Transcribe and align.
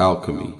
Alchemy 0.00 0.54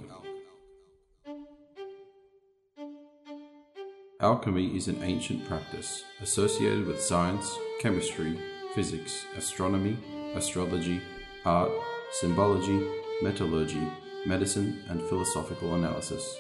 Alchemy 4.20 4.76
is 4.76 4.86
an 4.88 5.02
ancient 5.02 5.48
practice 5.48 6.04
associated 6.20 6.86
with 6.86 7.00
science, 7.00 7.56
chemistry, 7.80 8.38
physics, 8.74 9.24
astronomy, 9.38 9.96
astrology, 10.34 11.00
art, 11.46 11.70
symbology, 12.12 12.86
metallurgy, 13.22 13.80
medicine, 14.26 14.84
and 14.90 15.00
philosophical 15.04 15.74
analysis. 15.74 16.36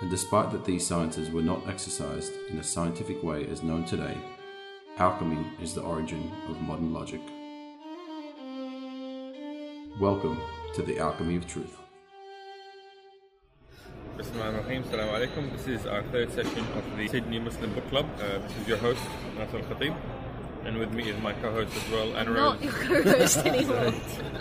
And 0.00 0.10
despite 0.10 0.50
that 0.50 0.64
these 0.64 0.84
sciences 0.84 1.30
were 1.30 1.40
not 1.40 1.68
exercised 1.68 2.32
in 2.50 2.58
a 2.58 2.64
scientific 2.64 3.22
way 3.22 3.46
as 3.46 3.62
known 3.62 3.84
today, 3.84 4.18
alchemy 4.98 5.46
is 5.62 5.72
the 5.72 5.82
origin 5.82 6.32
of 6.48 6.60
modern 6.60 6.92
logic. 6.92 7.20
Welcome 10.00 10.40
to 10.74 10.82
the 10.82 10.98
Alchemy 10.98 11.36
of 11.36 11.46
Truth. 11.46 11.83
Bismillahirrahmanirrahim. 14.34 14.82
Assalamu 14.82 15.12
alaikum. 15.14 15.52
This 15.52 15.66
is 15.68 15.86
our 15.86 16.02
third 16.10 16.32
session 16.32 16.66
of 16.74 16.82
the 16.98 17.06
Sydney 17.06 17.38
Muslim 17.38 17.72
Book 17.72 17.88
Club. 17.88 18.06
Uh, 18.18 18.38
this 18.42 18.56
is 18.58 18.66
your 18.66 18.78
host, 18.78 19.00
Nasser 19.38 19.60
Khatib. 19.60 19.94
And 20.64 20.76
with 20.76 20.90
me 20.92 21.08
is 21.08 21.16
my 21.22 21.32
co-host 21.34 21.70
as 21.76 21.92
well, 21.92 22.16
Anna 22.16 22.32
Rose. 22.32 22.58
Not 22.58 22.58
Rose. 22.58 22.90
your 22.90 23.02
co-host 23.04 23.36
anymore. 23.46 23.94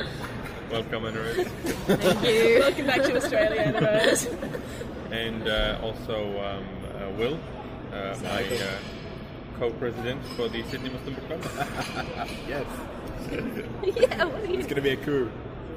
Welcome, 0.71 1.05
Anna 1.05 1.21
Rose. 1.21 1.45
Thank 1.45 2.23
you. 2.25 2.59
Welcome 2.59 2.87
back 2.87 3.03
to 3.03 3.17
Australia, 3.17 3.61
Anna 3.61 3.81
Rose. 3.85 4.25
and 5.11 5.47
uh, 5.47 5.77
also 5.83 6.41
um, 6.41 6.65
uh, 6.97 7.11
Will, 7.11 7.37
uh, 7.93 8.17
my 8.23 8.49
uh, 8.49 8.77
co-president 9.59 10.25
for 10.35 10.49
the 10.49 10.63
Sydney 10.73 10.89
Muslim 10.89 11.13
Book 11.13 11.27
Club. 11.27 11.41
Yes, 12.49 12.65
yeah, 13.29 14.25
what 14.25 14.41
are 14.41 14.45
you? 14.47 14.57
it's 14.57 14.65
going 14.65 14.75
to 14.75 14.81
be 14.81 14.97
a 14.97 14.97
coup. 14.97 15.29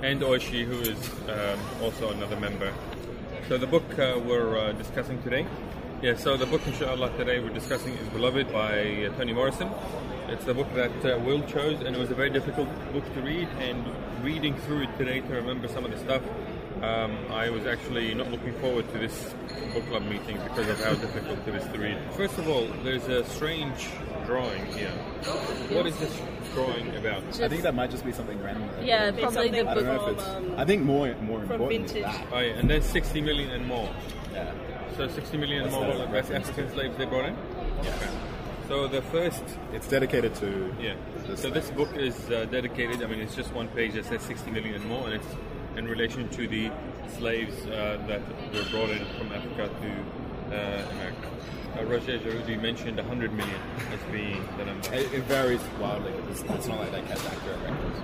and 0.02 0.20
Oishi, 0.22 0.64
who 0.64 0.80
is 0.80 1.10
um, 1.28 1.60
also 1.82 2.10
another 2.12 2.40
member. 2.40 2.72
So 3.48 3.56
the 3.56 3.66
book 3.68 3.96
uh, 3.96 4.18
we're 4.26 4.58
uh, 4.58 4.72
discussing 4.72 5.22
today. 5.22 5.46
Yeah, 6.02 6.16
so 6.16 6.36
the 6.36 6.46
book, 6.46 6.66
inshallah, 6.66 7.16
today 7.16 7.38
we're 7.38 7.50
discussing 7.50 7.92
is 7.94 8.08
Beloved 8.08 8.52
by 8.52 9.04
uh, 9.04 9.16
Toni 9.16 9.32
Morrison. 9.34 9.70
It's 10.26 10.44
the 10.44 10.52
book 10.52 10.66
that 10.74 10.90
uh, 11.04 11.20
Will 11.20 11.42
chose, 11.42 11.80
and 11.80 11.94
it 11.94 11.98
was 12.00 12.10
a 12.10 12.16
very 12.16 12.28
difficult 12.28 12.68
book 12.92 13.04
to 13.14 13.22
read. 13.22 13.46
And 13.60 13.84
reading 14.24 14.56
through 14.62 14.82
it 14.82 14.98
today 14.98 15.20
to 15.20 15.28
remember 15.34 15.68
some 15.68 15.84
of 15.84 15.92
the 15.92 15.96
stuff, 15.98 16.22
um, 16.82 17.16
I 17.30 17.48
was 17.50 17.66
actually 17.66 18.12
not 18.14 18.32
looking 18.32 18.52
forward 18.54 18.90
to 18.92 18.98
this 18.98 19.32
book 19.72 19.86
club 19.86 20.02
meeting 20.02 20.38
because 20.42 20.68
of 20.68 20.82
how 20.82 20.94
difficult 20.94 21.38
it 21.46 21.54
is 21.54 21.64
to 21.72 21.78
read. 21.78 21.98
First 22.16 22.38
of 22.38 22.48
all, 22.48 22.66
there's 22.82 23.06
a 23.06 23.24
strange 23.26 23.86
drawing 24.26 24.66
here. 24.72 24.92
What 25.24 25.86
is 25.86 25.96
this 25.98 26.14
drawing 26.54 26.94
about? 26.96 27.22
I 27.40 27.48
think 27.48 27.62
that 27.62 27.74
might 27.74 27.90
just 27.90 28.04
be 28.04 28.12
something 28.12 28.40
random. 28.42 28.68
Yeah, 28.82 29.10
probably 29.12 29.50
the 29.50 29.68
I 29.68 29.74
don't 29.74 29.84
know 29.84 29.98
book. 29.98 30.08
if 30.12 30.18
it's. 30.18 30.28
um, 30.28 30.54
I 30.56 30.64
think 30.64 30.82
more 30.84 31.14
more 31.22 31.42
important 31.42 31.70
vintage. 31.88 31.96
is 31.98 32.02
that. 32.04 32.26
Oh, 32.32 32.38
yeah, 32.38 32.52
and 32.58 32.70
then 32.70 32.82
60 32.82 33.20
million 33.20 33.50
and 33.50 33.66
more. 33.66 33.88
Yeah. 34.32 34.52
So 34.96 35.08
60 35.08 35.36
million 35.36 35.64
That's 35.64 35.74
more 35.74 35.84
the 35.92 35.98
West 35.98 36.12
reference. 36.12 36.48
African 36.48 36.72
slaves 36.74 36.96
they 36.96 37.04
brought 37.04 37.26
in? 37.26 37.36
Yeah. 37.82 37.92
So 38.68 38.88
the 38.88 39.02
first, 39.02 39.44
It's 39.72 39.88
dedicated 39.88 40.34
to. 40.36 40.74
yeah. 40.80 40.94
This 41.26 41.42
So 41.42 41.50
this 41.50 41.70
book 41.70 41.94
is 41.96 42.30
uh, 42.30 42.46
dedicated, 42.50 43.02
I 43.02 43.06
mean, 43.06 43.20
it's 43.20 43.34
just 43.36 43.52
one 43.52 43.68
page 43.68 43.92
that 43.94 44.06
says 44.06 44.22
60 44.22 44.50
million 44.50 44.74
and 44.74 44.84
more, 44.86 45.04
and 45.06 45.14
it's 45.14 45.26
in 45.76 45.86
relation 45.86 46.28
to 46.30 46.48
the 46.48 46.70
slaves 47.10 47.54
uh, 47.66 47.98
that 48.06 48.20
were 48.52 48.64
brought 48.70 48.90
in 48.90 49.04
from 49.18 49.32
Africa 49.32 49.68
to 49.80 50.56
uh, 50.56 50.90
America. 50.92 51.30
Uh, 51.78 51.84
Roger 51.84 52.18
Jarudi 52.18 52.60
mentioned 52.60 52.96
100 52.96 53.32
million 53.32 53.60
as 53.92 54.00
being 54.12 54.46
the 54.56 54.64
number. 54.64 54.94
It, 54.94 55.12
it 55.12 55.22
varies 55.24 55.60
wildly. 55.80 56.12
It's, 56.30 56.40
it's 56.42 56.66
not 56.68 56.78
like 56.78 56.92
they 56.92 57.02
kept 57.02 57.24
accurate 57.26 57.60
records. 57.62 58.00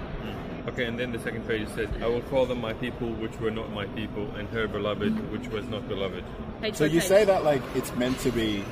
Okay, 0.69 0.84
and 0.84 0.98
then 0.98 1.11
the 1.11 1.19
second 1.19 1.47
page 1.48 1.67
says, 1.70 1.89
I 2.00 2.06
will 2.06 2.23
call 2.23 2.47
them 2.47 2.61
my 2.61 2.73
people 2.75 3.08
which 3.14 3.36
were 3.41 3.50
not 3.50 3.73
my 3.73 3.86
people, 3.86 4.30
and 4.36 4.48
her 4.50 4.69
beloved 4.69 5.30
which 5.33 5.48
was 5.48 5.67
not 5.67 5.89
beloved. 5.89 6.23
page 6.61 6.77
So 6.77 6.84
you 6.84 7.01
page. 7.01 7.08
say 7.08 7.24
that 7.24 7.42
like 7.45 7.62
it's 7.74 7.95
meant 7.96 8.18
to 8.20 8.30
be 8.30 8.64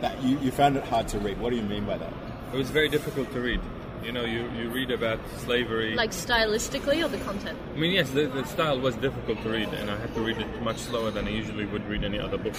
that 0.00 0.22
you, 0.22 0.38
you 0.38 0.50
found 0.50 0.76
it 0.76 0.84
hard 0.84 1.08
to 1.08 1.18
read. 1.18 1.38
What 1.40 1.50
do 1.50 1.56
you 1.56 1.62
mean 1.62 1.84
by 1.84 1.98
that? 1.98 2.12
It 2.52 2.56
was 2.56 2.70
very 2.70 2.88
difficult 2.88 3.30
to 3.32 3.40
read. 3.40 3.60
You 4.02 4.12
know, 4.12 4.24
you, 4.24 4.48
you 4.52 4.70
read 4.70 4.90
about 4.90 5.20
slavery. 5.38 5.94
Like 5.94 6.12
stylistically 6.12 7.04
or 7.04 7.08
the 7.08 7.18
content? 7.18 7.58
I 7.74 7.78
mean, 7.78 7.92
yes, 7.92 8.10
the, 8.10 8.26
the 8.26 8.44
style 8.44 8.80
was 8.80 8.94
difficult 8.96 9.42
to 9.42 9.50
read, 9.50 9.68
and 9.68 9.90
I 9.90 9.96
had 9.98 10.14
to 10.14 10.20
read 10.20 10.38
it 10.38 10.62
much 10.62 10.78
slower 10.78 11.10
than 11.10 11.26
I 11.26 11.30
usually 11.30 11.66
would 11.66 11.86
read 11.88 12.04
any 12.04 12.18
other 12.18 12.38
book. 12.38 12.54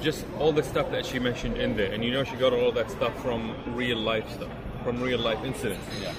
Just 0.00 0.24
all 0.38 0.52
the 0.52 0.62
stuff 0.62 0.90
that 0.90 1.04
she 1.04 1.18
mentioned 1.18 1.56
in 1.56 1.76
there, 1.76 1.92
and 1.92 2.04
you 2.04 2.10
know, 2.10 2.24
she 2.24 2.36
got 2.36 2.52
all 2.52 2.72
that 2.72 2.90
stuff 2.90 3.20
from 3.22 3.54
real 3.74 3.98
life 3.98 4.28
stuff, 4.30 4.50
from 4.82 5.00
real 5.00 5.18
life 5.18 5.42
incidents. 5.44 5.84
Yeah. 6.02 6.12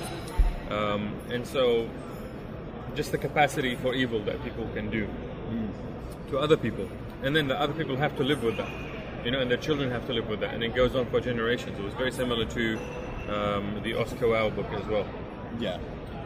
Um, 0.69 1.16
and 1.31 1.46
so, 1.46 1.90
just 2.96 3.12
the 3.12 3.18
capacity 3.18 3.75
for 3.75 3.94
evil 3.94 4.22
that 4.24 4.44
people 4.44 4.69
can 4.74 4.90
do 4.90 5.09
to 6.29 6.38
other 6.38 6.58
people, 6.58 6.88
and 7.24 7.35
then 7.35 7.47
the 7.47 7.59
other 7.59 7.74
people 7.74 7.97
have 7.97 8.16
to 8.18 8.24
live 8.24 8.44
with 8.44 8.58
that, 8.58 8.69
you 9.25 9.31
know, 9.31 9.40
and 9.40 9.50
their 9.50 9.58
children 9.58 9.90
have 9.90 10.06
to 10.06 10.13
live 10.13 10.29
with 10.29 10.40
that, 10.41 10.53
and 10.53 10.63
it 10.63 10.75
goes 10.75 10.96
on 10.96 11.08
for 11.08 11.19
generations. 11.19 11.78
It 11.79 11.84
was 11.84 11.94
very 11.96 12.12
similar 12.12 12.46
to 12.46 12.79
um, 13.28 13.81
the 13.84 13.96
Oscar 13.96 14.28
Wilde 14.28 14.56
book 14.56 14.68
as 14.74 14.85
well. 14.85 15.06
Yeah. 15.59 15.78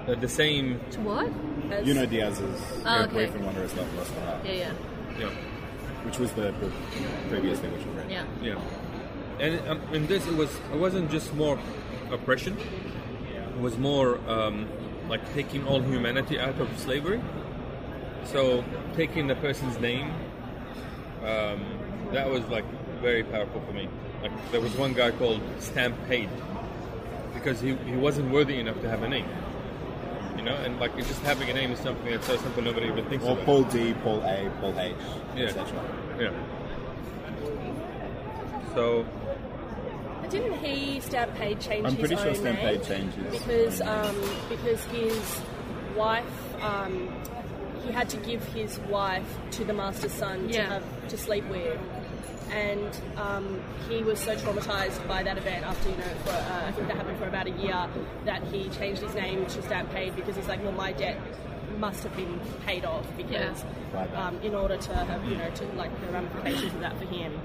Uh, 0.08 0.16
the 0.16 0.28
same, 0.28 0.80
To 0.92 1.00
what? 1.02 1.32
As- 1.72 1.88
You 1.88 1.94
know 1.94 2.06
Diaz's 2.06 2.62
Oh, 2.86 3.04
okay. 3.04 3.14
Boyfriend 3.26 3.46
Wondrous 3.46 3.76
Love 3.76 3.94
Lost 3.98 4.14
Heart, 4.16 4.46
Yeah, 4.46 4.52
yeah, 4.52 4.72
you 5.18 5.26
know, 5.26 5.32
which 6.04 6.20
was 6.20 6.32
the 6.34 6.52
book 6.54 6.72
previously 7.30 7.70
which 7.70 7.86
we 7.86 7.92
read. 7.94 8.12
yeah. 8.12 8.26
Yeah, 8.42 8.60
and 9.40 9.68
um, 9.70 9.82
in 9.94 10.06
this 10.08 10.28
it 10.28 10.36
was 10.36 10.50
it 10.74 10.78
wasn't 10.80 11.10
just 11.10 11.34
more 11.36 11.58
oppression. 12.12 12.58
It 13.56 13.60
was 13.62 13.78
more 13.78 14.20
um, 14.30 14.68
like 15.08 15.22
taking 15.34 15.66
all 15.66 15.80
humanity 15.80 16.38
out 16.40 16.60
of 16.60 16.68
slavery. 16.78 17.22
So 18.26 18.64
taking 18.96 19.28
the 19.28 19.36
person's 19.36 19.80
name, 19.80 20.12
um, 21.24 21.64
that 22.12 22.30
was 22.30 22.46
like 22.50 22.66
very 23.02 23.24
powerful 23.24 23.62
for 23.66 23.72
me. 23.74 23.88
Like 24.22 24.32
there 24.52 24.60
was 24.62 24.76
one 24.76 24.94
guy 24.94 25.12
called 25.12 25.42
Stamp 25.60 25.96
Paid 26.08 26.30
because 27.44 27.60
he, 27.60 27.76
he 27.76 27.96
wasn't 27.98 28.32
worthy 28.32 28.60
enough 28.60 28.80
to 28.82 28.90
have 28.90 29.04
a 29.04 29.10
name. 29.10 29.28
You 30.38 30.44
know, 30.44 30.56
and 30.56 30.80
like 30.80 30.96
just 30.98 31.22
having 31.22 31.50
a 31.50 31.54
name 31.54 31.72
is 31.72 31.80
something 31.80 32.10
that's 32.12 32.26
so 32.28 32.38
simple 32.38 32.64
nobody 32.64 32.88
even 32.88 33.06
thinks 33.08 33.24
of 33.26 33.32
Or 33.32 33.34
about. 33.34 33.46
Paul 33.46 33.64
D, 33.64 33.94
Paul 34.04 34.22
A, 34.24 34.50
Paul 34.60 34.80
H, 34.80 34.96
Yeah. 35.36 35.46
etc. 35.46 35.68
Yeah. 36.20 36.32
So 38.74 39.06
Didn't 40.30 40.54
he 40.64 41.00
Stamp 41.02 41.36
Paid 41.36 41.60
change 41.62 41.86
I'm 41.86 41.92
his 41.96 42.00
pretty 42.00 42.16
sure 42.16 42.30
own 42.30 42.36
Stamp 42.36 42.60
Paid 42.60 42.90
name? 42.90 43.12
changes. 43.12 43.32
because 43.44 43.82
um, 43.82 44.16
because 44.50 44.84
his 44.86 45.42
wife 45.96 46.26
um, 46.64 47.14
he 47.86 47.92
had 47.92 48.10
to 48.10 48.18
give 48.18 48.44
his 48.54 48.80
wife 48.90 49.28
to 49.52 49.64
the 49.64 49.74
master's 49.74 50.12
son 50.14 50.48
to 50.50 50.62
have 50.62 51.08
to 51.10 51.18
sleep 51.18 51.46
with. 51.50 51.80
And 52.52 52.96
um, 53.18 53.60
he 53.90 54.04
was 54.04 54.20
so 54.20 54.36
traumatized 54.36 55.06
by 55.08 55.24
that 55.24 55.38
event 55.38 55.66
after, 55.66 55.90
you 55.90 55.96
know, 55.98 56.04
for, 56.24 56.32
uh, 56.32 56.66
I 56.68 56.72
think 56.72 56.88
that 56.88 56.98
happened 56.98 57.18
for 57.18 57.28
about 57.28 57.48
a 57.48 57.52
year, 57.52 57.88
that 58.26 58.44
he 58.46 58.70
changed 58.70 59.02
his 59.02 59.16
name 59.16 59.46
to 59.48 59.62
Stamp 59.64 59.92
Paid 59.92 60.16
because 60.16 60.36
he's 60.36 60.48
like, 60.48 60.62
well, 60.64 60.72
my 60.74 60.92
debt 60.94 61.18
must 61.80 62.04
have 62.04 62.16
been 62.16 62.40
paid 62.66 62.86
off 62.86 63.06
because 63.18 63.64
Right. 63.94 64.12
um, 64.16 64.40
in 64.42 64.56
order 64.56 64.78
to 64.78 64.96
have, 64.96 65.24
you 65.26 65.36
know, 65.36 65.50
to 65.52 65.66
like 65.76 65.92
the 66.02 66.08
ramifications 66.12 66.74
of 66.74 66.80
that 66.82 66.98
for 66.98 67.06
him. 67.06 67.40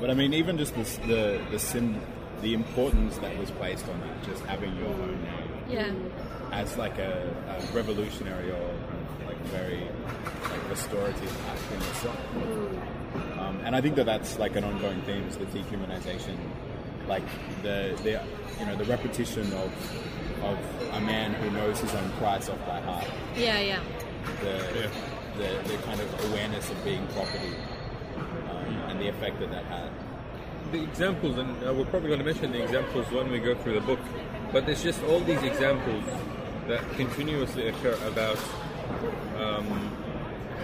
But 0.00 0.10
I 0.10 0.14
mean, 0.14 0.34
even 0.34 0.58
just 0.58 0.74
this, 0.74 0.96
the 1.06 1.40
the 1.50 1.58
sim, 1.58 2.00
the 2.42 2.54
importance 2.54 3.16
that 3.18 3.36
was 3.38 3.50
placed 3.52 3.88
on 3.88 4.00
that, 4.00 4.22
just 4.24 4.44
having 4.44 4.76
your 4.76 4.88
own 4.88 5.22
name 5.22 5.50
Yeah. 5.68 5.92
as 6.52 6.76
like 6.76 6.98
a, 6.98 7.34
a 7.48 7.74
revolutionary 7.74 8.50
or 8.50 8.74
like 9.26 9.38
very 9.46 9.80
like 10.50 10.68
restorative 10.70 11.46
act 11.48 11.62
in 11.72 11.82
itself. 11.82 12.18
Um, 13.60 13.66
and 13.66 13.76
I 13.76 13.80
think 13.80 13.94
that 13.96 14.06
that's 14.06 14.38
like 14.38 14.56
an 14.56 14.64
ongoing 14.64 15.00
theme 15.02 15.24
is 15.28 15.36
the 15.36 15.46
dehumanization, 15.46 16.36
like 17.08 17.22
the 17.62 17.98
the 18.02 18.20
you 18.60 18.66
know 18.66 18.76
the 18.76 18.84
repetition 18.84 19.52
of 19.54 19.72
of 20.42 20.58
a 20.92 21.00
man 21.00 21.32
who 21.34 21.50
knows 21.50 21.80
his 21.80 21.94
own 21.94 22.10
price 22.12 22.48
off 22.48 22.58
by 22.66 22.80
heart. 22.80 23.06
Yeah, 23.36 23.60
yeah. 23.60 23.80
the, 24.42 24.48
Yeah. 24.80 24.90
the, 25.38 25.68
the 25.68 25.78
kind 25.82 26.00
of 26.00 26.30
awareness 26.30 26.68
of 26.70 26.84
being 26.84 27.06
property 27.08 27.54
um, 28.50 28.74
and 28.90 29.00
the 29.00 29.08
effect 29.08 29.40
that 29.40 29.50
that 29.50 29.64
had. 29.64 29.90
the 30.72 30.82
examples, 30.82 31.38
and 31.38 31.50
uh, 31.66 31.72
we're 31.72 31.84
probably 31.86 32.08
going 32.08 32.18
to 32.20 32.24
mention 32.24 32.52
the 32.52 32.62
examples 32.62 33.06
when 33.10 33.30
we 33.30 33.38
go 33.38 33.54
through 33.54 33.74
the 33.74 33.80
book, 33.86 34.00
but 34.52 34.66
there's 34.66 34.82
just 34.82 35.02
all 35.04 35.20
these 35.20 35.42
examples 35.42 36.04
that 36.68 36.82
continuously 36.96 37.68
occur 37.68 37.96
about 38.06 38.38
um, 39.38 39.66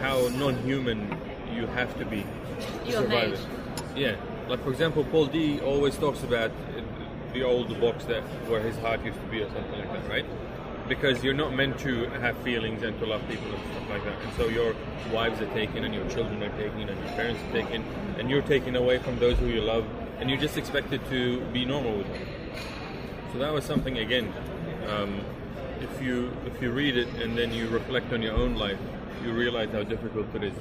how 0.00 0.28
non-human 0.36 1.16
you 1.54 1.66
have 1.68 1.96
to 1.98 2.04
be 2.04 2.24
to 2.60 2.90
You 2.90 2.96
are 2.98 3.02
survive 3.02 3.30
made. 3.30 3.38
it. 3.38 3.96
Yeah, 3.96 4.16
like 4.48 4.62
for 4.62 4.70
example, 4.70 5.04
Paul 5.04 5.26
D 5.26 5.60
always 5.60 5.96
talks 5.96 6.22
about 6.22 6.50
the 7.32 7.42
old 7.42 7.68
box 7.80 8.04
that 8.06 8.22
where 8.48 8.60
his 8.60 8.76
heart 8.78 9.04
used 9.04 9.20
to 9.20 9.26
be, 9.26 9.40
or 9.42 9.50
something 9.50 9.78
like 9.78 9.92
that, 9.92 10.08
right? 10.08 10.24
Because 10.88 11.22
you're 11.22 11.34
not 11.34 11.54
meant 11.54 11.78
to 11.80 12.06
have 12.20 12.36
feelings 12.38 12.82
and 12.82 12.98
to 12.98 13.06
love 13.06 13.22
people 13.28 13.46
and 13.54 13.62
stuff 13.70 13.90
like 13.90 14.04
that, 14.04 14.20
and 14.22 14.32
so 14.36 14.48
your 14.48 14.74
wives 15.12 15.40
are 15.40 15.52
taken, 15.54 15.84
and 15.84 15.94
your 15.94 16.08
children 16.08 16.42
are 16.42 16.56
taken, 16.58 16.88
and 16.88 16.98
your 16.98 17.12
parents 17.14 17.40
are 17.44 17.52
taken, 17.52 17.84
and 18.18 18.28
you're 18.30 18.42
taken 18.42 18.74
away 18.76 18.98
from 18.98 19.18
those 19.18 19.38
who 19.38 19.46
you 19.46 19.60
love, 19.60 19.84
and 20.18 20.28
you're 20.28 20.40
just 20.40 20.56
expected 20.58 21.00
to 21.10 21.40
be 21.52 21.64
normal 21.64 21.96
with 21.98 22.08
them. 22.12 22.22
So 23.32 23.38
that 23.38 23.52
was 23.52 23.64
something 23.64 23.98
again. 23.98 24.32
Um, 24.88 25.20
if 25.80 26.02
you 26.02 26.32
if 26.46 26.60
you 26.60 26.72
read 26.72 26.96
it 26.96 27.08
and 27.22 27.38
then 27.38 27.52
you 27.54 27.68
reflect 27.68 28.12
on 28.12 28.20
your 28.22 28.34
own 28.34 28.56
life, 28.56 28.78
you 29.24 29.32
realize 29.32 29.70
how 29.70 29.84
difficult 29.84 30.26
it 30.34 30.42
is. 30.44 30.54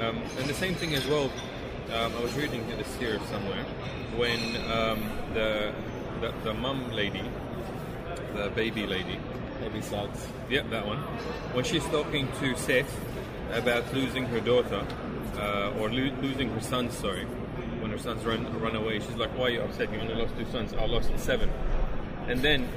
Um, 0.00 0.18
and 0.38 0.46
the 0.46 0.54
same 0.54 0.74
thing 0.74 0.94
as 0.94 1.06
well. 1.06 1.30
Um, 1.92 2.12
I 2.16 2.20
was 2.20 2.34
reading 2.34 2.66
this 2.68 2.94
here 2.96 3.18
somewhere 3.30 3.64
when 4.16 4.40
um, 4.70 5.00
the, 5.34 5.72
the 6.20 6.32
the 6.44 6.54
mum 6.54 6.90
lady, 6.90 7.22
the 8.34 8.50
baby 8.54 8.86
lady, 8.86 9.18
Baby 9.60 9.80
Suggs. 9.80 10.26
Yep, 10.50 10.70
that 10.70 10.86
one. 10.86 10.98
When 11.54 11.64
she's 11.64 11.84
talking 11.86 12.28
to 12.40 12.56
Seth 12.56 12.92
about 13.52 13.92
losing 13.94 14.26
her 14.26 14.40
daughter, 14.40 14.84
uh, 15.38 15.72
or 15.78 15.88
lo- 15.90 16.14
losing 16.20 16.50
her 16.50 16.60
son, 16.60 16.90
sorry, 16.90 17.24
when 17.80 17.90
her 17.90 17.98
sons 17.98 18.24
run 18.24 18.44
run 18.60 18.76
away, 18.76 18.98
she's 18.98 19.16
like, 19.16 19.30
"Why 19.38 19.44
are 19.46 19.50
you 19.50 19.60
upset? 19.62 19.92
You 19.92 20.00
only 20.00 20.14
lost 20.14 20.36
two 20.36 20.46
sons. 20.52 20.74
I 20.74 20.84
lost 20.86 21.10
seven. 21.18 21.50
And 22.28 22.42
then 22.42 22.68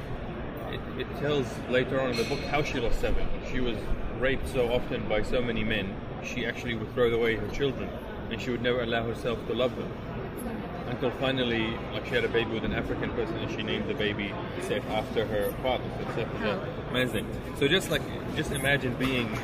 it, 0.71 0.79
it 0.99 1.07
tells 1.19 1.47
later 1.69 1.99
on 1.99 2.11
in 2.11 2.17
the 2.17 2.23
book 2.23 2.39
how 2.51 2.63
she 2.63 2.79
lost 2.79 3.01
seven. 3.01 3.27
She 3.51 3.59
was 3.59 3.75
raped 4.19 4.47
so 4.47 4.71
often 4.71 5.07
by 5.09 5.23
so 5.23 5.41
many 5.41 5.63
men, 5.63 5.95
she 6.23 6.45
actually 6.45 6.75
would 6.75 6.93
throw 6.93 7.09
away 7.13 7.35
her 7.35 7.47
children, 7.49 7.89
and 8.31 8.41
she 8.41 8.51
would 8.51 8.61
never 8.61 8.81
allow 8.81 9.05
herself 9.05 9.45
to 9.47 9.53
love 9.53 9.75
them 9.75 9.91
until 10.89 11.11
finally, 11.11 11.77
like 11.93 12.05
she 12.05 12.15
had 12.15 12.25
a 12.25 12.29
baby 12.29 12.51
with 12.51 12.63
an 12.63 12.73
African 12.73 13.11
person, 13.11 13.35
and 13.37 13.51
she 13.51 13.63
named 13.63 13.87
the 13.87 13.93
baby 13.93 14.33
Seth 14.61 14.85
after 14.89 15.25
her 15.25 15.51
father. 15.61 15.83
So 15.97 16.15
Seth 16.15 16.35
is 16.35 16.41
a 16.41 16.93
man's 16.93 17.13
name. 17.13 17.27
So 17.57 17.67
just 17.67 17.91
like, 17.91 18.01
just 18.35 18.51
imagine 18.51 18.95
being 18.95 19.37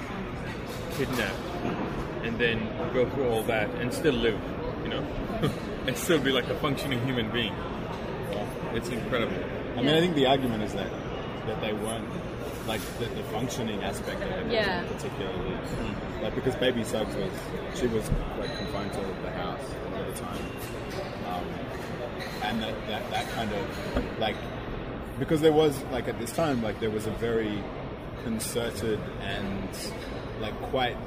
kidnapped 0.97 1.35
and 2.23 2.37
then 2.39 2.59
go 2.93 3.07
through 3.09 3.29
all 3.29 3.43
that 3.43 3.69
and 3.75 3.93
still 3.93 4.13
live, 4.13 4.39
you 4.83 4.89
know, 4.89 5.05
and 5.87 5.95
still 5.95 6.19
be 6.19 6.31
like 6.31 6.47
a 6.47 6.55
functioning 6.55 7.05
human 7.05 7.29
being. 7.31 7.53
It's 8.73 8.89
incredible. 8.89 9.37
I 9.77 9.81
mean, 9.81 9.95
I 9.95 9.99
think 9.99 10.15
the 10.15 10.25
argument 10.25 10.63
is 10.63 10.73
that 10.73 10.91
that 11.47 11.61
they 11.61 11.73
weren't 11.73 12.09
like 12.67 12.81
the, 12.99 13.05
the 13.05 13.23
functioning 13.25 13.83
aspect 13.83 14.21
of 14.21 14.29
it 14.47 14.51
Yeah. 14.51 14.83
particularly. 14.87 15.57
Like 16.21 16.35
because 16.35 16.55
Baby 16.55 16.83
Suggs 16.83 17.15
was 17.15 17.31
she 17.79 17.87
was 17.87 18.09
like 18.39 18.55
confined 18.57 18.91
to 18.93 18.99
the 19.21 19.31
house 19.31 19.59
all 19.95 20.03
the 20.03 20.19
time, 20.19 20.45
um, 21.27 21.45
and 22.43 22.61
that, 22.63 22.87
that 22.87 23.09
that 23.11 23.29
kind 23.31 23.51
of 23.51 24.19
like 24.19 24.35
because 25.19 25.41
there 25.41 25.53
was 25.53 25.81
like 25.91 26.07
at 26.07 26.19
this 26.19 26.31
time 26.31 26.61
like 26.63 26.79
there 26.79 26.89
was 26.89 27.05
a 27.05 27.11
very 27.11 27.61
concerted 28.23 28.99
and 29.21 29.69
like 30.41 30.59
quite 30.71 30.97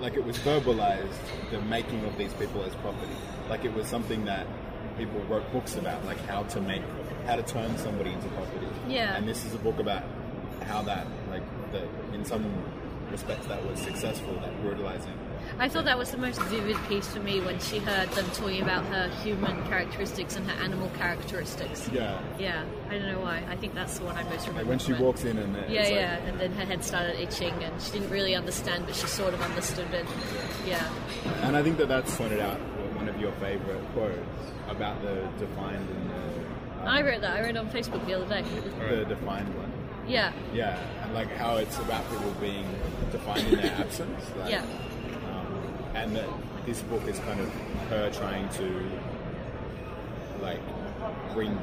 like 0.00 0.14
it 0.14 0.24
was 0.24 0.36
verbalized 0.38 1.18
the 1.50 1.60
making 1.62 2.04
of 2.04 2.16
these 2.16 2.32
people 2.34 2.62
as 2.62 2.74
property. 2.76 3.10
Like 3.48 3.64
it 3.64 3.72
was 3.74 3.86
something 3.88 4.24
that 4.26 4.46
people 4.98 5.20
wrote 5.28 5.50
books 5.52 5.74
about 5.76 6.04
like 6.04 6.18
how 6.26 6.42
to 6.44 6.60
make 6.60 6.82
how 7.26 7.36
to 7.36 7.42
turn 7.42 7.76
somebody 7.78 8.10
into 8.12 8.28
property. 8.28 8.66
Yeah. 8.88 9.16
and 9.16 9.26
this 9.26 9.44
is 9.44 9.54
a 9.54 9.58
book 9.58 9.78
about 9.80 10.02
how 10.70 10.82
that 10.82 11.06
like 11.30 11.42
the 11.72 11.82
in 12.14 12.24
some 12.24 12.44
respects 13.10 13.46
that 13.46 13.60
was 13.68 13.78
successful 13.80 14.32
that 14.34 14.52
brutalizing 14.62 15.12
I 15.58 15.68
thought 15.68 15.84
that 15.86 15.98
was 15.98 16.10
the 16.12 16.18
most 16.18 16.40
vivid 16.42 16.76
piece 16.88 17.08
for 17.08 17.18
me 17.18 17.40
when 17.40 17.58
she 17.58 17.78
heard 17.78 18.08
them 18.12 18.24
talking 18.34 18.62
about 18.62 18.84
her 18.86 19.08
human 19.24 19.62
characteristics 19.66 20.36
and 20.36 20.48
her 20.48 20.62
animal 20.62 20.88
characteristics. 20.96 21.88
yeah 21.92 22.20
Yeah, 22.38 22.62
I 22.88 22.98
don't 22.98 23.08
know 23.12 23.20
why. 23.20 23.42
I 23.48 23.56
think 23.56 23.74
that's 23.74 23.98
the 23.98 24.04
one 24.04 24.16
I 24.16 24.22
most 24.24 24.46
remember. 24.46 24.60
like 24.60 24.68
when 24.68 24.78
she 24.78 24.92
it. 24.92 25.00
walks 25.00 25.24
in 25.24 25.36
and 25.38 25.56
it's 25.56 25.70
Yeah, 25.70 25.80
like, 25.82 25.90
yeah, 25.92 26.16
and 26.28 26.40
then 26.40 26.52
her 26.52 26.64
head 26.64 26.84
started 26.84 27.20
itching, 27.20 27.52
and 27.64 27.82
she 27.82 27.90
didn't 27.92 28.10
really 28.10 28.34
understand, 28.36 28.86
but 28.86 28.94
she 28.94 29.06
sort 29.08 29.34
of 29.34 29.40
understood 29.42 29.92
it. 29.92 30.06
Yeah, 30.66 30.88
and 31.42 31.56
I 31.56 31.62
think 31.64 31.78
that 31.78 31.88
that's 31.88 32.14
pointed 32.16 32.40
out 32.40 32.58
one 32.96 33.08
of 33.08 33.18
your 33.20 33.32
favorite 33.32 33.82
quotes 33.92 34.20
about 34.68 35.02
the 35.02 35.26
defined 35.38 35.88
and 35.96 36.10
the, 36.10 36.82
um, 36.82 36.88
I 36.88 37.02
wrote 37.02 37.22
that. 37.22 37.36
I 37.36 37.40
wrote 37.40 37.50
it 37.50 37.56
on 37.56 37.68
Facebook 37.70 38.06
the 38.06 38.14
other 38.14 38.28
day. 38.28 38.42
the 38.88 39.04
defined 39.06 39.52
one 39.56 39.72
Yeah, 40.10 40.32
Yeah, 40.52 40.78
and 41.02 41.14
like 41.14 41.30
how 41.36 41.56
it's 41.56 41.78
about 41.78 42.08
people 42.10 42.32
being 42.40 42.66
defined 43.12 43.46
in 43.48 43.60
their 43.60 43.72
absence. 43.72 44.24
Like, 44.38 44.50
yeah, 44.50 44.64
Um, 45.30 45.74
and 45.94 46.16
that 46.16 46.28
this 46.66 46.82
book 46.82 47.06
is 47.06 47.18
kind 47.20 47.40
of 47.40 47.48
her 47.90 48.10
trying 48.10 48.48
to 48.50 48.90
like 50.42 50.60
bring, 51.34 51.58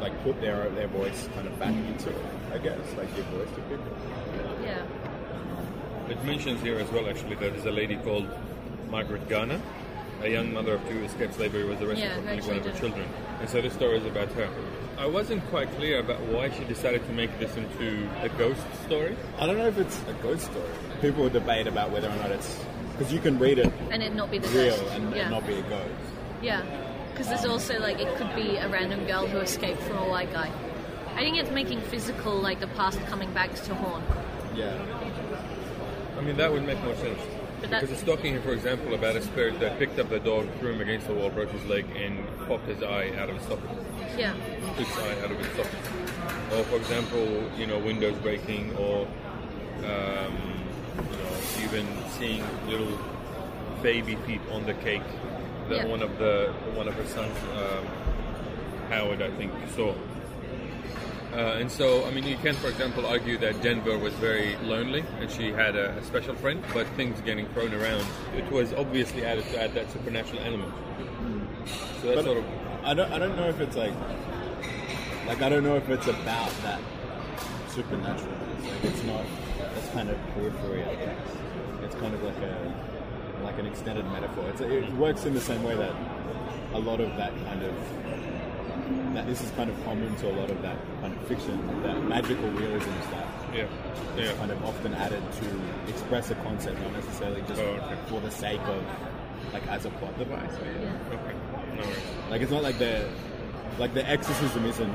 like 0.00 0.14
put 0.22 0.40
their 0.40 0.68
their 0.70 0.88
voice 0.88 1.28
kind 1.34 1.46
of 1.46 1.58
back 1.58 1.74
into 1.74 2.10
it. 2.10 2.24
I 2.52 2.58
guess 2.58 2.78
like 2.96 3.14
give 3.16 3.24
voice 3.26 3.48
to 3.54 3.60
people. 3.62 3.84
yeah. 4.64 4.82
It 6.08 6.24
mentions 6.24 6.60
here 6.60 6.78
as 6.78 6.90
well, 6.90 7.08
actually, 7.08 7.36
that 7.36 7.52
there's 7.52 7.66
a 7.66 7.70
lady 7.70 7.96
called 7.96 8.26
Margaret 8.90 9.28
Garner, 9.28 9.60
a 10.22 10.28
young 10.28 10.52
mother 10.52 10.74
of 10.74 10.82
two 10.88 10.98
who 10.98 11.04
escaped 11.04 11.34
slavery, 11.34 11.64
was 11.64 11.80
arrested 11.80 12.04
Yeah, 12.04 12.14
for 12.16 12.20
her 12.22 12.36
killing 12.36 12.48
one 12.48 12.58
of 12.58 12.64
her 12.64 12.70
children. 12.78 13.04
children. 13.04 13.08
And 13.40 13.48
so 13.48 13.60
this 13.62 13.72
story 13.72 13.98
is 13.98 14.04
about 14.06 14.30
her. 14.32 14.48
I 14.98 15.06
wasn't 15.06 15.42
quite 15.48 15.74
clear 15.76 15.98
about 16.00 16.20
why 16.22 16.50
she 16.50 16.64
decided 16.64 17.06
to 17.06 17.12
make 17.12 17.36
this 17.38 17.56
into 17.56 18.06
a 18.22 18.28
ghost 18.30 18.60
story. 18.84 19.16
I 19.38 19.46
don't 19.46 19.56
know 19.56 19.66
if 19.66 19.78
it's 19.78 19.98
a 20.08 20.12
ghost 20.22 20.46
story. 20.50 20.68
People 21.00 21.28
debate 21.30 21.66
about 21.66 21.90
whether 21.90 22.08
or 22.08 22.16
not 22.16 22.30
it's 22.30 22.62
because 22.92 23.10
you 23.12 23.18
can 23.20 23.38
read 23.38 23.58
it 23.58 23.72
And 23.90 24.02
it 24.02 24.14
not 24.14 24.30
be 24.30 24.38
the 24.38 24.48
real 24.48 24.76
ghost. 24.76 24.92
and, 24.92 25.14
yeah. 25.16 25.22
and 25.22 25.30
not 25.30 25.46
be 25.46 25.54
a 25.54 25.62
ghost. 25.62 25.88
Yeah, 26.42 26.62
because 27.12 27.28
there's 27.28 27.46
also 27.46 27.78
like 27.80 27.98
it 27.98 28.14
could 28.16 28.34
be 28.34 28.56
a 28.56 28.68
random 28.68 29.06
girl 29.06 29.26
who 29.26 29.38
escaped 29.38 29.80
from 29.82 29.96
a 29.98 30.08
white 30.08 30.30
guy. 30.32 30.50
I 31.14 31.20
think 31.20 31.38
it's 31.38 31.50
making 31.50 31.80
physical, 31.82 32.34
like 32.34 32.60
the 32.60 32.66
past 32.68 32.98
coming 33.06 33.32
back 33.32 33.54
to 33.54 33.74
haunt. 33.74 34.04
Yeah, 34.54 34.76
I 36.18 36.20
mean, 36.22 36.36
that 36.36 36.52
would 36.52 36.64
make 36.64 36.82
more 36.84 36.94
sense. 36.96 37.20
But 37.60 37.70
because 37.70 37.90
it's 37.90 38.02
talking 38.02 38.32
here, 38.32 38.42
for 38.42 38.52
example, 38.52 38.94
about 38.94 39.16
a 39.16 39.22
spirit 39.22 39.60
that 39.60 39.78
picked 39.78 39.98
up 39.98 40.08
the 40.08 40.18
dog, 40.20 40.46
threw 40.58 40.72
him 40.72 40.80
against 40.80 41.06
the 41.06 41.14
wall, 41.14 41.30
broke 41.30 41.50
his 41.50 41.64
leg, 41.66 41.84
and 41.96 42.26
popped 42.48 42.66
his 42.66 42.82
eye 42.82 43.10
out 43.18 43.28
of 43.28 43.36
his 43.36 43.46
socket. 43.46 43.70
Yeah, 44.16 44.32
Took 44.66 44.86
his 44.86 44.98
eye 44.98 45.20
out 45.24 45.30
of 45.30 45.38
his 45.38 45.46
socket. 45.56 45.78
Or, 46.58 46.64
for 46.64 46.76
example, 46.76 47.50
you 47.58 47.66
know, 47.66 47.78
windows 47.78 48.16
breaking, 48.22 48.74
or 48.76 49.06
um, 49.84 50.34
you 50.96 51.16
know, 51.18 51.64
even 51.64 51.86
seeing 52.18 52.44
little 52.68 52.98
baby 53.82 54.16
feet 54.26 54.40
on 54.52 54.64
the 54.66 54.74
cake 54.74 55.02
that 55.68 55.78
Yeah. 55.78 55.86
one 55.86 56.02
of 56.02 56.18
the 56.18 56.52
one 56.74 56.88
of 56.88 56.94
her 56.94 57.06
sons, 57.06 57.36
um, 57.56 57.86
Howard, 58.90 59.22
I 59.22 59.30
think, 59.32 59.52
saw. 59.76 59.94
Uh, 61.32 61.58
and 61.60 61.70
so, 61.70 62.04
I 62.06 62.10
mean, 62.10 62.24
you 62.24 62.36
can, 62.36 62.54
for 62.54 62.68
example, 62.68 63.06
argue 63.06 63.38
that 63.38 63.62
Denver 63.62 63.96
was 63.96 64.12
very 64.14 64.56
lonely 64.64 65.04
and 65.20 65.30
she 65.30 65.52
had 65.52 65.76
a, 65.76 65.90
a 65.90 66.02
special 66.04 66.34
friend, 66.34 66.62
but 66.74 66.86
things 66.96 67.20
getting 67.20 67.46
thrown 67.50 67.72
around, 67.72 68.04
it 68.36 68.50
was 68.50 68.72
obviously 68.72 69.24
added 69.24 69.44
to 69.46 69.62
add 69.62 69.72
that 69.74 69.90
supernatural 69.92 70.42
element. 70.42 70.72
So 72.02 72.08
that's 72.08 72.16
but 72.16 72.24
sort 72.24 72.38
of 72.38 72.44
I 72.82 72.94
don't. 72.94 73.12
I 73.12 73.18
don't 73.18 73.36
know 73.36 73.48
if 73.48 73.60
it's 73.60 73.76
like, 73.76 73.92
like 75.26 75.42
I 75.42 75.48
don't 75.50 75.62
know 75.62 75.76
if 75.76 75.88
it's 75.90 76.06
about 76.06 76.50
that 76.62 76.80
supernatural. 77.68 78.32
It's 78.56 78.66
like 78.66 78.84
it's 78.84 79.02
not. 79.04 79.24
It's 79.76 79.88
kind 79.90 80.08
of 80.08 80.16
periphery, 80.34 80.82
I 80.82 80.94
guess. 80.94 81.18
It's 81.84 81.94
kind 81.96 82.14
of 82.14 82.22
like 82.22 82.38
a 82.38 83.42
like 83.44 83.58
an 83.58 83.66
extended 83.66 84.06
metaphor. 84.06 84.48
It's, 84.48 84.62
it 84.62 84.90
works 84.94 85.26
in 85.26 85.34
the 85.34 85.40
same 85.40 85.62
way 85.62 85.76
that 85.76 85.94
a 86.72 86.78
lot 86.78 87.00
of 87.00 87.14
that 87.16 87.32
kind 87.44 87.62
of 87.62 87.74
that 89.14 89.26
this 89.26 89.40
is 89.42 89.50
kind 89.52 89.70
of 89.70 89.84
common 89.84 90.14
to 90.16 90.30
a 90.30 90.34
lot 90.34 90.50
of 90.50 90.60
that 90.62 90.76
kind 91.00 91.12
of 91.14 91.26
fiction, 91.26 91.82
that 91.82 92.02
magical 92.04 92.48
realism 92.50 92.90
stuff. 93.08 93.26
yeah, 93.54 93.66
It's 94.16 94.30
yeah. 94.30 94.32
kind 94.36 94.50
of 94.50 94.64
often 94.64 94.94
added 94.94 95.22
to 95.40 95.90
express 95.90 96.30
a 96.30 96.34
concept, 96.36 96.80
not 96.80 96.92
necessarily 96.92 97.42
just 97.48 97.60
Oh, 97.60 97.64
okay. 97.64 97.96
for 98.08 98.20
the 98.20 98.30
sake 98.30 98.60
of 98.62 98.82
like 99.52 99.66
as 99.68 99.84
a 99.86 99.90
plot 99.90 100.16
device. 100.18 100.50
Guess. 100.50 100.60
Okay, 100.60 101.34
no 101.76 101.82
worries. 101.82 101.96
Like 102.30 102.40
it's 102.42 102.50
not 102.52 102.62
like 102.62 102.78
the 102.78 103.08
like 103.78 103.94
the 103.94 104.06
exorcism 104.08 104.64
isn't 104.66 104.94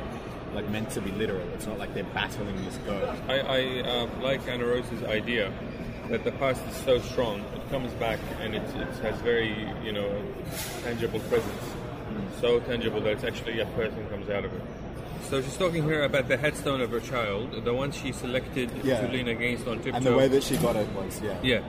like 0.54 0.70
meant 0.70 0.90
to 0.92 1.02
be 1.02 1.12
literal. 1.12 1.48
It's 1.54 1.68
not 1.68 1.78
like 1.78 1.94
they're 1.94 2.04
battling 2.14 2.56
this 2.64 2.78
ghost. 2.86 3.22
I, 3.28 3.40
I 3.40 3.80
uh, 3.82 4.10
like 4.22 4.48
Anna 4.48 4.66
Rose's 4.66 5.04
idea 5.04 5.52
that 6.10 6.24
the 6.24 6.32
past 6.34 6.62
is 6.70 6.76
so 6.78 7.00
strong, 7.00 7.40
it 7.56 7.70
comes 7.72 7.92
back 7.94 8.20
and 8.40 8.54
it, 8.56 8.62
it 8.76 8.88
has 9.02 9.20
very, 9.22 9.68
you 9.84 9.92
know, 9.92 10.10
tangible 10.84 11.20
presence. 11.22 11.64
So 12.42 12.60
tangible 12.62 13.02
that 13.02 13.12
it's 13.14 13.24
actually 13.24 13.60
a 13.60 13.66
person 13.68 14.08
comes 14.10 14.30
out 14.30 14.46
of 14.46 14.54
it. 14.54 14.62
So 15.30 15.42
she's 15.42 15.58
talking 15.58 15.84
here 15.84 16.04
about 16.04 16.28
the 16.28 16.38
headstone 16.38 16.82
of 16.82 16.92
her 16.92 17.00
child, 17.00 17.64
the 17.66 17.74
one 17.74 17.92
she 17.92 18.12
selected 18.12 18.70
Yeah. 18.84 19.02
to 19.02 19.08
lean 19.12 19.28
against 19.28 19.68
on 19.68 19.78
tiptoe. 19.80 19.98
And 19.98 20.06
the 20.06 20.16
way 20.16 20.28
that 20.28 20.44
she 20.44 20.58
got 20.58 20.76
it 20.76 20.88
was 20.94 21.20
yeah. 21.22 21.38
Yeah. 21.42 21.62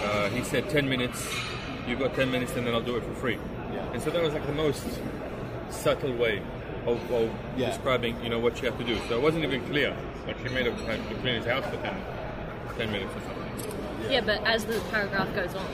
Uh, 0.00 0.30
he 0.30 0.42
said 0.42 0.70
10 0.70 0.88
minutes, 0.88 1.28
You've 1.86 1.98
got 1.98 2.14
10 2.14 2.30
minutes 2.30 2.52
and 2.56 2.66
then 2.66 2.72
I'll 2.74 2.80
do 2.80 2.96
it 2.96 3.04
for 3.04 3.14
free. 3.14 3.38
Yeah. 3.72 3.92
And 3.92 4.00
so 4.02 4.08
that 4.08 4.22
was 4.22 4.32
like 4.32 4.46
the 4.46 4.54
most 4.54 4.86
subtle 5.68 6.14
way 6.16 6.40
of, 6.86 6.98
of 7.12 7.30
Yeah. 7.58 7.68
describing, 7.68 8.22
you 8.22 8.30
know, 8.30 8.38
what 8.38 8.56
she 8.56 8.64
have 8.64 8.78
to 8.78 8.84
do. 8.84 8.96
So 9.08 9.16
it 9.16 9.22
wasn't 9.22 9.44
even 9.44 9.60
clear. 9.66 9.94
Like 10.26 10.38
she 10.38 10.48
made 10.54 10.66
up 10.66 10.78
had 10.80 11.06
to 11.10 11.14
clean 11.16 11.34
his 11.36 11.44
house 11.44 11.64
for 11.66 11.76
10, 11.76 11.94
10 12.78 12.90
minutes 12.92 13.12
or 13.14 13.20
something. 13.20 14.10
yeah, 14.10 14.22
but 14.22 14.42
as 14.46 14.64
the 14.64 14.80
paragraph 14.90 15.34
goes 15.34 15.54
on, 15.54 15.66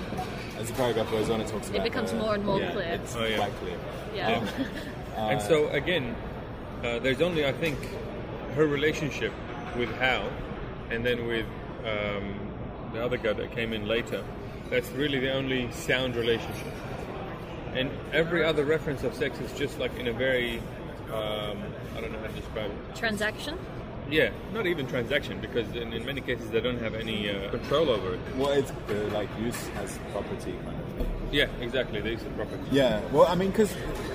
As 0.61 0.69
the 0.69 0.75
paragraph 0.75 1.11
goes 1.11 1.31
on, 1.31 1.40
it 1.40 1.49
talks 1.49 1.69
about 1.71 1.81
It 1.81 1.85
becomes 1.85 2.11
the- 2.12 2.19
more 2.19 2.35
and 2.35 2.45
more 2.45 2.61
yeah, 2.61 2.73
clear. 2.73 2.88
It's 3.02 3.17
Oh, 3.17 3.25
yeah. 3.25 3.37
quite 3.38 3.57
clear. 3.61 3.76
yeah, 4.14 4.47
and 5.17 5.40
so 5.40 5.69
again, 5.71 6.14
uh, 6.85 6.99
there's 6.99 7.23
only, 7.23 7.47
I 7.47 7.52
think, 7.52 7.79
her 8.57 8.67
relationship 8.67 9.33
with 9.79 9.90
Hal 9.99 10.29
and 10.90 11.05
then 11.07 11.26
with 11.26 11.47
um, 11.87 12.35
the 12.93 13.02
other 13.02 13.17
guy 13.17 13.33
that 13.33 13.52
came 13.55 13.73
in 13.73 13.87
later. 13.88 14.23
That's 14.69 14.90
really 14.90 15.19
the 15.19 15.33
only 15.33 15.71
sound 15.73 16.14
relationship. 16.14 16.73
And 17.75 17.90
every 18.12 18.45
other 18.45 18.64
reference 18.64 19.02
of 19.02 19.14
sex 19.14 19.40
is 19.40 19.52
just 19.59 19.79
like 19.79 19.97
in 19.99 20.09
a 20.09 20.12
very, 20.12 20.59
um, 21.12 21.57
I 21.97 22.00
don't 22.02 22.12
know 22.12 22.19
how 22.21 22.26
to 22.26 22.33
describe 22.33 22.71
it. 22.71 22.97
transaction. 22.97 23.57
Yeah, 24.11 24.31
not 24.52 24.67
even 24.67 24.87
transaction 24.88 25.40
because 25.40 25.69
in, 25.75 25.93
in 25.93 26.05
many 26.05 26.21
cases 26.21 26.50
they 26.50 26.61
don't 26.61 26.81
have 26.81 26.95
any 26.95 27.31
uh, 27.31 27.50
control 27.50 27.88
over 27.90 28.14
it. 28.14 28.21
Well, 28.37 28.50
it's 28.50 28.71
uh, 28.71 29.11
like 29.12 29.29
use 29.38 29.69
as 29.76 29.99
property 30.12 30.52
kind 30.64 30.81
of. 30.81 30.97
thing. 30.97 31.11
Yeah, 31.31 31.47
exactly. 31.61 32.00
They 32.00 32.11
use 32.11 32.23
the 32.23 32.31
property. 32.31 32.62
Yeah, 32.73 33.00
well, 33.12 33.26
I 33.26 33.37
mean, 33.37 33.50
because 33.50 33.73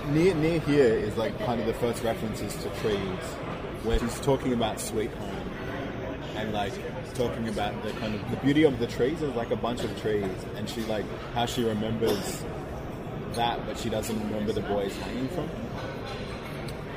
near 0.10 0.36
near 0.36 0.60
here 0.60 0.94
is 0.94 1.16
like 1.16 1.38
kind 1.46 1.62
of 1.62 1.68
the 1.68 1.74
first 1.76 2.04
references 2.04 2.54
to 2.56 2.70
trees, 2.82 3.24
where 3.84 3.98
she's 4.00 4.20
talking 4.20 4.52
about 4.54 4.82
Sweet 4.82 5.12
Home, 5.12 5.50
and 6.36 6.52
like 6.52 6.74
talking 7.16 7.48
about 7.48 7.82
the 7.84 7.92
kind 7.92 8.16
of 8.16 8.32
the 8.32 8.38
beauty 8.38 8.64
of 8.64 8.80
the 8.80 8.88
trees. 8.88 9.22
There's 9.22 9.36
like 9.36 9.52
a 9.52 9.56
bunch 9.56 9.84
of 9.84 10.02
trees, 10.02 10.30
and 10.58 10.70
she 10.70 10.82
like 10.86 11.06
how 11.34 11.46
she 11.46 11.64
remembers 11.64 12.44
that, 13.36 13.66
but 13.66 13.78
she 13.78 13.90
doesn't 13.90 14.20
remember 14.28 14.52
the 14.52 14.62
boys 14.62 14.94
hanging 14.98 15.30
from. 15.30 15.50
And 15.50 15.95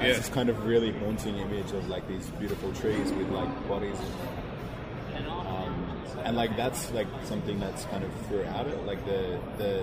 Yeah. 0.00 0.04
It's 0.08 0.18
this 0.20 0.28
kind 0.28 0.48
of 0.48 0.64
really 0.66 0.92
haunting 0.92 1.36
image 1.36 1.72
of 1.72 1.88
like 1.88 2.06
these 2.08 2.26
beautiful 2.38 2.72
trees 2.72 3.10
with 3.12 3.28
like 3.30 3.68
bodies. 3.68 3.98
in 5.16 5.24
them. 5.24 5.32
Um, 5.32 6.02
and 6.24 6.36
like 6.36 6.56
that's 6.56 6.90
like 6.92 7.06
something 7.24 7.58
that's 7.60 7.84
kind 7.86 8.04
of 8.04 8.10
throughout 8.28 8.66
it. 8.68 8.84
Like 8.86 9.04
the 9.06 9.38
the 9.58 9.82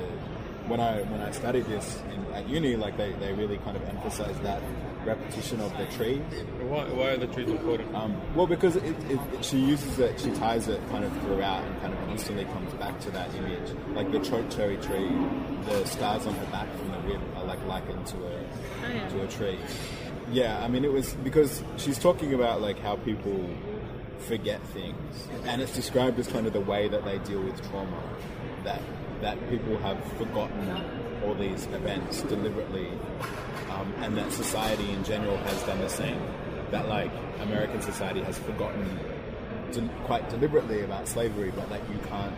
when 0.67 0.79
I 0.79 1.01
when 1.03 1.21
I 1.21 1.31
studied 1.31 1.65
this 1.65 2.01
in, 2.13 2.25
at 2.33 2.47
uni, 2.49 2.75
like 2.75 2.97
they, 2.97 3.11
they 3.13 3.33
really 3.33 3.57
kind 3.59 3.77
of 3.77 3.83
emphasize 3.89 4.37
that 4.39 4.61
repetition 5.05 5.61
of 5.61 5.71
the 5.77 5.85
trees. 5.95 6.21
Why, 6.61 6.85
why 6.85 7.09
are 7.09 7.17
the 7.17 7.27
trees 7.27 7.47
important? 7.49 7.93
Um, 7.95 8.19
well, 8.33 8.47
because 8.47 8.75
it, 8.75 8.83
it, 9.07 9.19
it, 9.33 9.45
she 9.45 9.59
uses 9.59 9.99
it, 9.99 10.19
she 10.19 10.31
ties 10.31 10.67
it 10.67 10.81
kind 10.89 11.03
of 11.05 11.13
throughout 11.21 11.63
and 11.63 11.81
kind 11.81 11.93
of 11.93 12.09
instantly 12.09 12.45
comes 12.45 12.73
back 12.73 12.99
to 13.01 13.11
that 13.11 13.31
image. 13.35 13.69
Like 13.93 14.11
the 14.11 14.17
choke 14.19 14.49
cherry 14.49 14.77
tree, 14.77 15.07
the 15.65 15.85
scars 15.85 16.25
on 16.25 16.33
her 16.33 16.45
back 16.51 16.67
from 16.77 16.87
the 16.91 16.97
whip 17.01 17.21
are 17.35 17.43
like 17.45 17.63
likened 17.67 18.07
to 18.07 18.17
a 18.17 18.31
Oh, 18.83 18.87
yeah. 18.91 19.07
to 19.09 19.21
a 19.23 19.27
tree. 19.27 19.59
Yeah, 20.31 20.63
I 20.63 20.67
mean 20.67 20.83
it 20.83 20.91
was 20.91 21.13
because 21.23 21.63
she's 21.77 21.99
talking 21.99 22.33
about 22.33 22.61
like 22.61 22.79
how 22.79 22.95
people 22.97 23.47
forget 24.19 24.61
things, 24.67 25.27
and 25.45 25.61
it's 25.61 25.73
described 25.75 26.17
as 26.19 26.27
kind 26.27 26.47
of 26.47 26.53
the 26.53 26.61
way 26.61 26.87
that 26.87 27.05
they 27.05 27.19
deal 27.19 27.41
with 27.41 27.61
trauma. 27.69 28.01
That 28.63 28.81
that 29.21 29.49
people 29.49 29.77
have 29.77 30.03
forgotten 30.13 30.83
all 31.23 31.35
these 31.35 31.65
events 31.67 32.21
deliberately, 32.23 32.89
um, 33.69 33.93
and 34.01 34.17
that 34.17 34.31
society 34.31 34.89
in 34.91 35.03
general 35.03 35.37
has 35.37 35.63
done 35.63 35.79
the 35.79 35.89
same. 35.89 36.19
That 36.71 36.87
like 36.87 37.11
American 37.41 37.81
society 37.81 38.21
has 38.23 38.37
forgotten 38.39 38.99
de- 39.71 39.87
quite 40.05 40.27
deliberately 40.29 40.81
about 40.81 41.07
slavery, 41.07 41.51
but 41.55 41.69
that 41.69 41.81
you 41.89 41.99
can't. 42.09 42.35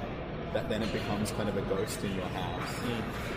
That 0.58 0.70
then 0.70 0.82
it 0.82 0.92
becomes 0.92 1.30
kind 1.34 1.50
of 1.50 1.56
a 1.56 1.62
ghost 1.62 2.04
in 2.04 2.16
your 2.16 2.26
house 2.30 2.82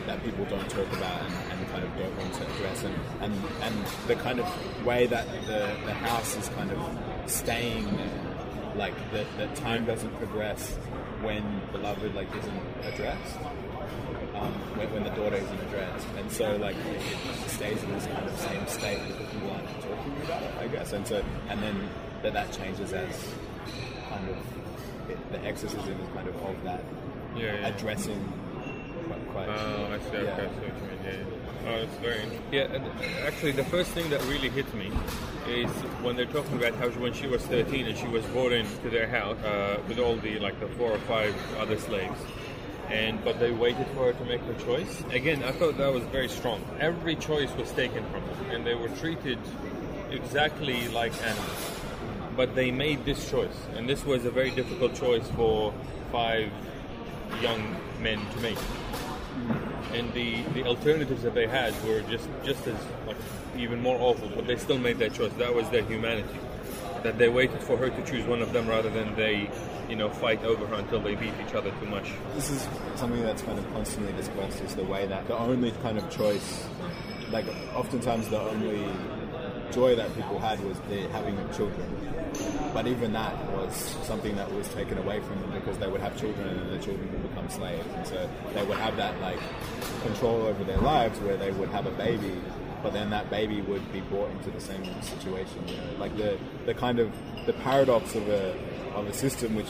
that 0.06 0.24
people 0.24 0.46
don't 0.46 0.66
talk 0.70 0.90
about 0.94 1.20
and, 1.20 1.34
and 1.52 1.68
kind 1.68 1.84
of 1.84 1.94
don't 1.98 2.16
want 2.16 2.32
to 2.32 2.46
address, 2.54 2.82
and, 2.82 2.94
and 3.20 3.34
and 3.60 3.74
the 4.06 4.14
kind 4.14 4.40
of 4.40 4.86
way 4.86 5.06
that 5.06 5.26
the, 5.44 5.68
the 5.84 5.92
house 5.92 6.34
is 6.38 6.48
kind 6.56 6.72
of 6.72 6.78
staying 7.26 7.84
there, 7.94 8.72
like 8.74 8.94
that 9.12 9.26
that 9.36 9.54
time 9.54 9.84
doesn't 9.84 10.16
progress 10.16 10.76
when 11.20 11.44
the 11.66 11.78
beloved 11.78 12.14
like 12.14 12.34
isn't 12.34 12.62
addressed 12.84 13.36
um, 14.34 14.54
when, 14.78 14.90
when 14.94 15.04
the 15.04 15.10
daughter 15.10 15.36
isn't 15.36 15.60
addressed, 15.68 16.06
and 16.16 16.32
so 16.32 16.56
like 16.56 16.76
it, 16.76 17.02
it 17.44 17.50
stays 17.50 17.82
in 17.82 17.92
this 17.92 18.06
kind 18.06 18.26
of 18.26 18.34
same 18.38 18.66
state 18.66 18.98
that 19.08 19.30
people 19.30 19.50
aren't 19.50 19.68
talking 19.82 20.14
about 20.24 20.42
it, 20.42 20.54
I 20.58 20.68
guess, 20.68 20.94
and 20.94 21.06
so 21.06 21.22
and 21.50 21.62
then 21.62 21.86
that 22.22 22.32
that 22.32 22.50
changes 22.50 22.94
as 22.94 23.28
kind 24.08 24.26
of 24.30 24.36
it, 25.10 25.32
the 25.32 25.44
exorcism 25.44 26.00
is 26.00 26.08
kind 26.14 26.26
of 26.26 26.36
of 26.36 26.64
that 26.64 26.82
Yeah, 27.36 27.54
yeah. 27.54 27.66
addressing 27.68 28.32
quite, 29.06 29.46
quite 29.46 29.48
Oh, 29.48 29.88
I 29.92 29.98
see. 29.98 30.16
Okay, 30.16 30.24
yeah. 30.24 30.34
I 30.34 30.36
see 30.36 30.44
what 30.44 30.76
you 30.76 30.88
mean. 30.88 30.98
Yeah, 31.04 31.10
yeah. 31.12 31.40
Oh, 31.66 31.74
it's 31.74 31.96
very 31.96 32.22
interesting. 32.22 32.42
Yeah, 32.52 32.62
and 32.62 32.86
actually, 33.26 33.52
the 33.52 33.64
first 33.64 33.90
thing 33.90 34.08
that 34.10 34.22
really 34.24 34.48
hit 34.48 34.72
me 34.74 34.90
is 35.48 35.70
when 36.02 36.16
they're 36.16 36.26
talking 36.26 36.56
about 36.56 36.74
how 36.74 36.90
she, 36.90 36.98
when 36.98 37.12
she 37.12 37.26
was 37.26 37.42
13 37.46 37.86
and 37.86 37.96
she 37.96 38.06
was 38.06 38.24
brought 38.26 38.52
into 38.52 38.88
their 38.90 39.06
house 39.06 39.38
uh, 39.38 39.80
with 39.88 39.98
all 39.98 40.16
the 40.16 40.38
like 40.38 40.58
the 40.60 40.68
four 40.68 40.92
or 40.92 40.98
five 41.00 41.34
other 41.58 41.78
slaves. 41.78 42.18
And 42.88 43.22
but 43.24 43.38
they 43.38 43.52
waited 43.52 43.86
for 43.88 44.06
her 44.06 44.12
to 44.12 44.24
make 44.24 44.40
her 44.42 44.54
choice. 44.54 45.04
Again, 45.12 45.44
I 45.44 45.52
thought 45.52 45.76
that 45.78 45.92
was 45.92 46.02
very 46.04 46.28
strong. 46.28 46.64
Every 46.80 47.14
choice 47.14 47.54
was 47.54 47.70
taken 47.72 48.04
from 48.10 48.22
her, 48.22 48.54
and 48.54 48.66
they 48.66 48.74
were 48.74 48.88
treated 48.88 49.38
exactly 50.10 50.88
like 50.88 51.12
animals. 51.22 51.70
But 52.36 52.54
they 52.54 52.70
made 52.70 53.04
this 53.04 53.30
choice, 53.30 53.56
and 53.76 53.88
this 53.88 54.04
was 54.04 54.24
a 54.24 54.30
very 54.30 54.50
difficult 54.50 54.94
choice 54.94 55.28
for 55.36 55.72
five 56.10 56.50
young 57.40 57.76
men 58.00 58.20
to 58.32 58.40
make 58.40 58.58
and 59.92 60.12
the, 60.12 60.42
the 60.54 60.64
alternatives 60.64 61.22
that 61.22 61.34
they 61.34 61.46
had 61.46 61.74
were 61.84 62.00
just 62.02 62.28
just 62.44 62.66
as 62.66 62.76
like 63.06 63.16
even 63.56 63.80
more 63.80 63.98
awful, 64.00 64.30
but 64.34 64.46
they 64.46 64.56
still 64.56 64.78
made 64.78 64.98
that 64.98 65.12
choice. 65.12 65.32
That 65.34 65.54
was 65.54 65.68
their 65.70 65.82
humanity. 65.82 66.38
That 67.02 67.18
they 67.18 67.28
waited 67.28 67.62
for 67.62 67.76
her 67.76 67.88
to 67.88 68.02
choose 68.04 68.24
one 68.26 68.42
of 68.42 68.52
them 68.52 68.68
rather 68.68 68.90
than 68.90 69.14
they, 69.16 69.50
you 69.88 69.96
know, 69.96 70.10
fight 70.10 70.44
over 70.44 70.66
her 70.66 70.74
until 70.74 71.00
they 71.00 71.14
beat 71.14 71.32
each 71.46 71.54
other 71.54 71.70
too 71.80 71.86
much. 71.86 72.12
This 72.34 72.50
is 72.50 72.68
something 72.94 73.22
that's 73.22 73.42
kind 73.42 73.58
of 73.58 73.72
constantly 73.72 74.12
discussed 74.12 74.60
is 74.62 74.74
the 74.74 74.84
way 74.84 75.06
that 75.06 75.26
the 75.26 75.36
only 75.36 75.72
kind 75.82 75.98
of 75.98 76.08
choice, 76.10 76.66
like 77.30 77.46
oftentimes 77.74 78.28
the 78.28 78.40
only 78.40 78.86
joy 79.72 79.94
that 79.96 80.14
people 80.14 80.38
had 80.38 80.62
was 80.64 80.78
the 80.88 81.08
having 81.08 81.38
of 81.38 81.56
children. 81.56 81.88
But 82.72 82.86
even 82.86 83.12
that 83.12 83.34
was 83.52 83.74
something 84.04 84.36
that 84.36 84.52
was 84.52 84.68
taken 84.68 84.98
away 84.98 85.20
from 85.20 85.40
them 85.40 85.52
because 85.52 85.78
they 85.78 85.88
would 85.88 86.00
have 86.00 86.18
children 86.18 86.46
and 86.48 86.70
the 86.70 86.84
children 86.84 87.10
would 87.12 87.28
become 87.28 87.48
slaves. 87.48 87.86
And 87.94 88.06
so 88.06 88.30
they 88.54 88.64
would 88.64 88.78
have 88.78 88.96
that 88.96 89.20
like 89.20 89.40
control 90.02 90.42
over 90.42 90.64
their 90.64 90.78
lives 90.78 91.18
where 91.20 91.36
they 91.36 91.50
would 91.50 91.68
have 91.70 91.86
a 91.86 91.90
baby, 91.92 92.40
but 92.82 92.92
then 92.92 93.10
that 93.10 93.30
baby 93.30 93.60
would 93.62 93.92
be 93.92 94.00
brought 94.00 94.30
into 94.30 94.50
the 94.50 94.60
same 94.60 94.84
situation. 95.02 95.66
You 95.66 95.76
know, 95.76 95.98
like 95.98 96.16
the, 96.16 96.38
the 96.66 96.74
kind 96.74 96.98
of 96.98 97.12
the 97.46 97.52
paradox 97.54 98.14
of 98.14 98.28
a 98.28 98.54
of 98.94 99.06
a 99.06 99.12
system 99.12 99.54
which 99.54 99.68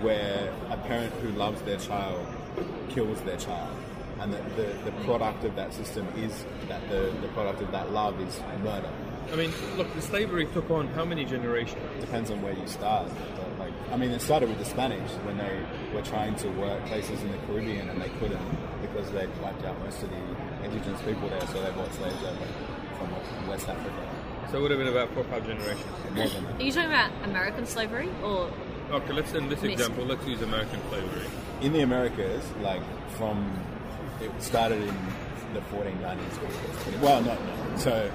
where 0.00 0.52
a 0.70 0.76
parent 0.76 1.12
who 1.14 1.28
loves 1.30 1.62
their 1.62 1.78
child 1.78 2.26
kills 2.88 3.20
their 3.22 3.36
child. 3.36 3.76
And 4.22 4.32
that 4.32 4.56
the, 4.56 4.72
the 4.84 4.92
product 5.04 5.42
of 5.42 5.56
that 5.56 5.74
system 5.74 6.06
is 6.16 6.44
that 6.68 6.88
the, 6.88 7.12
the 7.20 7.28
product 7.28 7.60
of 7.60 7.72
that 7.72 7.90
love 7.90 8.20
is 8.20 8.40
murder. 8.62 8.88
I 9.32 9.34
mean, 9.36 9.52
look, 9.76 9.92
the 9.94 10.02
slavery 10.02 10.46
took 10.46 10.70
on 10.70 10.86
how 10.88 11.04
many 11.04 11.24
generations? 11.24 11.82
depends 12.00 12.30
on 12.30 12.40
where 12.40 12.52
you 12.52 12.66
start. 12.68 13.08
But 13.36 13.58
like, 13.58 13.72
I 13.90 13.96
mean, 13.96 14.10
it 14.10 14.20
started 14.20 14.48
with 14.48 14.58
the 14.58 14.64
Spanish 14.64 15.10
when 15.24 15.38
they 15.38 15.64
were 15.92 16.02
trying 16.02 16.36
to 16.36 16.48
work 16.50 16.84
places 16.86 17.20
in 17.22 17.32
the 17.32 17.38
Caribbean 17.48 17.88
and 17.88 18.00
they 18.00 18.10
couldn't 18.20 18.40
because 18.80 19.10
they'd 19.10 19.30
wiped 19.40 19.64
out 19.64 19.76
most 19.80 20.02
of 20.04 20.10
the 20.10 20.64
indigenous 20.64 21.00
people 21.02 21.28
there, 21.28 21.40
so 21.48 21.60
they 21.60 21.70
brought 21.72 21.92
slaves 21.94 22.22
over 22.22 22.46
from 22.98 23.48
West 23.48 23.68
Africa. 23.68 24.08
So 24.52 24.58
it 24.58 24.62
would 24.62 24.70
have 24.70 24.78
been 24.78 24.88
about 24.88 25.12
four 25.14 25.22
or 25.22 25.28
five 25.28 25.46
generations. 25.46 25.84
More 26.14 26.28
than 26.28 26.44
that. 26.44 26.60
Are 26.60 26.62
you 26.62 26.70
talking 26.70 26.90
about 26.90 27.10
American 27.24 27.66
slavery 27.66 28.10
or 28.22 28.52
Okay, 28.90 29.12
let's 29.14 29.32
in 29.32 29.48
this 29.48 29.62
example, 29.62 30.04
let's 30.04 30.26
use 30.26 30.42
American 30.42 30.78
slavery. 30.90 31.26
In 31.62 31.72
the 31.72 31.80
Americas, 31.80 32.44
like 32.60 32.82
from 33.16 33.58
it 34.20 34.30
started 34.42 34.82
in 34.82 34.94
the 35.54 35.60
1490s. 35.60 37.00
Well, 37.00 37.20
no, 37.22 37.34
no. 37.34 37.76
So 37.76 38.10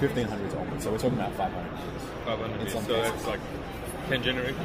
1500s 0.00 0.58
onwards. 0.60 0.84
So 0.84 0.90
we're 0.92 0.98
talking 0.98 1.18
about 1.18 1.34
500 1.34 1.78
years. 1.78 2.02
500 2.24 2.60
years. 2.60 2.72
some 2.72 2.84
So 2.84 2.94
cases. 2.94 3.12
that's 3.12 3.26
like 3.26 3.40
10 4.08 4.22
generations. 4.22 4.60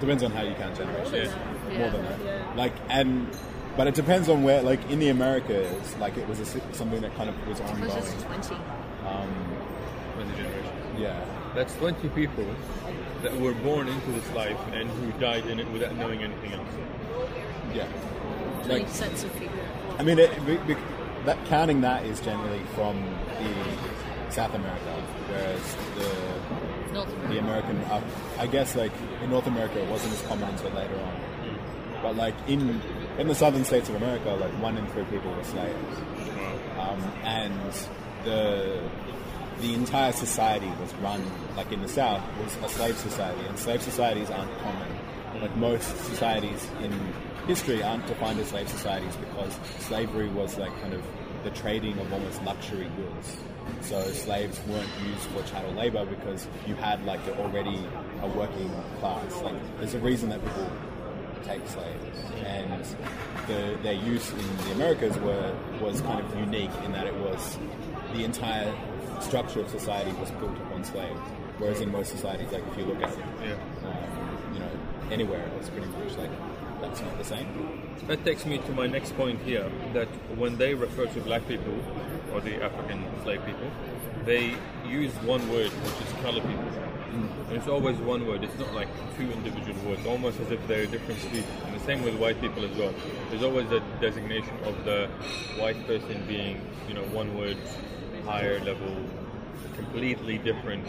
Depends 0.00 0.22
on 0.22 0.30
how 0.32 0.42
you 0.42 0.54
count 0.54 0.76
generations. 0.76 1.32
Yeah. 1.70 1.78
More 1.78 1.90
than 1.90 2.02
that. 2.04 2.18
Yeah. 2.24 2.52
Like 2.56 2.72
and. 2.88 3.28
But 3.74 3.86
it 3.86 3.94
depends 3.94 4.28
on 4.28 4.42
where, 4.42 4.60
like 4.60 4.90
in 4.90 4.98
the 4.98 5.08
Americas, 5.08 5.96
like 5.96 6.18
it 6.18 6.28
was 6.28 6.38
a, 6.40 6.44
something 6.74 7.00
that 7.00 7.14
kind 7.16 7.30
of 7.30 7.48
was 7.48 7.58
ongoing. 7.62 7.90
closest 7.90 8.18
to 8.18 8.24
20? 8.26 8.54
Um, 9.06 9.56
20 10.16 10.30
generations. 10.36 10.68
yeah, 10.98 11.24
That's 11.54 11.74
20 11.76 12.06
people 12.10 12.44
that 13.22 13.34
were 13.40 13.54
born 13.54 13.88
into 13.88 14.10
this 14.10 14.30
life 14.34 14.58
and 14.74 14.90
who 14.90 15.18
died 15.18 15.46
in 15.46 15.58
it 15.58 15.66
without 15.70 15.96
knowing 15.96 16.20
anything 16.22 16.52
else. 16.52 16.68
yeah. 17.74 17.88
20 18.64 18.80
Like, 18.84 18.88
sets 18.88 19.24
of 19.24 19.32
people. 19.38 19.58
I 19.98 20.02
mean, 20.02 20.18
it, 20.18 20.30
that 21.24 21.44
counting 21.46 21.80
that 21.82 22.04
is 22.04 22.20
generally 22.20 22.62
from 22.74 22.96
the 23.38 24.32
South 24.32 24.54
America, 24.54 25.02
whereas 25.28 25.76
the 25.96 26.92
North 26.92 27.28
the 27.28 27.38
American, 27.38 27.76
uh, 27.82 28.02
I 28.38 28.46
guess, 28.46 28.74
like 28.76 28.92
in 29.22 29.30
North 29.30 29.46
America, 29.46 29.80
it 29.80 29.88
wasn't 29.88 30.12
as 30.14 30.22
common 30.22 30.48
until 30.48 30.70
later 30.70 30.96
on. 30.96 31.20
But 32.02 32.16
like 32.16 32.34
in 32.48 32.80
in 33.18 33.28
the 33.28 33.34
southern 33.34 33.64
states 33.64 33.88
of 33.88 33.94
America, 33.96 34.30
like 34.30 34.50
one 34.60 34.76
in 34.76 34.86
three 34.88 35.04
people 35.04 35.32
were 35.32 35.44
slaves, 35.44 35.98
um, 36.78 37.00
and 37.22 37.54
the 38.24 38.82
the 39.60 39.74
entire 39.74 40.10
society 40.12 40.66
was 40.80 40.92
run 40.96 41.22
like 41.56 41.70
in 41.70 41.80
the 41.82 41.88
South 41.88 42.22
was 42.42 42.56
a 42.64 42.68
slave 42.68 42.96
society, 42.96 43.40
and 43.46 43.58
slave 43.58 43.80
societies 43.82 44.30
aren't 44.30 44.58
common. 44.58 44.88
Like 45.40 45.56
most 45.56 45.96
societies 46.06 46.68
in 46.82 46.92
history 47.46 47.82
aren't 47.82 48.06
defined 48.06 48.38
as 48.40 48.48
slave 48.48 48.68
societies 48.68 49.16
because 49.16 49.58
slavery 49.80 50.28
was 50.28 50.58
like 50.58 50.72
kind 50.80 50.94
of 50.94 51.02
the 51.44 51.50
trading 51.50 51.98
of 51.98 52.12
almost 52.12 52.42
luxury 52.44 52.90
goods. 52.96 53.36
So 53.80 54.00
slaves 54.12 54.60
weren't 54.68 54.88
used 55.06 55.22
for 55.30 55.42
chattel 55.44 55.72
labor 55.72 56.04
because 56.06 56.46
you 56.66 56.74
had 56.74 57.04
like 57.04 57.20
already 57.38 57.80
a 58.22 58.28
working 58.28 58.70
class. 59.00 59.40
Like 59.42 59.54
there's 59.78 59.94
a 59.94 59.98
reason 60.00 60.28
that 60.30 60.42
people 60.42 60.70
take 61.44 61.66
slaves, 61.66 62.20
and 62.44 62.84
the, 63.48 63.76
their 63.82 63.94
use 63.94 64.30
in 64.30 64.56
the 64.64 64.72
Americas 64.72 65.16
were 65.18 65.52
was 65.80 66.00
kind 66.02 66.20
of 66.24 66.38
unique 66.38 66.70
in 66.84 66.92
that 66.92 67.06
it 67.06 67.14
was 67.16 67.58
the 68.12 68.22
entire 68.24 68.72
structure 69.20 69.60
of 69.60 69.68
society 69.68 70.12
was 70.20 70.30
built 70.32 70.56
upon 70.58 70.84
slaves. 70.84 71.20
Whereas 71.58 71.80
in 71.80 71.90
most 71.90 72.10
societies, 72.12 72.50
like 72.52 72.64
if 72.70 72.78
you 72.78 72.84
look 72.84 73.02
at 73.02 73.10
Yeah. 73.42 73.54
um, 73.84 74.54
you 74.54 74.60
know 74.60 74.70
anywhere, 75.10 75.44
it's 75.58 75.68
pretty 75.70 75.86
much 75.88 76.16
like 76.16 76.30
that's 76.82 77.00
not 77.00 77.16
the 77.16 77.24
same. 77.24 77.46
That 78.08 78.24
takes 78.24 78.44
me 78.44 78.58
to 78.58 78.72
my 78.72 78.86
next 78.86 79.16
point 79.16 79.40
here 79.42 79.70
that 79.94 80.08
when 80.36 80.58
they 80.58 80.74
refer 80.74 81.06
to 81.06 81.20
black 81.20 81.46
people 81.46 81.74
or 82.32 82.40
the 82.40 82.62
African 82.62 83.04
slave 83.22 83.44
people, 83.46 83.70
they 84.24 84.56
use 84.86 85.12
one 85.22 85.48
word, 85.48 85.70
which 85.70 86.08
is 86.08 86.12
colored 86.20 86.42
people. 86.42 86.68
And 87.12 87.56
it's 87.56 87.68
always 87.68 87.96
one 87.98 88.26
word, 88.26 88.42
it's 88.42 88.58
not 88.58 88.74
like 88.74 88.88
two 89.16 89.30
individual 89.30 89.78
words, 89.88 90.04
almost 90.06 90.40
as 90.40 90.50
if 90.50 90.66
they're 90.66 90.84
a 90.84 90.86
different 90.86 91.20
species. 91.20 91.44
And 91.66 91.74
the 91.78 91.84
same 91.84 92.02
with 92.02 92.16
white 92.16 92.40
people 92.40 92.64
as 92.64 92.76
well. 92.76 92.92
There's 93.30 93.42
always 93.42 93.70
a 93.70 93.80
designation 94.00 94.56
of 94.64 94.84
the 94.84 95.08
white 95.58 95.86
person 95.86 96.24
being, 96.26 96.60
you 96.88 96.94
know, 96.94 97.04
one 97.04 97.36
word, 97.36 97.58
higher 98.24 98.58
level, 98.60 98.96
completely 99.76 100.38
different 100.38 100.86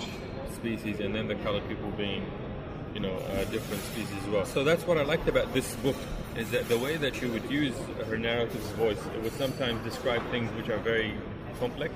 species, 0.53 0.99
and 1.01 1.13
then 1.13 1.27
the 1.27 1.35
colored 1.35 1.67
people 1.67 1.91
being 1.91 2.25
you 2.93 2.99
know, 2.99 3.13
uh, 3.13 3.43
different 3.45 3.81
species 3.83 4.15
as 4.21 4.27
well. 4.29 4.45
So 4.45 4.63
that's 4.63 4.85
what 4.85 4.97
I 4.97 5.03
liked 5.03 5.27
about 5.27 5.53
this 5.53 5.75
book 5.77 5.95
is 6.37 6.51
that 6.51 6.67
the 6.69 6.77
way 6.77 6.97
that 6.97 7.15
she 7.15 7.25
would 7.25 7.49
use 7.49 7.75
her 8.07 8.17
narrative 8.17 8.61
voice, 8.77 8.99
it 9.15 9.21
would 9.23 9.33
sometimes 9.33 9.83
describe 9.83 10.21
things 10.31 10.51
which 10.55 10.69
are 10.69 10.77
very 10.79 11.13
complex, 11.59 11.93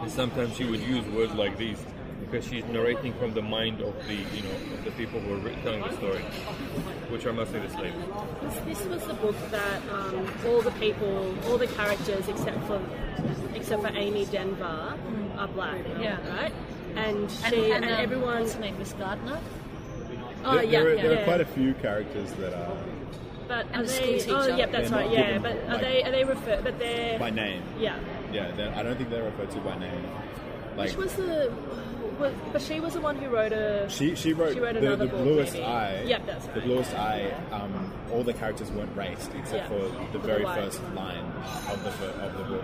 and 0.00 0.10
sometimes 0.10 0.56
she 0.56 0.64
would 0.64 0.80
use 0.80 1.04
words 1.06 1.32
like 1.34 1.56
these 1.56 1.78
because 2.20 2.46
she's 2.46 2.64
narrating 2.66 3.12
from 3.14 3.32
the 3.34 3.42
mind 3.42 3.80
of 3.80 3.94
the, 4.08 4.14
you 4.14 4.42
know, 4.42 4.74
of 4.76 4.84
the 4.84 4.90
people 4.92 5.20
who 5.20 5.34
are 5.34 5.50
telling 5.62 5.80
the 5.82 5.96
story, 5.96 6.22
which 7.08 7.24
are 7.24 7.32
mostly 7.32 7.60
the 7.60 7.70
slaves. 7.70 7.96
This, 8.42 8.78
this 8.78 8.86
was 8.86 9.06
the 9.06 9.14
book 9.14 9.36
that 9.50 9.82
um, 9.92 10.28
all 10.46 10.60
the 10.60 10.72
people, 10.72 11.34
all 11.46 11.56
the 11.56 11.68
characters 11.68 12.26
except 12.28 12.62
for 12.66 12.80
except 13.54 13.82
for 13.82 13.92
Amy 13.94 14.24
Denver 14.26 14.94
are 15.38 15.48
black. 15.48 15.80
Yeah. 16.00 16.18
Right. 16.36 16.52
And 16.96 17.16
And, 17.16 17.30
she 17.30 17.70
and, 17.70 17.84
and, 17.84 17.94
um, 17.94 18.00
everyone. 18.00 18.40
What's 18.40 18.54
her 18.54 18.60
name? 18.60 18.78
Miss 18.78 18.92
Gardner. 18.94 19.38
Oh 20.46 20.54
there, 20.54 20.64
yeah, 20.64 20.70
there, 20.70 20.86
are, 20.86 20.94
yeah. 20.94 21.02
there 21.02 21.12
yeah. 21.12 21.20
are 21.20 21.24
quite 21.24 21.40
a 21.40 21.44
few 21.44 21.74
characters 21.74 22.32
that 22.34 22.54
are 22.54 22.76
But 23.48 23.66
are 23.74 23.82
they? 23.84 24.24
Oh, 24.28 24.46
yeah, 24.56 24.66
that's 24.66 24.90
They're 24.90 24.98
right. 24.98 25.10
Yeah, 25.10 25.26
given, 25.38 25.42
but 25.42 25.52
are 25.56 25.66
like- 25.74 25.80
they? 25.80 26.02
Are 26.04 26.10
they 26.12 26.24
referred? 26.24 26.64
But 26.64 26.78
they're. 26.78 27.18
by 27.18 27.30
name. 27.30 27.62
Yeah. 27.78 27.98
Yeah, 28.32 28.72
I 28.76 28.82
don't 28.82 28.96
think 28.96 29.10
they're 29.10 29.24
referred 29.24 29.50
to 29.52 29.60
by 29.60 29.78
name. 29.78 30.04
Like 30.76 30.90
Which 30.90 30.96
was 30.96 31.12
the? 31.14 31.52
Was, 32.20 32.32
but 32.50 32.62
she 32.62 32.80
was 32.80 32.94
the 32.94 33.00
one 33.00 33.16
who 33.16 33.28
wrote 33.28 33.52
a. 33.52 33.86
she, 33.90 34.14
she 34.14 34.32
wrote, 34.32 34.54
She 34.54 34.60
wrote 34.60 34.74
the, 34.74 34.80
another 34.86 35.06
the 35.06 35.12
book, 35.12 35.22
bluest 35.22 35.52
maybe. 35.52 35.64
eye. 35.66 36.02
Yep, 36.04 36.26
that's 36.26 36.44
right. 36.46 36.54
The 36.54 36.60
right. 36.60 36.68
bluest 36.68 36.94
eye. 36.94 37.34
Um, 37.52 37.92
all 38.10 38.22
the 38.22 38.32
characters 38.32 38.70
weren't 38.72 38.96
raced 38.96 39.30
except 39.34 39.52
Yeah. 39.52 39.68
for 39.68 39.88
the 40.12 40.18
For 40.20 40.26
very 40.26 40.42
the 40.44 40.54
first 40.54 40.82
line 40.94 41.24
of 41.70 41.82
the 41.84 41.90
of 42.24 42.36
the 42.38 42.44
book, 42.44 42.62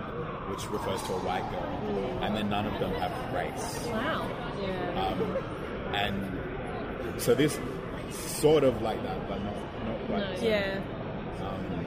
which 0.51 0.71
refers 0.71 1.03
to 1.03 1.13
a 1.13 1.19
white 1.19 1.51
girl, 1.51 2.19
and 2.23 2.35
then 2.35 2.49
none 2.49 2.67
of 2.67 2.79
them 2.81 2.93
have 2.93 3.13
race. 3.35 3.87
Wow. 3.89 4.31
Yeah. 4.63 5.05
Um, 5.05 5.37
and 5.95 6.39
so 7.19 7.35
this 7.35 7.59
sort 8.11 8.65
of 8.65 8.81
like 8.83 9.03
that, 9.03 9.29
but 9.29 9.43
not 9.43 9.55
not 9.87 10.07
quite. 10.07 10.43
No. 10.43 10.49
yeah. 10.49 10.81
Um, 11.41 11.87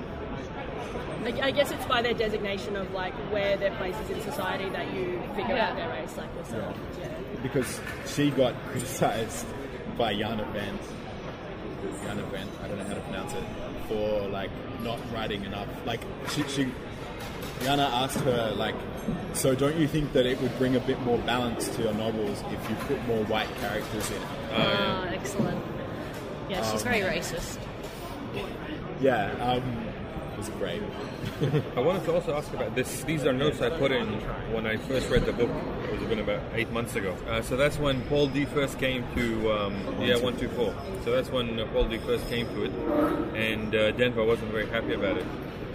I, 1.25 1.47
I 1.47 1.51
guess 1.51 1.71
it's 1.71 1.85
by 1.85 2.01
their 2.01 2.13
designation 2.13 2.75
of 2.75 2.91
like 2.91 3.13
where 3.31 3.57
their 3.57 3.71
place 3.77 3.95
is 4.03 4.09
in 4.11 4.21
society 4.21 4.69
that 4.69 4.93
you 4.93 5.21
figure 5.35 5.55
Yeah. 5.55 5.69
out 5.69 5.75
their 5.75 5.89
race, 5.89 6.15
like 6.17 6.33
yourself. 6.35 6.75
Yeah. 6.99 7.07
because 7.41 7.79
she 8.05 8.29
got 8.31 8.53
criticized 8.71 9.45
by 9.97 10.13
Yana 10.13 10.45
Wendt, 10.53 10.81
Jana 12.03 12.21
Wendt, 12.23 12.47
I 12.63 12.67
don't 12.67 12.77
know 12.77 12.83
how 12.85 12.93
to 12.95 12.99
pronounce 13.01 13.33
it, 13.33 13.43
for 13.87 14.27
like 14.29 14.51
not 14.83 14.99
writing 15.13 15.43
enough. 15.45 15.67
Like 15.85 16.01
she, 16.31 16.43
she 16.43 16.71
Jana 17.61 17.83
asked 17.83 18.19
her 18.19 18.51
like, 18.55 18.75
so 19.33 19.55
don't 19.55 19.75
you 19.77 19.87
think 19.87 20.13
that 20.13 20.25
it 20.25 20.39
would 20.41 20.57
bring 20.57 20.75
a 20.75 20.79
bit 20.79 20.99
more 21.01 21.17
balance 21.19 21.67
to 21.75 21.83
your 21.83 21.93
novels 21.93 22.43
if 22.51 22.69
you 22.69 22.75
put 22.87 23.05
more 23.07 23.23
white 23.25 23.53
characters 23.59 24.09
in 24.11 24.17
it? 24.17 24.27
Ah, 24.53 25.05
excellent. 25.09 25.63
Yeah, 26.49 26.61
she's 26.71 26.85
Um, 26.85 26.91
very 26.91 27.01
racist. 27.01 27.57
Yeah, 29.01 29.31
um, 29.41 29.63
it 30.33 30.37
was 30.37 30.49
great. 30.49 30.81
I 31.75 31.79
wanted 31.81 32.05
to 32.05 32.13
also 32.13 32.35
ask 32.35 32.53
about 32.53 32.75
this. 32.75 33.03
These 33.03 33.25
are 33.25 33.33
notes 33.33 33.61
I 33.61 33.69
put 33.69 33.91
in 33.91 34.07
when 34.53 34.65
I 34.65 34.77
first 34.77 35.09
read 35.09 35.25
the 35.25 35.33
book. 35.33 35.49
It 35.91 35.99
was 35.99 36.07
been 36.09 36.19
about 36.19 36.41
eight 36.53 36.71
months 36.71 36.95
ago. 36.95 37.15
Uh, 37.27 37.41
so 37.41 37.57
that's 37.57 37.77
when 37.79 38.01
Paul 38.03 38.27
D 38.27 38.45
first 38.45 38.77
came 38.79 39.03
to 39.15 39.51
um, 39.51 39.73
yeah 40.01 40.17
one 40.17 40.37
two 40.37 40.49
four. 40.49 40.73
So 41.03 41.11
that's 41.11 41.29
when 41.29 41.59
uh, 41.59 41.65
Paul 41.73 41.85
D 41.85 41.97
first 41.97 42.27
came 42.29 42.47
to 42.49 42.63
it, 42.65 42.71
and 43.35 43.73
uh, 43.75 43.91
Denver 43.91 44.23
wasn't 44.23 44.51
very 44.51 44.67
happy 44.67 44.93
about 44.93 45.17
it. 45.17 45.25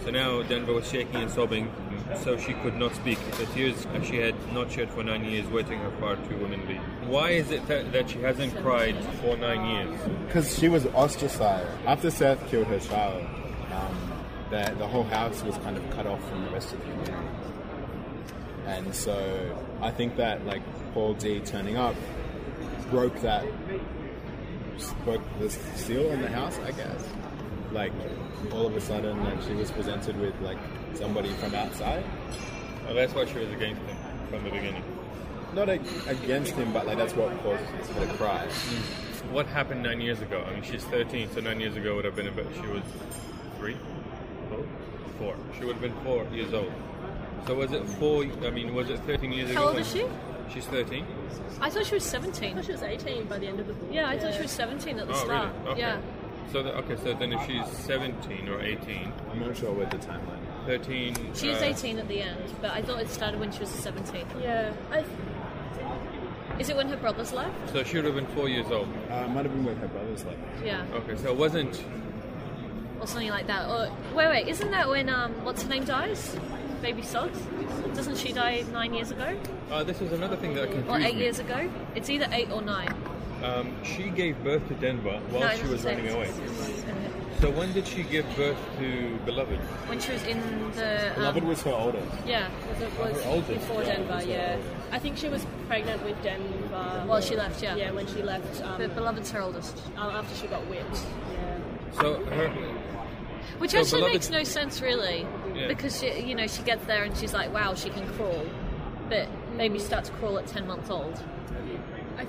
So 0.04 0.10
now 0.10 0.42
Denver 0.42 0.72
was 0.72 0.88
shaking 0.88 1.16
and 1.16 1.30
sobbing, 1.30 1.70
so 2.18 2.36
she 2.36 2.52
could 2.54 2.76
not 2.76 2.94
speak. 2.94 3.18
The 3.38 3.46
tears 3.46 3.86
she 4.04 4.16
had 4.16 4.34
not 4.52 4.70
shed 4.70 4.90
for 4.90 5.02
nine 5.02 5.24
years, 5.24 5.46
wetting 5.48 5.78
her 5.78 5.90
far 6.00 6.16
too 6.16 6.36
womanly. 6.36 6.76
Why 7.06 7.30
is 7.30 7.50
it 7.50 7.66
that, 7.68 7.92
that 7.92 8.10
she 8.10 8.18
hasn't 8.20 8.56
cried 8.58 8.96
for 9.20 9.36
nine 9.36 9.64
years? 9.66 10.00
Because 10.26 10.58
she 10.58 10.68
was 10.68 10.86
ostracized. 10.86 11.70
After 11.86 12.10
Seth 12.10 12.46
killed 12.48 12.66
her 12.66 12.78
child, 12.80 13.24
um, 13.72 14.12
the, 14.50 14.74
the 14.78 14.86
whole 14.86 15.04
house 15.04 15.42
was 15.42 15.56
kind 15.58 15.76
of 15.76 15.90
cut 15.90 16.06
off 16.06 16.26
from 16.28 16.44
the 16.44 16.50
rest 16.50 16.72
of 16.72 16.80
the 16.80 16.84
community. 16.86 17.14
And 18.66 18.94
so 18.94 19.58
I 19.80 19.90
think 19.90 20.16
that 20.16 20.46
like 20.46 20.62
Paul 20.92 21.14
D 21.14 21.40
turning 21.40 21.76
up 21.76 21.94
broke 22.90 23.20
that, 23.20 23.44
broke 25.04 25.22
the 25.38 25.50
seal 25.50 26.10
in 26.10 26.22
the 26.22 26.28
house, 26.28 26.58
I 26.64 26.72
guess. 26.72 27.04
Like 27.72 27.92
all 28.52 28.66
of 28.66 28.76
a 28.76 28.80
sudden, 28.80 29.22
like 29.24 29.42
she 29.42 29.54
was 29.54 29.70
presented 29.70 30.18
with 30.20 30.34
like 30.40 30.58
somebody 30.94 31.30
from 31.34 31.54
outside. 31.54 32.04
Oh, 32.88 32.94
that's 32.94 33.14
why 33.14 33.24
she 33.26 33.38
was 33.38 33.50
against 33.50 33.80
him 33.82 33.96
from 34.30 34.44
the 34.44 34.50
beginning. 34.50 34.82
Not 35.54 35.68
a, 35.68 35.80
against 36.08 36.52
him, 36.52 36.72
but 36.72 36.86
like 36.86 36.98
that's 36.98 37.14
what 37.14 37.30
caused 37.42 37.62
her 37.64 38.06
to 38.06 38.12
cry. 38.14 38.46
Mm. 38.46 39.30
What 39.32 39.46
happened 39.46 39.82
nine 39.82 40.00
years 40.00 40.20
ago? 40.20 40.44
I 40.46 40.52
mean, 40.54 40.62
she's 40.62 40.84
13, 40.84 41.30
so 41.32 41.40
nine 41.40 41.60
years 41.60 41.76
ago 41.76 41.96
would 41.96 42.04
have 42.04 42.16
been 42.16 42.28
about, 42.28 42.46
she 42.54 42.66
was 42.66 42.82
three? 43.58 43.76
Four? 44.48 44.64
Four. 45.18 45.36
She 45.58 45.64
would 45.64 45.74
have 45.74 45.82
been 45.82 45.94
four 46.04 46.24
years 46.32 46.52
old. 46.52 46.72
So 47.46 47.54
was 47.54 47.72
it 47.72 47.84
four, 47.88 48.24
I 48.44 48.50
mean, 48.50 48.74
was 48.74 48.90
it 48.90 49.00
13 49.00 49.32
years 49.32 49.50
ago? 49.50 49.58
How 49.60 49.66
old 49.66 49.74
when- 49.74 49.82
is 49.82 49.90
she? 49.92 50.06
She's 50.52 50.66
13. 50.66 51.06
I 51.60 51.70
thought 51.70 51.86
she 51.86 51.94
was 51.94 52.04
17. 52.04 52.50
I 52.50 52.54
thought 52.56 52.64
she 52.66 52.72
was 52.72 52.82
18 52.82 53.24
by 53.26 53.38
the 53.38 53.46
end 53.46 53.60
of 53.60 53.68
the 53.68 53.72
book. 53.72 53.88
Yeah, 53.92 54.08
I 54.08 54.18
thought 54.18 54.34
she 54.34 54.42
was 54.42 54.50
17 54.50 54.98
at 54.98 55.06
the 55.06 55.12
Oh, 55.14 55.16
start. 55.24 55.52
really? 55.60 55.70
Okay. 55.70 55.80
Yeah. 55.80 56.00
So, 56.52 56.62
the, 56.64 56.74
okay, 56.78 56.96
so 56.96 57.14
then 57.14 57.32
if 57.32 57.46
she's 57.46 57.64
17 57.84 58.48
or 58.48 58.60
18, 58.60 59.12
I'm 59.30 59.38
not 59.38 59.56
sure 59.56 59.70
what 59.72 59.90
the 59.92 59.98
timeline. 59.98 60.40
13. 60.66 61.14
She 61.34 61.48
is 61.48 61.60
uh, 61.62 61.66
18 61.66 61.98
at 61.98 62.08
the 62.08 62.20
end, 62.22 62.40
but 62.60 62.70
I 62.70 62.82
thought 62.82 63.00
it 63.00 63.08
started 63.08 63.40
when 63.40 63.50
she 63.52 63.60
was 63.60 63.68
17. 63.70 64.24
Yeah. 64.42 64.72
I, 64.90 65.04
Is 66.58 66.68
it 66.68 66.76
when 66.76 66.88
her 66.88 66.96
brothers 66.96 67.32
left? 67.32 67.72
So 67.72 67.82
she 67.82 67.96
would 67.96 68.04
have 68.04 68.14
been 68.14 68.26
four 68.28 68.48
years 68.48 68.70
old. 68.70 68.88
Uh, 69.10 69.26
might 69.28 69.44
have 69.46 69.52
been 69.54 69.64
with 69.64 69.78
her 69.78 69.88
brothers, 69.88 70.24
left. 70.24 70.38
Yeah, 70.64 70.84
Okay, 70.94 71.16
so 71.16 71.30
it 71.30 71.36
wasn't. 71.36 71.82
or 73.00 73.06
something 73.06 73.30
like 73.30 73.46
that. 73.46 73.68
Or 73.68 73.90
wait, 74.14 74.28
wait, 74.28 74.48
isn't 74.48 74.70
that 74.70 74.88
when 74.88 75.08
um, 75.08 75.32
what's 75.44 75.62
her 75.62 75.68
name 75.68 75.84
dies? 75.84 76.36
Baby 76.82 77.02
Suggs? 77.02 77.38
Doesn't 77.94 78.16
she 78.16 78.32
die 78.32 78.64
nine 78.72 78.94
years 78.94 79.10
ago 79.10 79.38
Uh, 79.70 79.84
this 79.84 80.00
is 80.00 80.12
another 80.12 80.36
thing 80.36 80.54
that 80.54 80.70
confused 80.70 80.88
or 80.88 80.98
eight 80.98 81.14
me. 81.16 81.22
years 81.22 81.38
ago? 81.38 81.70
It's 81.94 82.08
either 82.08 82.26
eight 82.32 82.50
or 82.50 82.62
nine. 82.62 82.94
Um, 83.42 83.74
she 83.84 84.04
gave 84.10 84.42
birth 84.44 84.66
to 84.68 84.74
Denver 84.74 85.18
while 85.30 85.40
No, 85.42 85.56
she 85.56 85.62
was 85.66 85.82
doesn't 85.82 85.82
say. 85.82 85.94
running 85.96 86.14
away. 86.14 86.30
So 87.40 87.50
when 87.52 87.72
did 87.72 87.86
she 87.88 88.02
give 88.02 88.26
birth 88.36 88.58
to 88.78 89.16
Beloved? 89.24 89.58
When 89.88 89.98
she 89.98 90.12
was 90.12 90.22
in 90.24 90.38
the 90.72 91.08
um, 91.08 91.14
Beloved 91.14 91.44
was 91.44 91.62
her 91.62 91.70
oldest. 91.72 92.06
yeah. 92.26 92.50
was 92.68 92.80
it 92.82 92.98
was 92.98 93.22
Her 93.22 93.30
oldest. 93.30 93.48
before 93.60 93.82
Yeah, 93.82 93.96
Denver, 93.96 94.14
was 94.16 94.26
yeah. 94.26 94.56
oldest. 94.56 94.68
I 94.92 94.98
think 94.98 95.16
she 95.16 95.28
was 95.30 95.46
pregnant 95.66 96.04
with 96.04 96.22
Denver. 96.22 97.02
While 97.06 97.22
she 97.22 97.36
left, 97.36 97.62
yeah. 97.62 97.76
Yeah, 97.76 97.92
when 97.92 98.06
she 98.08 98.22
left 98.22 98.60
um, 98.62 98.76
But 98.76 98.94
Beloved's 98.94 99.30
her 99.30 99.40
oldest, 99.40 99.74
uh, 99.96 100.00
after 100.10 100.34
she 100.36 100.48
got 100.48 100.60
whipped. 100.68 101.02
Yeah. 101.32 101.58
So 102.02 102.22
her, 102.26 102.48
which 103.58 103.70
So 103.70 103.78
actually 103.80 104.00
Beloved- 104.00 104.12
makes 104.12 104.30
no 104.30 104.44
sense 104.44 104.82
really, 104.82 105.26
Yeah. 105.54 105.66
because 105.68 105.98
she, 105.98 106.20
you 106.20 106.34
know 106.34 106.46
she 106.46 106.62
gets 106.62 106.84
there 106.84 107.04
and 107.04 107.16
she's 107.16 107.32
like, 107.32 107.54
wow, 107.54 107.72
she 107.74 107.88
can 107.88 108.06
crawl, 108.16 108.44
but 109.08 109.28
maybe 109.56 109.78
starts 109.78 110.10
to 110.10 110.14
crawl 110.16 110.38
at 110.38 110.46
10 110.46 110.66
months 110.66 110.90
old. 110.90 111.18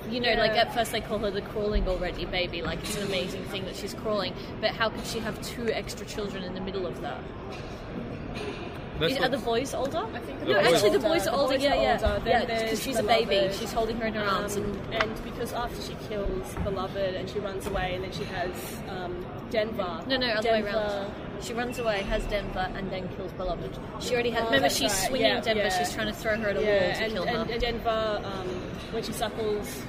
You 0.09 0.19
know, 0.19 0.29
Yeah. 0.29 0.37
like 0.39 0.51
at 0.57 0.73
first 0.73 0.91
they 0.91 1.01
call 1.01 1.19
her 1.19 1.31
the 1.31 1.41
crawling 1.41 1.87
already 1.87 2.25
baby, 2.25 2.61
like 2.61 2.79
it's 2.79 2.97
an 2.97 3.07
amazing 3.07 3.43
thing 3.45 3.65
that 3.65 3.75
she's 3.75 3.93
crawling. 3.93 4.33
But 4.59 4.71
how 4.71 4.89
could 4.89 5.05
she 5.05 5.19
have 5.19 5.41
two 5.41 5.69
extra 5.71 6.05
children 6.05 6.43
in 6.43 6.53
the 6.53 6.61
middle 6.61 6.85
of 6.87 7.01
that? 7.01 7.19
that's 8.99 9.13
Is, 9.13 9.19
are 9.19 9.29
the 9.29 9.37
boys 9.39 9.73
older? 9.73 10.05
I 10.13 10.19
think 10.19 10.39
the 10.41 10.45
no, 10.45 10.61
boys 10.61 10.73
actually 10.73 10.89
the 10.91 10.99
boys 10.99 11.27
are 11.27 11.35
older. 11.35 11.53
boys 11.55 11.63
yeah, 11.63 11.71
are 11.73 11.81
yeah, 11.81 12.13
older. 12.13 12.29
Yeah. 12.29 12.45
Because 12.45 12.83
she's 12.83 12.99
a 12.99 13.03
baby, 13.03 13.35
Beloved. 13.39 13.55
she's 13.55 13.73
holding 13.73 13.97
her 13.97 14.05
in 14.07 14.13
her 14.13 14.23
arms, 14.23 14.57
Um, 14.57 14.63
and 14.91 15.03
and 15.03 15.23
because 15.23 15.53
after 15.53 15.81
she 15.81 15.95
kills 16.07 16.53
Beloved 16.63 17.15
and 17.15 17.29
she 17.29 17.39
runs 17.39 17.65
away, 17.67 17.95
and 17.95 18.03
then 18.03 18.11
she 18.11 18.23
has 18.25 18.51
um, 18.89 19.25
Denver. 19.49 20.01
no, 20.07 20.17
no, 20.17 20.27
other 20.27 20.51
way 20.51 20.61
around. 20.61 21.11
She 21.41 21.53
runs 21.53 21.79
away, 21.79 22.01
has 22.03 22.23
Denver, 22.25 22.69
and 22.75 22.91
then 22.91 23.07
kills 23.15 23.31
Beloved. 23.33 23.77
She 23.99 24.13
already 24.13 24.29
has. 24.31 24.43
Oh, 24.43 24.45
remember, 24.45 24.69
she's 24.69 24.91
right. 24.91 25.07
swinging 25.07 25.27
Yeah, 25.27 25.41
Denver. 25.41 25.63
yeah. 25.63 25.69
She's 25.77 25.93
trying 25.93 26.07
to 26.07 26.13
throw 26.13 26.37
her 26.37 26.49
at 26.49 26.57
a 26.57 26.61
Yeah, 26.63 26.71
wall 26.71 26.79
to 26.79 27.03
and, 27.03 27.13
kill 27.13 27.23
and, 27.23 27.37
her. 27.47 27.53
and 27.53 27.61
Denver, 27.61 28.21
um, 28.23 28.47
when 28.91 29.03
she 29.03 29.11
suckles, 29.13 29.79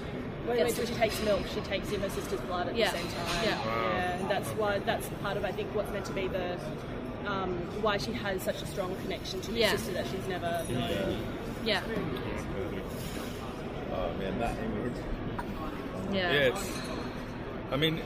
when, 0.47 0.57
when, 0.59 0.75
she 0.75 0.95
takes 0.95 1.23
milk, 1.23 1.43
she 1.55 1.61
takes 1.61 1.93
in 1.93 2.01
her 2.01 2.09
sister's 2.11 2.41
blood 2.43 2.69
at 2.69 2.77
Yeah. 2.77 2.91
the 2.91 2.99
same 2.99 3.09
time. 3.09 3.45
Yeah. 3.45 3.67
Wow. 3.67 4.19
and 4.21 4.31
that's 4.31 4.49
why 4.51 4.79
that's 4.81 5.09
part 5.23 5.37
of 5.37 5.45
I 5.45 5.53
think 5.53 5.75
what's 5.75 5.91
meant 5.93 6.07
to 6.07 6.12
be 6.12 6.27
the 6.29 6.59
um, 7.27 7.53
why 7.83 7.99
she 7.99 8.12
has 8.12 8.43
such 8.43 8.61
a 8.62 8.67
strong 8.67 8.97
connection 8.97 9.41
to 9.43 9.53
her 9.53 9.57
Yeah. 9.59 9.71
sister 9.77 9.93
that 9.93 10.07
she's 10.07 10.27
never 10.29 10.65
known. 10.71 11.19
yeah. 11.65 11.83
Oh 13.93 14.11
man, 14.19 14.38
that 14.38 14.57
image. 14.59 14.93
Yeah. 16.12 16.33
Yeah, 16.33 16.38
it's. 16.53 16.73
I 17.71 17.77
mean, 17.77 18.01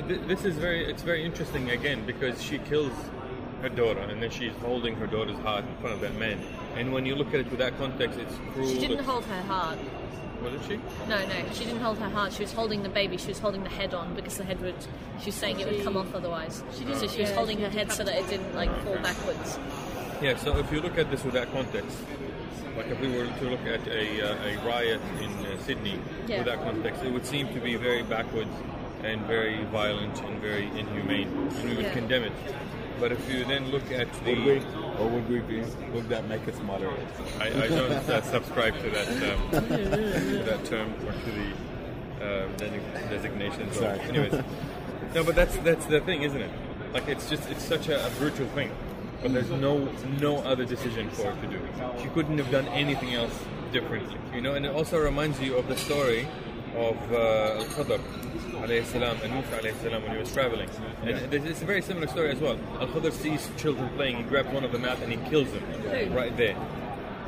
th- 0.00 0.20
this 0.26 0.44
is 0.44 0.56
very. 0.56 0.84
It's 0.84 1.02
very 1.02 1.24
interesting 1.24 1.70
again 1.70 2.04
because 2.06 2.42
she 2.42 2.58
kills 2.58 2.92
her 3.62 3.68
daughter 3.68 4.00
and 4.00 4.22
then 4.22 4.30
she's 4.30 4.52
holding 4.62 4.96
her 4.96 5.06
daughter's 5.06 5.38
heart 5.38 5.64
in 5.66 5.74
front 5.76 5.94
of 5.94 6.00
that 6.00 6.14
man. 6.16 6.40
And 6.76 6.92
when 6.92 7.04
you 7.06 7.14
look 7.14 7.28
at 7.28 7.40
it 7.40 7.50
with 7.50 7.58
that 7.58 7.76
context, 7.78 8.18
it's 8.18 8.34
cruel. 8.52 8.68
She 8.68 8.74
didn't 8.78 8.92
it's- 8.92 9.06
hold 9.06 9.24
her 9.24 9.42
heart. 9.42 9.78
Wasn't 10.42 10.64
she? 10.64 10.76
No, 11.06 11.18
no, 11.26 11.34
she 11.52 11.64
didn't 11.66 11.80
hold 11.82 11.98
her 11.98 12.08
heart. 12.08 12.32
She 12.32 12.42
was 12.42 12.52
holding 12.52 12.82
the 12.82 12.88
baby. 12.88 13.18
She 13.18 13.28
was 13.28 13.38
holding 13.38 13.62
the 13.62 13.68
head 13.68 13.92
on 13.92 14.14
because 14.14 14.38
the 14.38 14.44
head 14.44 14.58
would. 14.62 14.74
She 15.20 15.26
was 15.26 15.34
saying 15.34 15.60
it 15.60 15.66
would 15.70 15.84
come 15.84 15.98
off 15.98 16.14
otherwise. 16.14 16.62
She 16.78 16.84
did- 16.84 16.96
so 16.96 17.06
she 17.08 17.20
was 17.20 17.28
yeah, 17.30 17.36
holding 17.36 17.58
she 17.58 17.64
her 17.64 17.68
head 17.70 17.92
so 17.92 18.02
that 18.04 18.16
it 18.16 18.26
didn't 18.28 18.54
like 18.54 18.74
fall 18.82 18.96
backwards. 19.02 19.58
Yeah. 20.22 20.36
So 20.38 20.56
if 20.56 20.72
you 20.72 20.80
look 20.80 20.96
at 20.96 21.10
this 21.10 21.24
with 21.24 21.34
that 21.34 21.52
context, 21.52 21.98
like 22.74 22.86
if 22.86 22.98
we 23.00 23.08
were 23.14 23.26
to 23.26 23.44
look 23.50 23.60
at 23.66 23.86
a, 23.88 24.22
uh, 24.22 24.48
a 24.48 24.66
riot 24.66 25.00
in 25.20 25.30
uh, 25.44 25.58
Sydney 25.64 25.98
Yeah. 26.26 26.38
with 26.38 26.46
that 26.46 26.62
context, 26.62 27.02
it 27.04 27.12
would 27.12 27.26
seem 27.26 27.52
to 27.52 27.60
be 27.60 27.76
very 27.76 28.02
backwards 28.02 28.48
and 29.04 29.22
very 29.26 29.64
violent 29.64 30.20
and 30.22 30.40
very 30.40 30.66
inhumane, 30.78 31.28
and 31.28 31.68
we 31.70 31.76
would 31.76 31.84
Yeah. 31.86 31.92
condemn 31.92 32.24
it. 32.24 32.32
But 32.98 33.12
if 33.12 33.32
you 33.32 33.44
then 33.44 33.70
look 33.70 33.90
at 33.90 34.12
the 34.24 34.34
Would 34.34 34.44
we, 34.44 34.62
or 34.98 35.08
would 35.08 35.28
we 35.30 35.40
be? 35.40 35.64
Would 35.94 36.08
that 36.10 36.28
make 36.28 36.46
us 36.46 36.60
moderate? 36.60 37.00
I, 37.40 37.46
I 37.46 37.68
don't 37.68 37.92
uh, 37.92 38.20
subscribe 38.22 38.74
to 38.82 38.90
that 38.90 39.08
um, 39.08 39.50
to 39.50 40.42
that 40.44 40.64
term 40.66 40.92
or 41.06 41.12
to 41.12 41.30
the 41.32 42.44
um, 42.44 42.56
designation. 43.08 43.72
So, 43.72 43.80
Sorry. 43.80 44.00
anyways, 44.00 44.42
no, 45.14 45.24
but 45.24 45.34
that's 45.34 45.56
that's 45.58 45.86
the 45.86 46.00
thing, 46.00 46.22
isn't 46.22 46.40
it? 46.42 46.50
Like 46.92 47.08
it's 47.08 47.30
just 47.30 47.48
it's 47.50 47.64
such 47.64 47.88
a, 47.88 48.06
a 48.06 48.10
brutal 48.18 48.46
thing, 48.48 48.70
but 49.22 49.32
there's 49.32 49.48
no 49.50 49.88
no 50.20 50.38
other 50.38 50.66
decision 50.66 51.08
for 51.10 51.32
her 51.32 51.40
to 51.40 51.46
do. 51.46 51.60
She 52.02 52.08
couldn't 52.08 52.36
have 52.36 52.50
done 52.50 52.68
anything 52.68 53.14
else 53.14 53.32
differently, 53.72 54.18
you 54.34 54.42
know. 54.42 54.54
And 54.54 54.66
it 54.66 54.74
also 54.74 54.98
reminds 54.98 55.40
you 55.40 55.56
of 55.56 55.68
the 55.68 55.76
story 55.78 56.28
of 56.76 56.96
uh, 57.12 57.58
Al 57.58 57.64
Khadr 57.74 57.98
alayhi 58.62 58.84
salam 58.86 59.16
and 59.22 59.32
Musa 59.32 59.58
alayhi 59.58 59.80
salam 59.82 60.02
when 60.02 60.12
he 60.12 60.18
was 60.18 60.32
traveling. 60.32 60.68
And 61.02 61.18
there's- 61.30 61.46
it's 61.46 61.62
a 61.62 61.64
very 61.64 61.82
similar 61.82 62.06
story 62.06 62.30
as 62.30 62.38
well. 62.40 62.58
Al 62.80 62.86
Khadr 62.88 63.12
sees 63.12 63.48
children 63.56 63.88
playing, 63.96 64.16
he 64.18 64.22
grabs 64.24 64.48
one 64.52 64.64
of 64.64 64.72
them 64.72 64.84
out 64.84 64.98
and 65.00 65.12
he 65.12 65.18
kills 65.30 65.50
them 65.52 65.62
Who? 65.62 66.14
right 66.16 66.36
there. 66.36 66.56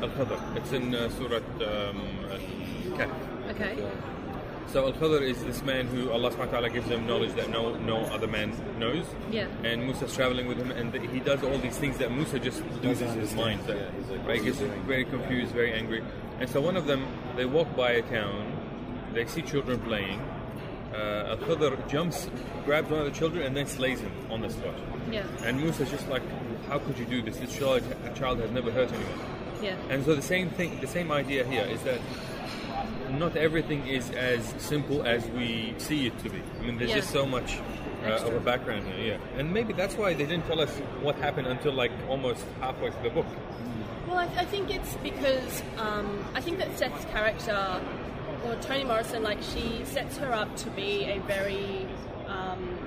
Al 0.02 0.08
Khadr. 0.10 0.56
It's 0.56 0.72
in 0.72 0.94
uh, 0.94 1.08
Surah 1.10 1.36
um, 1.36 2.02
Al-Kahf. 2.30 3.10
Okay. 3.50 3.76
So 4.68 4.86
Al 4.86 4.92
Khadr 4.94 5.20
is 5.22 5.42
this 5.44 5.62
man 5.62 5.86
who 5.86 6.10
Allah 6.10 6.30
subhanahu 6.30 6.38
wa 6.46 6.52
ta'ala 6.52 6.70
gives 6.70 6.86
him 6.88 7.06
knowledge 7.06 7.34
that 7.34 7.50
no 7.50 7.74
no 7.76 7.98
other 8.06 8.26
man 8.26 8.52
knows. 8.78 9.04
Yeah. 9.30 9.46
And 9.64 9.84
Musa's 9.84 10.14
traveling 10.14 10.46
with 10.48 10.56
him 10.56 10.70
and 10.70 10.94
he 10.94 11.20
does 11.20 11.42
all 11.44 11.58
these 11.58 11.76
things 11.76 11.98
that 11.98 12.10
Musa 12.10 12.38
just 12.38 12.62
loses 12.82 13.12
his 13.14 13.32
understand. 13.34 13.36
mind. 13.36 13.60
That, 13.66 13.76
Yeah, 13.76 13.90
he's 13.98 14.08
like, 14.08 14.18
right? 14.20 14.26
what 14.38 14.44
Gets 14.44 14.56
is 14.56 14.60
he 14.62 14.66
doing? 14.68 14.82
very 14.84 15.04
confused, 15.04 15.52
very 15.52 15.72
angry. 15.74 16.02
And 16.40 16.48
so 16.48 16.60
one 16.62 16.76
of 16.78 16.86
them, 16.86 17.06
they 17.36 17.44
walk 17.44 17.68
by 17.76 17.92
a 17.92 18.02
town, 18.02 18.51
they 19.12 19.26
see 19.26 19.42
children 19.42 19.78
playing. 19.80 20.20
Uh, 20.94 21.36
Al 21.38 21.76
jumps, 21.88 22.28
grabs 22.64 22.90
one 22.90 23.00
of 23.00 23.06
the 23.06 23.18
children, 23.18 23.46
and 23.46 23.56
then 23.56 23.66
slays 23.66 24.00
him 24.00 24.12
on 24.30 24.42
the 24.42 24.50
spot. 24.50 24.74
Yeah. 25.10 25.24
And 25.44 25.58
Musa's 25.58 25.90
just 25.90 26.08
like, 26.08 26.22
how 26.68 26.78
could 26.78 26.98
you 26.98 27.06
do 27.06 27.22
this? 27.22 27.38
This 27.38 27.56
child, 27.56 27.82
child 28.14 28.40
has 28.40 28.50
never 28.50 28.70
hurt 28.70 28.92
anyone. 28.92 29.18
Yeah. 29.62 29.76
And 29.88 30.04
so 30.04 30.14
the 30.14 30.22
same 30.22 30.50
thing, 30.50 30.80
the 30.80 30.86
same 30.86 31.10
idea 31.10 31.44
here 31.46 31.64
is 31.64 31.82
that 31.82 32.00
not 33.12 33.36
everything 33.36 33.86
is 33.86 34.10
as 34.10 34.54
simple 34.58 35.02
as 35.06 35.26
we 35.28 35.74
see 35.78 36.06
it 36.06 36.18
to 36.20 36.28
be. 36.30 36.42
I 36.60 36.62
mean, 36.64 36.78
there's 36.78 36.90
Yeah. 36.90 36.96
just 36.96 37.10
so 37.10 37.26
much 37.26 37.58
uh, 38.04 38.26
of 38.26 38.34
a 38.34 38.40
background 38.40 38.86
here, 38.86 39.12
yeah. 39.12 39.38
And 39.38 39.52
maybe 39.52 39.72
that's 39.72 39.94
why 39.96 40.12
they 40.14 40.26
didn't 40.26 40.46
tell 40.46 40.60
us 40.60 40.70
what 41.00 41.14
happened 41.16 41.46
until 41.46 41.72
like 41.72 41.92
almost 42.08 42.44
halfway 42.60 42.90
through 42.90 43.02
the 43.10 43.10
book. 43.10 43.26
Well, 44.08 44.18
I, 44.18 44.24
I 44.36 44.44
think 44.44 44.74
it's 44.74 44.94
because 44.96 45.62
um, 45.78 46.24
I 46.34 46.40
think 46.40 46.58
that 46.58 46.76
Seth's 46.76 47.04
character, 47.06 47.80
or 48.44 48.54
Toni 48.56 48.84
Morrison, 48.84 49.22
like 49.22 49.38
she 49.42 49.82
sets 49.84 50.16
her 50.18 50.32
up 50.32 50.54
to 50.56 50.70
be 50.70 51.04
a 51.04 51.18
very, 51.20 51.86
um, 52.26 52.78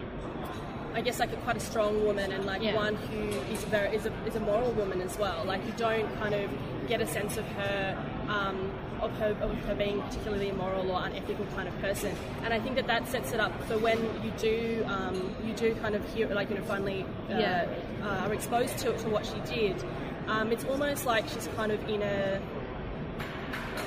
I 0.94 1.02
guess, 1.02 1.20
like 1.20 1.32
a 1.34 1.38
quite 1.38 1.58
a 1.58 1.62
strong 1.62 2.04
woman 2.06 2.32
and 2.32 2.46
like 2.46 2.62
Yeah. 2.62 2.76
one 2.76 2.96
who 2.96 3.20
is 3.54 3.64
very 3.66 3.96
is 3.96 4.06
a, 4.06 4.14
is 4.26 4.36
a 4.36 4.40
moral 4.40 4.72
woman 4.72 5.02
as 5.02 5.18
well. 5.18 5.44
Like 5.46 5.66
you 5.66 5.74
don't 5.78 6.08
kind 6.20 6.34
of 6.36 6.50
get 6.88 7.02
a 7.02 7.08
sense 7.08 7.38
of 7.38 7.46
her. 7.46 7.98
Um, 8.30 8.72
of 9.02 9.12
her, 9.20 9.36
of 9.42 9.52
her 9.66 9.76
being 9.76 10.02
particularly 10.02 10.48
immoral 10.50 10.90
or 10.90 11.06
unethical 11.06 11.46
kind 11.54 11.68
of 11.68 11.80
person, 11.82 12.16
and 12.44 12.54
I 12.54 12.60
think 12.62 12.76
that 12.78 12.88
that 12.88 13.06
sets 13.10 13.34
it 13.34 13.42
up 13.42 13.52
for 13.66 13.78
when 13.78 14.00
you 14.24 14.32
do 14.38 14.84
um, 14.88 15.36
you 15.46 15.54
do 15.54 15.76
kind 15.76 15.96
of 15.96 16.14
hear 16.14 16.30
like 16.34 16.50
you 16.50 16.56
know 16.56 16.64
finally 16.64 17.04
uh, 17.30 17.38
Yeah. 17.38 17.66
uh, 18.02 18.08
are 18.26 18.34
exposed 18.34 18.78
to, 18.80 18.98
to 18.98 19.10
what 19.10 19.26
she 19.26 19.38
did, 19.54 19.84
um, 20.28 20.50
it's 20.54 20.64
almost 20.64 21.06
like 21.06 21.28
she's 21.28 21.48
kind 21.58 21.74
of 21.74 21.88
in 21.90 22.02
a, 22.04 22.42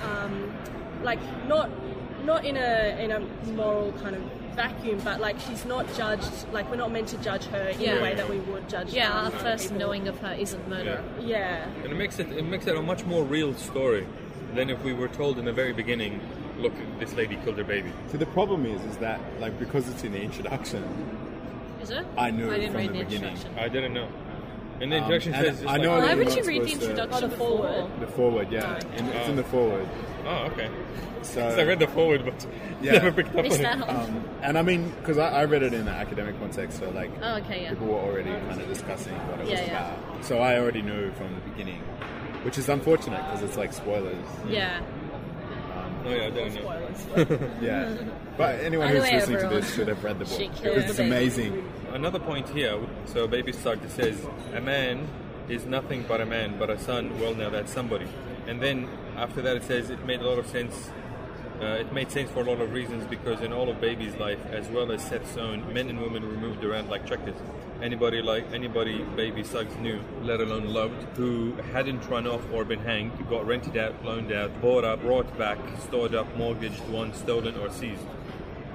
um, 0.05 0.53
like 1.03 1.21
not 1.47 1.71
not 2.25 2.45
in 2.45 2.57
a 2.57 2.97
in 3.03 3.11
a 3.13 3.21
moral 3.53 3.93
kind 4.03 4.17
of 4.17 4.23
vacuum, 4.55 5.01
but 5.05 5.21
like 5.21 5.39
she's 5.41 5.65
not 5.65 5.87
judged. 5.95 6.31
Like 6.53 6.69
we're 6.71 6.77
not 6.77 6.91
meant 6.93 7.09
to 7.09 7.17
judge 7.19 7.45
her 7.47 7.69
in 7.69 7.81
Yeah. 7.81 7.95
the 7.97 8.03
way 8.03 8.15
that 8.15 8.29
we 8.29 8.39
would 8.41 8.69
judge. 8.69 8.93
Yeah, 8.93 9.13
our 9.13 9.31
first 9.31 9.65
people. 9.65 9.79
knowing 9.79 10.09
of 10.09 10.19
her 10.19 10.35
isn't 10.35 10.69
murder. 10.69 11.03
Yeah, 11.21 11.65
And 11.85 11.93
it 11.93 11.97
makes 11.97 12.19
it 12.19 12.31
it 12.33 12.45
makes 12.45 12.67
it 12.67 12.77
a 12.77 12.83
much 12.83 13.05
more 13.05 13.23
real 13.25 13.55
story 13.55 14.07
than 14.55 14.69
if 14.71 14.83
we 14.83 14.93
were 14.93 15.09
told 15.09 15.39
in 15.39 15.45
the 15.45 15.53
very 15.53 15.73
beginning, 15.73 16.21
look, 16.59 16.73
this 16.99 17.13
lady 17.15 17.37
killed 17.45 17.59
her 17.59 17.65
baby. 17.65 17.93
So 18.11 18.17
the 18.19 18.27
problem 18.27 18.67
is, 18.67 18.83
is 18.85 18.97
that 18.97 19.21
like 19.41 19.59
because 19.59 19.89
it's 19.89 20.03
in 20.05 20.13
the 20.13 20.21
introduction, 20.21 20.83
Is 21.83 21.91
it? 21.91 22.05
I 22.17 22.31
knew 22.31 22.51
I 22.51 22.55
it 22.55 22.59
didn't 22.59 22.73
from 22.73 22.81
read 22.81 22.93
the 22.95 22.99
the 22.99 23.05
beginning. 23.05 23.39
I 23.57 23.69
didn't 23.69 23.95
know. 23.95 24.09
And 24.81 24.93
the 24.93 24.97
Um, 24.97 25.03
introduction 25.03 25.35
and 25.35 25.45
says, 25.47 25.57
just 25.57 25.69
I 25.69 25.73
like, 25.73 25.83
know 25.83 25.91
Why 25.99 26.15
would 26.15 26.29
you're 26.29 26.37
you 26.37 26.41
not 26.43 26.47
read 26.47 26.63
the 26.63 26.69
supposed 26.69 26.81
to- 26.83 26.91
introduction 26.91 27.25
Oh, 27.25 27.29
the 27.29 27.37
foreword. 27.37 28.01
the 28.01 28.07
foreword, 28.07 28.53
yeah, 28.53 28.81
and 28.97 29.09
it's 29.09 29.29
in 29.29 29.37
the 29.37 29.43
foreword. 29.45 29.89
oh, 30.27 30.49
okay. 30.53 30.71
So 31.23 31.43
I 31.47 31.63
read 31.65 31.81
the 31.81 31.89
foreword, 31.89 32.25
but 32.25 32.47
Yeah. 32.81 32.93
never 32.93 33.11
picked 33.11 33.35
up 33.35 33.43
Missed 33.45 33.65
on 33.65 33.83
it. 33.83 33.89
Um, 33.89 34.25
and 34.41 34.57
I 34.57 34.63
mean, 34.63 34.91
because 35.01 35.19
I, 35.19 35.41
I 35.41 35.45
read 35.47 35.65
it 35.65 35.75
in 35.75 35.85
the 35.87 35.91
academic 35.91 36.39
context, 36.39 36.79
so 36.79 36.89
like 36.91 37.11
Oh, 37.23 37.37
okay, 37.39 37.63
yeah. 37.63 37.71
people 37.71 37.89
were 37.89 37.99
already 37.99 38.31
kind 38.31 38.61
of 38.61 38.69
discussing 38.69 39.15
what 39.29 39.41
it 39.41 39.43
was 39.43 39.51
Yeah, 39.51 39.65
yeah. 39.67 39.95
about. 39.95 40.25
So 40.25 40.39
I 40.39 40.59
already 40.61 40.81
knew 40.83 41.11
from 41.13 41.35
the 41.35 41.41
beginning, 41.51 41.81
which 42.45 42.57
is 42.57 42.69
unfortunate 42.69 43.21
because 43.25 43.43
it's 43.43 43.57
like 43.57 43.73
spoilers. 43.73 44.25
Yeah. 44.49 44.81
Oh 46.09 46.15
yeah, 46.15 46.27
I 46.27 46.31
didn't 46.31 46.55
know. 46.55 47.51
Yeah. 47.61 47.97
But 48.37 48.61
anyone 48.61 48.89
who's 48.89 49.03
listening 49.03 49.37
everyone, 49.37 49.55
to 49.55 49.61
this 49.61 49.75
should 49.75 49.89
have 49.89 50.03
read 50.03 50.19
the 50.19 50.25
book. 50.25 50.39
she 50.39 50.49
killed 50.49 50.77
the 50.77 50.89
it's 50.89 50.99
amazing. 50.99 51.71
Another 51.93 52.19
point 52.19 52.49
here, 52.49 52.79
so 53.07 53.27
Baby 53.27 53.53
Sugg 53.53 53.81
says, 53.89 54.25
a 54.55 54.61
man 54.61 55.09
is 55.49 55.67
nothing 55.67 56.05
but 56.07 56.21
a 56.21 56.27
man, 56.27 56.59
but 56.59 56.71
a 56.71 56.79
son, 56.79 57.19
well 57.21 57.35
now 57.35 57.51
that's 57.51 57.73
somebody. 57.73 58.07
And 58.47 58.63
then 58.63 58.89
after 59.17 59.43
that 59.43 59.57
it 59.57 59.65
says 59.65 59.91
it 59.91 60.05
made 60.07 60.21
a 60.21 60.29
lot 60.29 60.39
of 60.39 60.47
sense, 60.47 60.91
uh, 61.61 61.67
it 61.67 61.93
made 61.93 62.11
sense 62.11 62.31
for 62.31 62.41
a 62.41 62.45
lot 62.45 62.61
of 62.61 62.73
reasons 62.73 63.05
because 63.09 63.41
in 63.41 63.53
all 63.53 63.69
of 63.69 63.81
Baby's 63.81 64.15
life, 64.17 64.41
as 64.51 64.69
well 64.69 64.93
as 64.93 65.03
Seth's 65.03 65.37
own, 65.37 65.73
men 65.75 65.89
and 65.91 66.01
women 66.01 66.27
were 66.27 66.35
moved 66.35 66.65
around 66.65 66.89
like 66.89 67.07
checkers. 67.07 67.37
Anybody 67.81 68.21
like 68.21 68.45
anybody 68.53 69.05
Baby 69.15 69.45
Suggs 69.45 69.77
knew, 69.77 70.01
let 70.23 70.41
alone 70.41 70.73
loved, 70.73 71.01
who 71.17 71.53
hadn't 71.73 72.09
run 72.09 72.27
off 72.27 72.43
or 72.53 72.65
been 72.65 72.81
hanged, 72.81 73.13
got 73.29 73.47
rented 73.47 73.77
out, 73.77 74.05
loaned 74.05 74.33
out, 74.33 74.61
bought 74.61 74.85
up, 74.85 75.01
brought 75.01 75.39
back, 75.39 75.59
stored 75.87 76.15
up, 76.15 76.27
mortgaged, 76.37 76.87
won, 76.89 77.15
stolen 77.15 77.57
or 77.57 77.71
seized. 77.71 78.03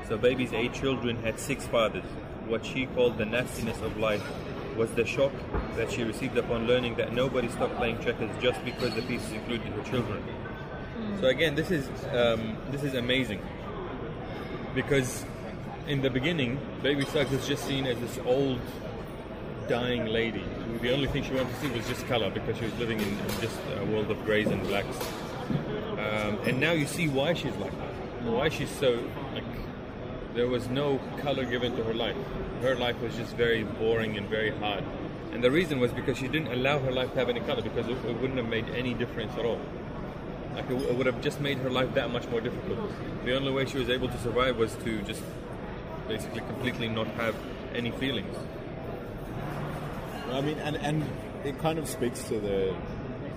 So 0.08 0.18
baby's 0.18 0.54
eight 0.54 0.74
children 0.74 1.18
had 1.18 1.38
six 1.40 1.68
fathers. 1.68 2.06
What 2.48 2.66
she 2.66 2.86
called 2.88 3.18
the 3.18 3.26
nastiness 3.26 3.80
of 3.82 3.98
life 3.98 4.24
was 4.78 4.90
the 4.92 5.06
shock 5.06 5.34
that 5.76 5.92
she 5.92 6.04
received 6.04 6.38
upon 6.38 6.66
learning 6.66 6.96
that 6.96 7.14
nobody 7.14 7.50
stopped 7.50 7.76
playing 7.76 8.02
checkers 8.02 8.32
just 8.42 8.64
because 8.64 8.96
the 8.96 9.02
pieces 9.02 9.32
included 9.34 9.68
her 9.68 9.84
children. 9.84 10.24
So 11.20 11.28
again, 11.28 11.56
this 11.56 11.72
is 11.72 11.88
um, 12.14 12.58
this 12.72 12.84
is 12.84 12.94
amazing 12.94 13.42
because 14.74 15.26
in 15.88 16.02
the 16.02 16.10
beginning, 16.10 16.60
Baby 16.82 17.06
Suggs 17.06 17.32
is 17.34 17.48
just 17.48 17.66
seen 17.66 17.86
as 17.86 18.00
this 18.00 18.18
old, 18.26 18.62
dying 19.68 20.06
lady. 20.06 20.44
The 20.82 20.94
only 20.94 21.08
thing 21.08 21.24
she 21.24 21.34
wanted 21.34 21.54
to 21.54 21.60
see 21.62 21.70
was 21.70 21.88
just 21.88 22.06
color 22.08 22.30
because 22.30 22.58
she 22.58 22.66
was 22.66 22.78
living 22.78 23.00
in 23.00 23.18
just 23.42 23.58
a 23.78 23.86
world 23.86 24.12
of 24.12 24.24
grays 24.26 24.48
and 24.48 24.62
blacks. 24.64 24.98
Um, 25.92 26.38
and 26.46 26.60
now 26.60 26.72
you 26.72 26.86
see 26.86 27.08
why 27.08 27.34
she's 27.34 27.56
like 27.58 27.72
that. 27.72 28.24
Why 28.24 28.50
she's 28.50 28.70
so 28.70 29.00
like. 29.34 29.44
There 30.34 30.48
was 30.48 30.68
no 30.68 31.00
color 31.22 31.46
given 31.46 31.76
to 31.76 31.84
her 31.84 31.94
life. 31.94 32.16
Her 32.62 32.76
life 32.76 33.00
was 33.02 33.16
just 33.16 33.36
very 33.36 33.64
boring 33.64 34.18
and 34.18 34.28
very 34.28 34.50
hard. 34.50 34.84
And 35.32 35.44
the 35.44 35.52
reason 35.52 35.80
was 35.80 35.92
because 35.92 36.18
she 36.18 36.28
didn't 36.28 36.52
allow 36.52 36.80
her 36.80 36.92
life 36.92 37.14
to 37.14 37.20
have 37.20 37.30
any 37.30 37.40
color 37.42 37.62
because 37.62 37.88
it, 37.88 37.98
it 38.06 38.20
wouldn't 38.20 38.38
have 38.38 38.50
made 38.50 38.68
any 38.70 38.94
difference 38.96 39.34
at 39.34 39.46
all. 39.46 39.60
Like 40.56 40.70
it, 40.70 40.82
it 40.82 40.96
would 40.96 41.06
have 41.06 41.22
just 41.22 41.40
made 41.40 41.60
her 41.60 41.70
life 41.70 41.94
that 41.94 42.12
much 42.12 42.28
more 42.30 42.42
difficult. 42.42 42.80
The 43.26 43.36
only 43.36 43.52
way 43.52 43.66
she 43.66 43.78
was 43.78 43.90
able 43.90 44.10
to 44.10 44.18
survive 44.20 44.58
was 44.58 44.76
to 44.78 45.02
just 45.04 45.22
basically 46.08 46.42
completely 46.42 46.88
not 46.88 47.08
have 47.08 47.36
any 47.74 47.92
feelings. 47.92 48.36
I 50.34 50.42
mean, 50.42 50.58
and, 50.60 50.76
and 50.78 51.04
it 51.46 51.58
kind 51.60 51.80
of 51.80 51.88
speaks 51.88 52.24
to 52.24 52.40
the 52.40 52.76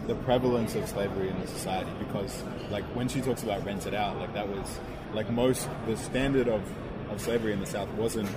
the 0.06 0.14
prevalence 0.14 0.76
of 0.76 0.86
slavery 0.88 1.28
in 1.28 1.40
the 1.40 1.48
society 1.48 1.90
because, 1.98 2.44
like, 2.70 2.84
when 2.94 3.08
she 3.08 3.20
talks 3.20 3.42
about 3.42 3.64
rented 3.66 3.92
out, 3.92 4.16
like 4.18 4.32
that 4.34 4.48
was 4.48 4.78
like 5.12 5.28
most 5.30 5.68
the 5.86 5.96
standard 5.96 6.46
of, 6.48 6.62
of 7.10 7.20
slavery 7.20 7.52
in 7.52 7.58
the 7.58 7.66
South 7.66 7.88
wasn't 7.94 8.28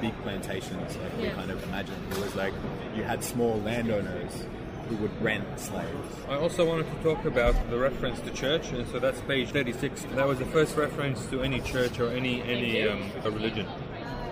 big 0.00 0.12
plantations 0.22 0.96
like 0.98 1.16
we 1.16 1.24
Yeah. 1.24 1.32
kind 1.32 1.50
of 1.50 1.62
imagine. 1.64 1.96
It 2.12 2.18
was 2.18 2.34
like 2.36 2.54
you 2.96 3.02
had 3.02 3.24
small 3.24 3.60
landowners 3.62 4.44
who 4.88 4.96
would 4.96 5.22
rent 5.22 5.46
slaves. 5.58 6.16
I 6.28 6.34
also 6.36 6.64
wanted 6.64 6.86
to 6.94 7.02
talk 7.02 7.24
about 7.24 7.54
the 7.70 7.78
reference 7.78 8.20
to 8.20 8.30
church, 8.30 8.70
and 8.70 8.86
so 8.88 8.98
that's 9.00 9.20
page 9.22 9.50
36. 9.50 10.04
That 10.14 10.28
was 10.28 10.38
the 10.38 10.44
first 10.46 10.76
reference 10.76 11.24
to 11.26 11.42
any 11.42 11.60
church 11.60 11.98
or 11.98 12.10
any 12.10 12.40
any 12.42 12.86
um, 12.86 13.10
a 13.24 13.30
religion. 13.30 13.66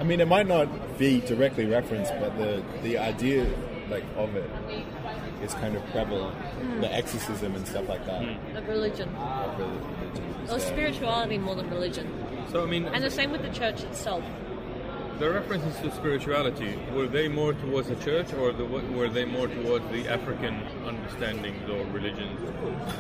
I 0.03 0.05
mean, 0.05 0.21
it 0.21 0.27
might 0.27 0.49
not 0.49 0.99
be 0.99 1.21
directly 1.21 1.65
referenced, 1.65 2.13
but 2.19 2.37
the 2.37 2.61
the 2.83 2.99
idea 2.99 3.47
like 3.89 4.03
of 4.17 4.35
it 4.35 4.51
is 5.45 5.55
kind 5.55 5.77
of 5.77 5.87
prevalent. 5.93 6.35
Hmm. 6.35 6.81
The 6.81 6.93
exorcism 6.93 7.55
and 7.55 7.65
stuff 7.69 7.89
like 7.89 8.05
that 8.07 8.21
hmm. 8.25 8.57
Of 8.57 8.67
religion. 8.67 9.09
of 9.15 9.57
religion. 9.57 10.25
is 10.43 10.51
Or 10.51 10.59
there. 10.59 10.73
spirituality 10.73 11.39
more 11.39 11.55
than 11.55 11.71
religion. 11.71 12.07
So 12.51 12.65
I 12.65 12.67
mean, 12.67 12.87
And 12.87 13.05
the 13.05 13.13
same 13.13 13.31
with 13.31 13.43
the 13.43 13.51
church 13.51 13.85
itself. 13.85 14.25
the 15.21 15.31
references 15.31 15.77
to 15.83 15.93
spirituality 15.93 16.77
were 16.97 17.07
they 17.07 17.29
more 17.29 17.53
towards 17.53 17.87
the 17.87 17.99
church, 18.09 18.33
or 18.35 18.51
the, 18.53 18.65
were 18.99 19.09
they 19.09 19.25
more 19.25 19.47
towards 19.47 19.87
the 19.93 20.09
African 20.09 20.55
understandings 20.85 21.63
or 21.71 21.85
religions 21.99 22.41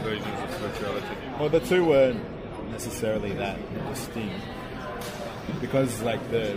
versions 0.06 0.38
of 0.44 0.50
spirituality? 0.54 1.16
Well, 1.40 1.48
the 1.48 1.64
two 1.72 1.84
weren't 1.84 2.22
necessarily 2.70 3.32
that 3.44 3.58
distinct 3.88 4.38
because, 5.60 6.00
like, 6.02 6.22
the 6.30 6.54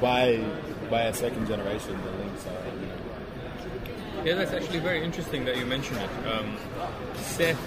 by 0.00 0.44
by 0.90 1.02
a 1.02 1.14
second 1.14 1.46
generation, 1.46 1.98
the 2.04 2.10
links 2.12 2.46
are. 2.46 2.64
You 2.80 2.86
know, 2.86 4.24
Yeah, 4.24 4.34
that's 4.34 4.52
actually 4.52 4.80
very 4.80 5.02
interesting 5.04 5.44
that 5.46 5.56
you 5.56 5.64
mention 5.66 5.96
it. 5.96 6.10
Um, 6.26 6.56
Seth, 7.14 7.58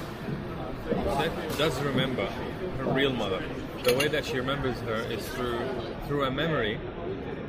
Seth 1.17 1.57
does 1.57 1.81
remember 1.81 2.25
her 2.25 2.85
real 2.85 3.13
mother. 3.13 3.41
The 3.83 3.93
way 3.95 4.07
that 4.09 4.25
she 4.25 4.37
remembers 4.37 4.79
her 4.81 4.95
is 5.11 5.27
through 5.29 5.59
through 6.07 6.25
a 6.25 6.31
memory 6.31 6.79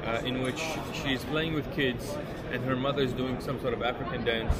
uh, 0.05 0.21
in 0.25 0.43
which 0.43 0.63
she's 0.93 1.23
playing 1.25 1.55
with 1.55 1.71
kids, 1.75 2.17
and 2.53 2.63
her 2.65 2.77
mother's 2.77 3.13
doing 3.13 3.41
some 3.41 3.61
sort 3.61 3.75
of 3.75 3.83
African 3.83 4.25
dance, 4.25 4.55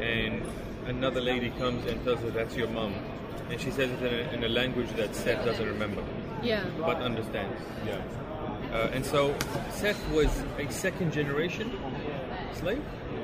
and 0.00 0.42
another 0.86 1.20
lady 1.20 1.50
comes 1.50 1.84
and 1.90 2.02
tells 2.04 2.20
her 2.20 2.30
that's 2.30 2.54
your 2.56 2.68
mom, 2.68 2.94
and 3.50 3.60
she 3.60 3.70
says 3.70 3.90
it 3.90 4.02
in 4.02 4.14
a, 4.14 4.32
in 4.32 4.44
a 4.44 4.48
language 4.48 4.90
that 4.96 5.14
Seth 5.14 5.44
doesn't 5.44 5.66
remember 5.66 6.02
Yeah. 6.42 6.64
but 6.78 6.96
understands. 6.98 7.60
yeah. 7.86 8.00
Uh, 8.74 8.90
and 8.92 9.06
so 9.06 9.32
Seth 9.70 10.10
was 10.10 10.28
a 10.58 10.68
second 10.68 11.12
generation 11.12 11.78
slave, 12.54 12.82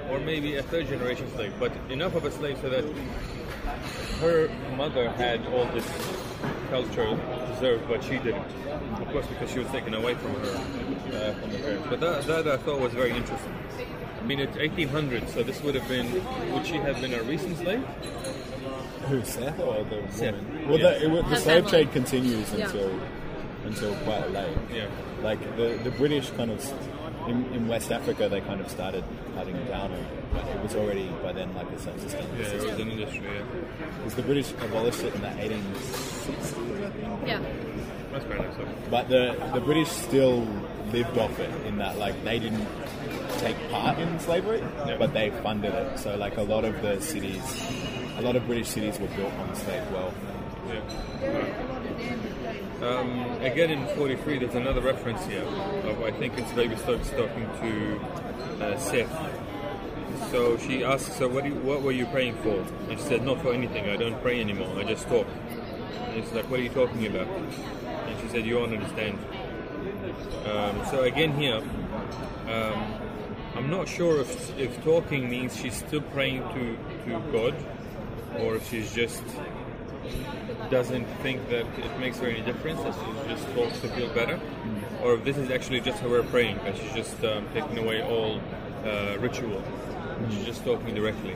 or 0.08 0.20
maybe 0.20 0.56
a 0.56 0.62
third 0.62 0.86
generation 0.86 1.28
slave, 1.34 1.52
but 1.58 1.72
enough 1.90 2.14
of 2.14 2.24
a 2.24 2.30
slave 2.30 2.56
so 2.62 2.70
that 2.70 2.84
her 4.20 4.48
mother 4.76 5.10
had 5.10 5.44
all 5.48 5.66
this 5.66 5.86
culture 6.70 7.18
deserved, 7.52 7.88
but 7.88 8.04
she 8.04 8.18
didn't. 8.18 8.46
Of 9.00 9.08
course, 9.08 9.26
because 9.26 9.50
she 9.50 9.58
was 9.58 9.68
taken 9.68 9.94
away 9.94 10.14
from 10.14 10.34
her, 10.34 10.50
uh, 11.16 11.34
from 11.34 11.50
her 11.50 11.58
parents. 11.58 11.86
But 11.90 12.00
that, 12.00 12.26
that 12.26 12.46
I 12.46 12.56
thought 12.58 12.80
was 12.80 12.92
very 12.92 13.10
interesting. 13.10 13.52
I 14.20 14.24
mean, 14.24 14.38
it's 14.38 14.56
1800, 14.56 15.28
so 15.30 15.42
this 15.42 15.60
would 15.62 15.74
have 15.74 15.88
been, 15.88 16.12
would 16.52 16.64
she 16.64 16.74
have 16.74 17.00
been 17.00 17.12
a 17.12 17.22
recent 17.24 17.58
slave? 17.58 17.84
Who 19.08 19.24
Seth 19.24 19.58
or 19.58 19.82
the 19.82 20.06
Seth, 20.12 20.36
woman? 20.36 20.68
Well, 20.68 20.78
yeah. 20.78 20.90
the, 20.90 21.18
it, 21.18 21.28
the 21.28 21.36
slave 21.36 21.68
trade 21.68 21.90
continues 21.90 22.52
Yeah. 22.52 22.68
Until 23.64 23.92
until 23.92 24.05
quite 24.05 24.31
late. 24.33 24.57
Yeah. 24.73 24.87
Like 25.23 25.40
the 25.57 25.79
the 25.85 25.90
British 25.92 26.31
kind 26.31 26.51
of 26.51 26.61
in, 27.29 27.44
in 27.53 27.68
West 27.68 27.92
Africa, 27.92 28.29
they 28.29 28.40
kind 28.40 28.61
of 28.61 28.70
started 28.70 29.05
cutting 29.35 29.55
down 29.66 29.92
on 29.92 29.99
it, 29.99 30.33
but 30.33 30.46
it 30.49 30.62
was 30.62 30.75
already 30.75 31.09
by 31.23 31.33
then 31.33 31.55
like 31.55 31.70
a 31.70 31.79
self-sustaining 31.79 32.29
Yeah, 32.37 32.42
it 32.42 32.51
system. 32.51 32.70
was 32.73 32.81
an 32.81 32.90
industry, 32.90 33.20
yeah. 33.27 33.42
Because 33.99 34.14
the 34.14 34.23
British 34.23 34.51
abolished 34.53 35.03
it 35.03 35.14
in 35.14 35.20
the 35.20 35.29
1860s, 35.29 36.87
I 36.87 36.90
think. 36.90 37.27
Yeah. 37.27 37.42
That's 38.12 38.25
very 38.25 38.40
nice. 38.40 38.55
But 38.90 39.09
the 39.09 39.37
the 39.55 39.61
British 39.61 39.88
still 39.88 40.46
lived 40.92 41.16
off 41.18 41.38
it 41.38 41.51
in 41.66 41.77
that 41.79 41.99
like 41.99 42.16
they 42.25 42.38
didn't 42.38 42.66
take 43.38 43.57
part 43.70 43.99
in 43.99 44.18
slavery, 44.18 44.59
Yeah. 44.87 44.96
but 44.99 45.12
they 45.12 45.31
funded 45.42 45.73
it. 45.75 45.99
So 45.99 46.16
like 46.16 46.37
a 46.38 46.42
lot 46.42 46.64
of 46.64 46.81
the 46.83 47.01
cities, 47.01 47.42
a 48.18 48.23
lot 48.23 48.35
of 48.35 48.46
British 48.46 48.68
cities 48.68 48.99
were 48.99 49.07
built 49.09 49.33
on 49.35 49.55
slave 49.55 49.85
wealth. 49.92 50.14
Yeah. 50.68 51.66
Um, 52.83 53.43
again, 53.43 53.71
in 53.71 53.87
43, 53.95 54.38
there's 54.38 54.55
another 54.55 54.81
reference 54.81 55.23
here 55.27 55.43
of 55.43 56.03
I 56.03 56.11
think 56.12 56.38
it's 56.38 56.51
Baby 56.53 56.77
Stokes 56.77 57.11
talking 57.11 57.47
to 57.61 58.01
uh, 58.64 58.79
Seth. 58.79 59.11
So 60.31 60.57
she 60.57 60.83
asks 60.83 61.19
her, 61.19 61.29
what, 61.29 61.45
you, 61.45 61.55
what 61.57 61.83
were 61.83 61.93
you 61.93 62.07
praying 62.07 62.37
for? 62.37 62.64
And 62.88 62.99
she 62.99 63.05
said, 63.05 63.23
Not 63.23 63.43
for 63.43 63.53
anything. 63.53 63.90
I 63.90 63.97
don't 63.97 64.21
pray 64.23 64.40
anymore. 64.40 64.79
I 64.79 64.85
just 64.85 65.07
talk. 65.09 65.27
And 65.27 66.23
he's 66.23 66.33
like, 66.33 66.49
What 66.51 66.61
are 66.61 66.62
you 66.62 66.71
talking 66.71 67.07
about? 67.07 67.27
And 67.27 68.21
she 68.23 68.29
said, 68.29 68.47
You 68.47 68.57
won't 68.57 68.73
understand. 68.73 69.19
Um, 70.47 70.83
so 70.90 71.03
again, 71.03 71.33
here, 71.38 71.62
um, 72.49 72.95
I'm 73.57 73.69
not 73.69 73.88
sure 73.88 74.21
if, 74.21 74.59
if 74.59 74.83
talking 74.85 75.29
means 75.29 75.55
she's 75.55 75.75
still 75.75 76.01
praying 76.01 76.43
to, 76.55 76.79
to 77.05 77.21
God 77.31 77.55
or 78.38 78.57
if 78.57 78.71
she's 78.71 78.95
just 78.95 79.23
doesn't 80.70 81.05
think 81.23 81.49
that 81.49 81.66
it 81.79 81.99
makes 82.01 82.18
her 82.18 82.27
any 82.27 82.40
difference, 82.42 82.81
that 82.83 82.94
she 82.94 83.29
just 83.29 83.46
talks 83.55 83.81
to 83.81 83.88
feel 83.88 84.12
better, 84.14 84.38
or 85.03 85.14
if 85.14 85.25
this 85.25 85.37
is 85.37 85.51
actually 85.51 85.81
just 85.81 85.99
how 86.01 86.09
we're 86.09 86.23
praying, 86.25 86.57
that 86.59 86.77
she's 86.77 86.92
just 86.92 87.23
um, 87.25 87.46
taking 87.55 87.79
away 87.79 88.03
all 88.03 88.40
uh, 88.85 89.16
ritual. 89.18 89.62
She's 90.31 90.44
just 90.44 90.64
talking 90.64 90.94
directly. 90.94 91.33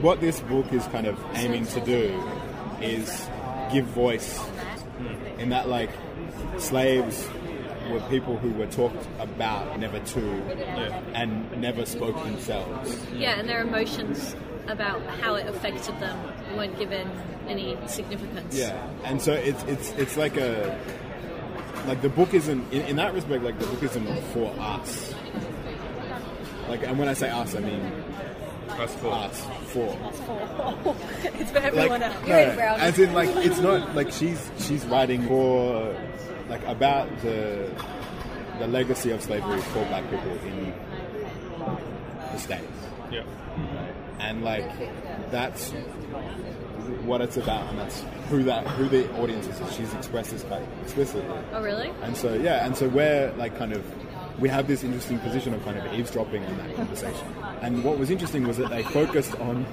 What 0.00 0.20
this 0.20 0.40
book 0.40 0.72
is 0.72 0.86
kind 0.86 1.06
of 1.06 1.18
aiming 1.34 1.66
to 1.68 1.80
do 1.80 2.22
is 2.80 3.28
give 3.72 3.84
voice 3.86 4.40
in 5.38 5.48
that 5.50 5.68
like 5.68 5.90
slaves 6.58 7.28
were 7.90 8.00
people 8.10 8.36
who 8.36 8.50
were 8.52 8.66
talked 8.66 9.06
about, 9.18 9.78
never 9.80 9.98
to, 9.98 10.20
Yeah. 10.20 11.00
and 11.14 11.60
never 11.60 11.86
spoke 11.86 12.14
themselves. 12.22 12.96
Yeah, 13.14 13.38
and 13.38 13.48
their 13.48 13.62
emotions 13.62 14.36
about 14.68 15.00
how 15.20 15.34
it 15.36 15.46
affected 15.46 15.98
them 15.98 16.18
weren't 16.58 16.78
given 16.78 17.08
any 17.48 17.78
significance. 17.86 18.54
Yeah, 18.54 18.76
and 19.04 19.22
so 19.22 19.32
it's 19.32 19.62
it's 19.64 19.90
it's 19.92 20.16
like 20.18 20.36
a 20.36 20.78
like 21.86 22.02
the 22.02 22.08
book 22.10 22.34
isn't 22.34 22.70
in, 22.72 22.82
in 22.82 22.96
that 22.96 23.14
respect 23.14 23.42
like 23.42 23.58
the 23.58 23.66
book 23.66 23.82
isn't 23.82 24.06
for 24.34 24.52
us. 24.58 25.14
Like, 26.68 26.82
and 26.86 26.98
when 26.98 27.08
I 27.08 27.14
say 27.14 27.30
us, 27.30 27.54
I 27.54 27.60
mean 27.60 27.80
Us 28.78 28.94
four. 28.96 29.12
us 29.14 29.40
for. 29.72 29.96
it's 31.40 31.50
for 31.50 31.58
everyone 31.58 32.00
Like, 32.02 32.12
else. 32.28 32.28
no, 32.28 32.74
as 32.78 32.98
in 32.98 33.14
like 33.14 33.30
it's 33.36 33.58
not 33.60 33.94
like 33.96 34.12
she's 34.12 34.50
she's 34.58 34.84
writing 34.86 35.26
for 35.26 35.96
like 36.50 36.62
about 36.66 37.08
the 37.22 37.70
the 38.58 38.66
legacy 38.66 39.10
of 39.12 39.22
slavery 39.22 39.60
for 39.72 39.84
black 39.86 40.04
people 40.10 40.30
in 40.44 40.74
the 42.32 42.38
states. 42.38 42.66
Yeah. 43.10 43.24
and 44.20 44.44
like 44.44 44.68
that's 45.30 45.72
what 47.04 47.20
it's 47.20 47.36
about, 47.36 47.68
and 47.70 47.78
that's 47.78 48.02
who 48.28 48.42
that 48.44 48.66
who 48.66 48.88
the 48.88 49.10
audience 49.20 49.46
is. 49.46 49.74
She's 49.74 49.92
expressed 49.94 50.30
this 50.30 50.42
quite 50.44 50.62
explicitly, 50.82 51.24
Oh, 51.52 51.62
really? 51.62 51.90
and 52.02 52.16
so 52.16 52.34
yeah, 52.34 52.64
and 52.66 52.76
so 52.76 52.88
we're 52.88 53.32
like 53.36 53.56
kind 53.58 53.72
of 53.72 53.84
we 54.38 54.48
have 54.48 54.68
this 54.68 54.84
interesting 54.84 55.18
position 55.18 55.52
of 55.54 55.64
kind 55.64 55.76
of 55.78 55.92
eavesdropping 55.94 56.44
on 56.44 56.56
that 56.58 56.76
conversation. 56.76 57.26
And 57.60 57.82
what 57.82 57.98
was 57.98 58.08
interesting 58.10 58.46
was 58.46 58.56
that 58.58 58.70
they 58.70 58.82
focused 58.84 59.34
on 59.40 59.66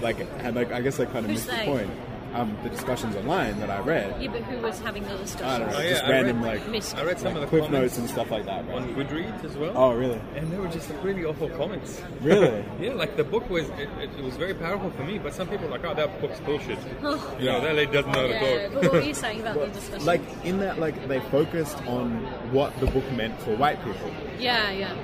like 0.00 0.18
and 0.38 0.54
like 0.54 0.70
I 0.72 0.80
guess 0.80 0.96
they 0.96 1.06
kind 1.06 1.18
of 1.24 1.30
Who's 1.30 1.46
missed 1.46 1.50
they? 1.50 1.64
the 1.66 1.72
point. 1.72 1.90
Um, 2.34 2.56
the 2.62 2.70
discussions 2.70 3.14
online 3.14 3.60
that 3.60 3.68
I 3.68 3.80
read, 3.80 4.20
Yeah, 4.22 4.30
but 4.30 4.40
who 4.44 4.56
was 4.62 4.78
having 4.80 5.02
the 5.02 5.16
discussion? 5.18 5.44
I 5.46 5.58
don't 5.58 5.70
know, 5.70 5.76
Oh, 5.76 5.80
yeah, 5.82 5.90
just 5.90 6.04
I 6.04 6.10
random 6.10 6.42
read- 6.42 6.60
like 6.60 6.68
Missed. 6.70 6.96
I 6.96 7.04
read 7.04 7.18
some 7.18 7.26
like 7.26 7.34
of 7.36 7.40
the 7.42 7.46
cliff 7.48 7.64
comments 7.64 7.82
notes 7.82 7.98
and 7.98 8.08
stuff 8.08 8.30
like 8.30 8.46
that. 8.46 8.60
on 8.70 8.94
Right? 8.94 8.96
Goodreads 9.08 9.44
as 9.44 9.54
well. 9.56 9.72
Oh, 9.76 9.92
really? 9.94 10.18
And 10.34 10.50
they 10.50 10.56
were 10.56 10.68
just 10.68 10.88
like 10.88 11.04
really 11.04 11.26
awful 11.26 11.50
comments. 11.50 12.00
Really? 12.22 12.64
Yeah, 12.80 12.94
like 12.94 13.16
the 13.18 13.24
book 13.24 13.50
was, 13.50 13.68
it, 13.70 13.88
it, 14.00 14.08
it 14.18 14.24
was 14.24 14.36
very 14.38 14.54
powerful 14.54 14.90
for 14.92 15.04
me, 15.04 15.18
but 15.18 15.34
some 15.34 15.46
people 15.46 15.66
were 15.66 15.72
like, 15.72 15.84
oh, 15.84 15.94
that 15.94 16.20
book's 16.22 16.40
bullshit. 16.40 16.78
you 17.38 17.44
know, 17.44 17.60
that 17.60 17.74
lady 17.74 17.92
doesn't 17.92 18.10
know 18.12 18.20
how 18.32 18.44
Yeah, 18.44 18.68
to 18.68 18.70
but 18.72 18.82
what 18.84 18.92
were 18.94 19.00
you 19.02 19.14
saying 19.24 19.42
about 19.42 19.60
the 19.60 19.66
discussion? 19.68 20.06
Like 20.06 20.22
in 20.44 20.58
that, 20.60 20.78
like 20.78 21.06
they 21.08 21.20
focused 21.20 21.76
on 21.86 22.12
what 22.50 22.74
the 22.80 22.86
book 22.86 23.04
meant 23.12 23.38
for 23.42 23.54
white 23.56 23.84
people. 23.84 24.10
yeah, 24.38 24.70
yeah. 24.70 24.94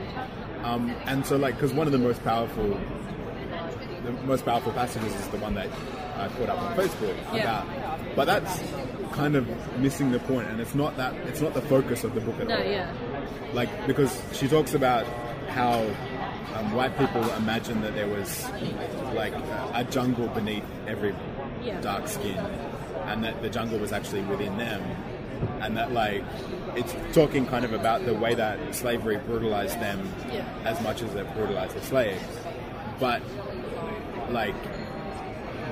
Um, 0.64 0.91
and 1.05 1.27
so, 1.27 1.37
like, 1.37 1.57
because 1.57 1.75
one 1.75 1.87
of 1.87 1.93
the 1.93 1.99
most 1.99 2.25
powerful, 2.25 2.81
the 4.05 4.12
most 4.25 4.45
powerful 4.47 4.73
passages 4.73 5.14
is 5.14 5.29
the 5.29 5.37
one 5.38 5.55
that 5.55 5.69
I 6.18 6.28
put 6.28 6.48
up 6.48 6.61
on 6.61 6.76
Facebook 6.76 7.16
Yeah. 7.35 7.62
about. 7.62 8.16
But 8.16 8.24
that's 8.26 8.62
kind 9.12 9.37
of 9.37 9.46
missing 9.78 10.11
the 10.12 10.18
point, 10.20 10.48
and 10.48 10.61
it's 10.61 10.74
not 10.74 10.96
that 10.96 11.14
it's 11.28 11.40
not 11.40 11.54
the 11.54 11.62
focus 11.62 12.04
of 12.04 12.14
the 12.14 12.20
book 12.20 12.38
at 12.40 12.48
No, 12.48 12.57
all. 12.59 12.64
yeah. 12.64 12.90
Like 13.52 13.87
because 13.87 14.20
she 14.33 14.48
talks 14.48 14.74
about 14.74 15.07
how 15.48 15.81
um, 16.54 16.72
white 16.74 16.96
people 16.98 17.22
imagine 17.35 17.81
that 17.83 17.94
there 17.94 18.09
was 18.09 18.48
like 19.14 19.33
a, 19.35 19.70
a 19.76 19.85
jungle 19.85 20.28
beneath 20.28 20.64
every 20.87 21.14
Yeah. 21.62 21.81
dark 21.81 22.09
skin, 22.09 22.38
and 23.07 23.24
that 23.24 23.40
the 23.42 23.48
jungle 23.50 23.78
was 23.78 23.92
actually 23.92 24.22
within 24.22 24.57
them, 24.59 24.83
and 25.61 25.76
that 25.76 25.92
like 25.92 26.22
it's 26.76 26.94
talking 27.14 27.46
kind 27.46 27.64
of 27.64 27.72
about 27.72 28.04
the 28.07 28.14
way 28.14 28.35
that 28.35 28.59
slavery 28.74 29.16
brutalized 29.18 29.81
them 29.81 30.09
Yeah. 30.33 30.44
as 30.64 30.81
much 30.83 31.02
as 31.02 31.14
it 31.14 31.33
brutalized 31.35 31.74
the 31.76 31.83
slaves, 31.83 32.22
but 32.98 33.22
like. 34.31 34.54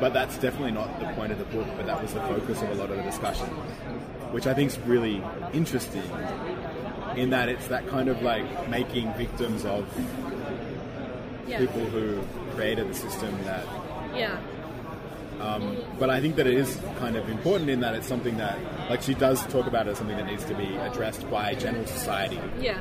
But 0.01 0.13
that's 0.13 0.37
definitely 0.39 0.73
not 0.73 0.99
the 1.01 1.07
point 1.15 1.33
of 1.33 1.39
the 1.39 1.45
book. 1.47 1.67
But 1.77 1.87
that 1.87 2.01
was 2.03 2.13
the 2.15 2.21
focus 2.21 2.61
of 2.63 2.71
a 2.71 2.75
lot 2.75 2.91
of 2.91 2.97
the 2.97 3.03
discussion, 3.03 3.47
which 4.33 4.47
I 4.47 4.55
think 4.55 4.71
is 4.73 4.79
really 4.81 5.23
interesting. 5.53 6.03
In 7.17 7.31
that 7.31 7.49
it's 7.49 7.67
that 7.69 7.87
kind 7.89 8.09
of 8.09 8.21
like 8.23 8.69
making 8.69 9.13
victims 9.15 9.65
of 9.65 9.87
Yeah. 11.49 11.59
people 11.61 11.81
who 11.87 12.21
created 12.55 12.89
the 12.91 12.95
system 12.95 13.33
that 13.45 13.65
Yeah. 14.15 14.37
Um, 15.41 15.77
but 15.99 16.09
I 16.09 16.19
think 16.21 16.37
that 16.37 16.47
it 16.47 16.55
is 16.55 16.79
kind 16.99 17.15
of 17.15 17.29
important 17.29 17.69
in 17.69 17.81
that 17.81 17.95
it's 17.95 18.07
something 18.07 18.39
that, 18.39 18.57
like, 18.89 19.03
she 19.03 19.13
does 19.13 19.45
talk 19.49 19.67
about 19.67 19.87
it 19.87 19.91
as 19.91 19.99
something 19.99 20.17
that 20.17 20.25
needs 20.25 20.45
to 20.47 20.55
be 20.55 20.75
addressed 20.77 21.31
by 21.31 21.55
general 21.55 21.85
society, 21.85 22.41
Yeah. 22.59 22.79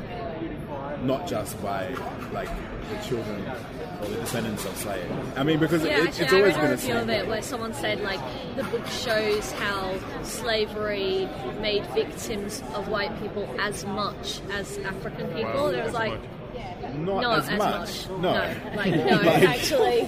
Not 1.06 1.28
just 1.28 1.62
by 1.62 1.90
like 2.34 2.50
the 2.90 2.98
children 3.08 3.42
or 4.02 4.06
the 4.08 4.16
descendants 4.18 4.66
of 4.66 4.76
slaves. 4.78 5.12
I 5.36 5.44
mean, 5.44 5.60
because 5.60 5.84
Yeah, 5.84 5.98
it, 6.00 6.08
actually, 6.08 6.26
it's 6.26 6.34
I 6.34 6.38
always 6.38 6.56
read 6.56 6.64
a 6.64 6.68
been 6.68 6.72
a 6.72 6.76
review 6.76 6.96
of 6.96 7.06
thing. 7.08 7.20
it 7.20 7.28
where 7.28 7.42
someone 7.42 7.74
said 7.74 8.02
like 8.02 8.20
the 8.56 8.64
book 8.66 8.86
shows 8.88 9.52
how 9.54 9.98
slavery 10.24 11.28
made 11.60 11.86
victims 11.88 12.62
of 12.74 12.88
white 12.90 13.18
people 13.22 13.48
as 13.60 13.86
much 13.86 14.42
as 14.54 14.78
African 14.80 15.28
people. 15.28 15.54
Wow, 15.54 15.72
there 15.72 15.84
was 15.86 15.94
like 15.94 16.12
much. 16.14 16.30
Not 16.98 17.22
not 17.22 17.38
as, 17.40 17.50
as 17.50 17.58
much. 17.58 18.10
much. 18.10 18.22
No. 18.22 18.32
like 18.76 18.96
no, 18.96 19.06
Like- 19.18 19.44
actually, 19.44 20.02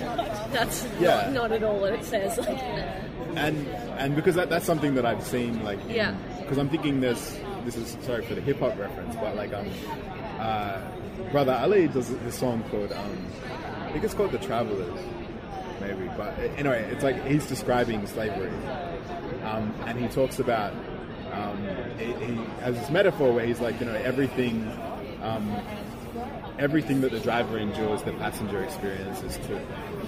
that's 0.54 0.86
Yeah. 1.00 1.30
not, 1.32 1.34
not 1.34 1.52
at 1.52 1.64
all 1.64 1.80
what 1.80 1.94
it 1.94 2.04
says. 2.06 2.38
Like, 2.38 2.60
and 3.36 3.68
and 3.98 4.16
because 4.16 4.36
that, 4.36 4.50
that's 4.50 4.66
something 4.66 4.94
that 4.96 5.06
I've 5.06 5.24
seen 5.24 5.64
like 5.64 5.80
Yeah. 5.90 6.16
because 6.40 6.58
I'm 6.58 6.70
thinking 6.70 7.02
there's 7.02 7.38
this 7.66 7.76
is 7.76 7.98
sorry 8.04 8.24
for 8.24 8.36
the 8.36 8.42
hip 8.42 8.60
hop 8.60 8.78
reference 8.80 9.16
but 9.16 9.36
like 9.36 9.54
um 9.54 9.68
uh, 10.48 10.82
brother 11.32 11.54
Ali 11.54 11.88
does 11.88 12.10
this 12.10 12.38
song 12.38 12.64
called 12.70 12.92
um 12.92 13.28
I 13.86 13.92
think 13.92 14.04
it's 14.04 14.14
called 14.14 14.32
The 14.32 14.40
Travelers 14.40 15.00
maybe 15.82 16.10
but 16.18 16.38
uh, 16.40 16.42
anyway 16.58 16.90
it's 16.92 17.04
like 17.04 17.24
he's 17.26 17.46
describing 17.48 18.06
slavery 18.08 18.52
um, 19.44 19.74
and 19.86 20.00
he 20.00 20.08
talks 20.08 20.40
about 20.40 20.74
um, 21.32 21.58
he, 22.00 22.06
he 22.06 22.34
has 22.62 22.76
this 22.76 22.90
metaphor 22.90 23.34
where 23.34 23.46
he's 23.46 23.60
like 23.60 23.80
you 23.80 23.86
know 23.86 23.94
everything 23.94 24.72
um, 25.22 25.56
everything 26.60 27.02
that 27.02 27.12
the 27.12 27.20
driver 27.20 27.58
endures, 27.58 28.02
the 28.04 28.14
passenger 28.14 28.64
experiences 28.64 29.38
too, 29.48 29.60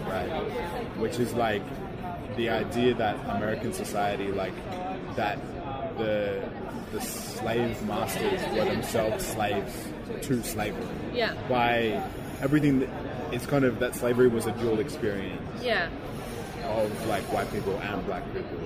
right? 0.08 0.30
Which 0.98 1.20
is 1.20 1.34
like 1.34 1.62
the 2.36 2.50
idea 2.50 2.94
that 2.96 3.16
American 3.36 3.74
society, 3.74 4.32
like 4.32 4.54
that 5.16 5.40
the 5.98 6.44
the 6.92 7.02
slave 7.02 7.82
masters 7.84 8.42
were 8.56 8.66
themselves 8.66 9.28
slaves 9.28 9.76
to 10.24 10.44
slavery. 10.44 10.86
yeah, 11.14 11.34
By 11.48 12.02
everything 12.42 12.80
that 12.80 12.90
it's 13.32 13.46
kind 13.46 13.64
of 13.66 13.80
that 13.80 13.96
slavery 13.96 14.28
was 14.28 14.46
a 14.48 14.52
dual 14.54 14.80
experience 14.80 15.64
yeah, 15.64 15.90
of 16.66 17.08
like 17.08 17.24
white 17.32 17.52
people 17.52 17.78
and 17.78 18.06
black 18.06 18.24
people. 18.34 18.58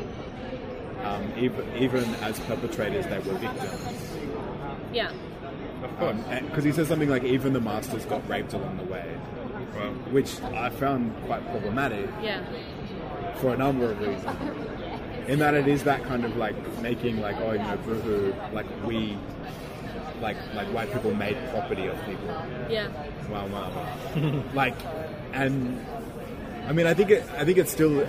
Um, 1.04 1.34
even 1.38 1.66
even 1.78 2.04
as 2.16 2.40
perpetrators, 2.42 3.06
they 3.08 3.20
were 3.20 3.34
victims. 3.38 4.18
yeah, 4.94 5.12
Of 5.84 5.98
course. 6.00 6.18
Because 6.46 6.64
he 6.64 6.72
says 6.72 6.88
something 6.88 7.10
like, 7.10 7.24
even 7.26 7.52
the 7.52 7.60
masters 7.60 8.06
got 8.06 8.28
raped 8.30 8.54
along 8.54 8.78
the 8.78 8.84
way. 8.86 9.06
Wow. 9.76 9.90
which 10.12 10.40
I 10.42 10.70
found 10.70 11.16
quite 11.26 11.44
problematic 11.50 12.08
yeah, 12.22 12.46
for 13.38 13.54
a 13.56 13.58
number 13.58 13.92
of 13.92 14.00
reasons. 14.00 14.26
In 15.28 15.40
that 15.40 15.56
it 15.56 15.68
is 15.68 15.84
that 15.86 16.04
kind 16.04 16.24
of 16.26 16.38
like 16.38 16.56
making 16.82 17.20
like 17.22 17.38
oh 17.38 17.54
you 17.54 17.58
know 17.60 17.78
boohoo 17.78 18.34
like 18.54 18.68
we 18.86 19.18
like 20.24 20.38
like 20.56 20.68
white 20.74 20.92
people 20.92 21.14
made 21.14 21.38
property 21.52 21.86
of 21.86 21.96
people. 22.06 22.28
yeah, 22.70 22.88
Wow 23.30 23.46
wow 23.48 23.70
wow. 23.70 24.44
like 24.56 24.76
and 25.34 25.86
I 26.68 26.72
mean 26.74 26.88
I 26.88 26.94
think 26.96 27.12
it 27.12 27.24
I 27.38 27.46
think 27.46 27.58
it's 27.60 27.72
still 27.72 28.02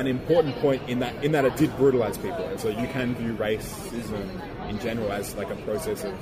an 0.00 0.06
important 0.06 0.54
point 0.56 0.88
in 0.88 1.00
that 1.00 1.24
in 1.24 1.32
that 1.32 1.44
it 1.44 1.56
did 1.56 1.76
brutalize 1.76 2.16
people 2.18 2.44
and 2.46 2.60
so 2.60 2.68
you 2.68 2.86
can 2.88 3.14
view 3.16 3.32
racism 3.34 4.24
in 4.68 4.78
general 4.78 5.10
as 5.10 5.34
like 5.34 5.50
a 5.50 5.56
process 5.56 6.04
of 6.04 6.14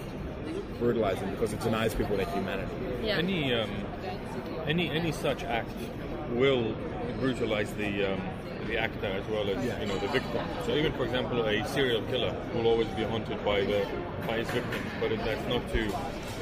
brutalizing 0.79 1.31
because 1.31 1.53
it 1.53 1.61
denies 1.61 1.95
people 1.95 2.17
their 2.17 2.27
humanity. 2.27 2.73
yeah. 3.03 3.19
Any 3.19 3.55
um, 3.55 3.71
any 4.67 4.91
any 4.91 5.13
such 5.13 5.45
act 5.45 5.71
will 6.31 6.75
brutalize 7.21 7.73
the 7.75 8.13
um, 8.15 8.21
the 8.67 8.79
actor 8.79 9.07
as 9.07 9.27
well 9.29 9.49
as 9.51 9.65
Yeah. 9.65 9.81
you 9.81 9.87
know 9.87 9.99
the 9.99 10.09
victim. 10.09 10.41
So 10.67 10.73
even 10.75 10.93
for 10.93 11.05
example, 11.05 11.45
a 11.47 11.67
serial 11.69 12.03
killer 12.03 12.35
will 12.55 12.67
always 12.67 12.89
be 12.89 13.05
haunted 13.05 13.45
by 13.45 13.61
the 13.63 13.87
by 14.27 14.39
his 14.39 14.49
victim, 14.51 14.81
but 15.01 15.13
it, 15.13 15.19
that's 15.25 15.47
not 15.49 15.63
to 15.73 15.83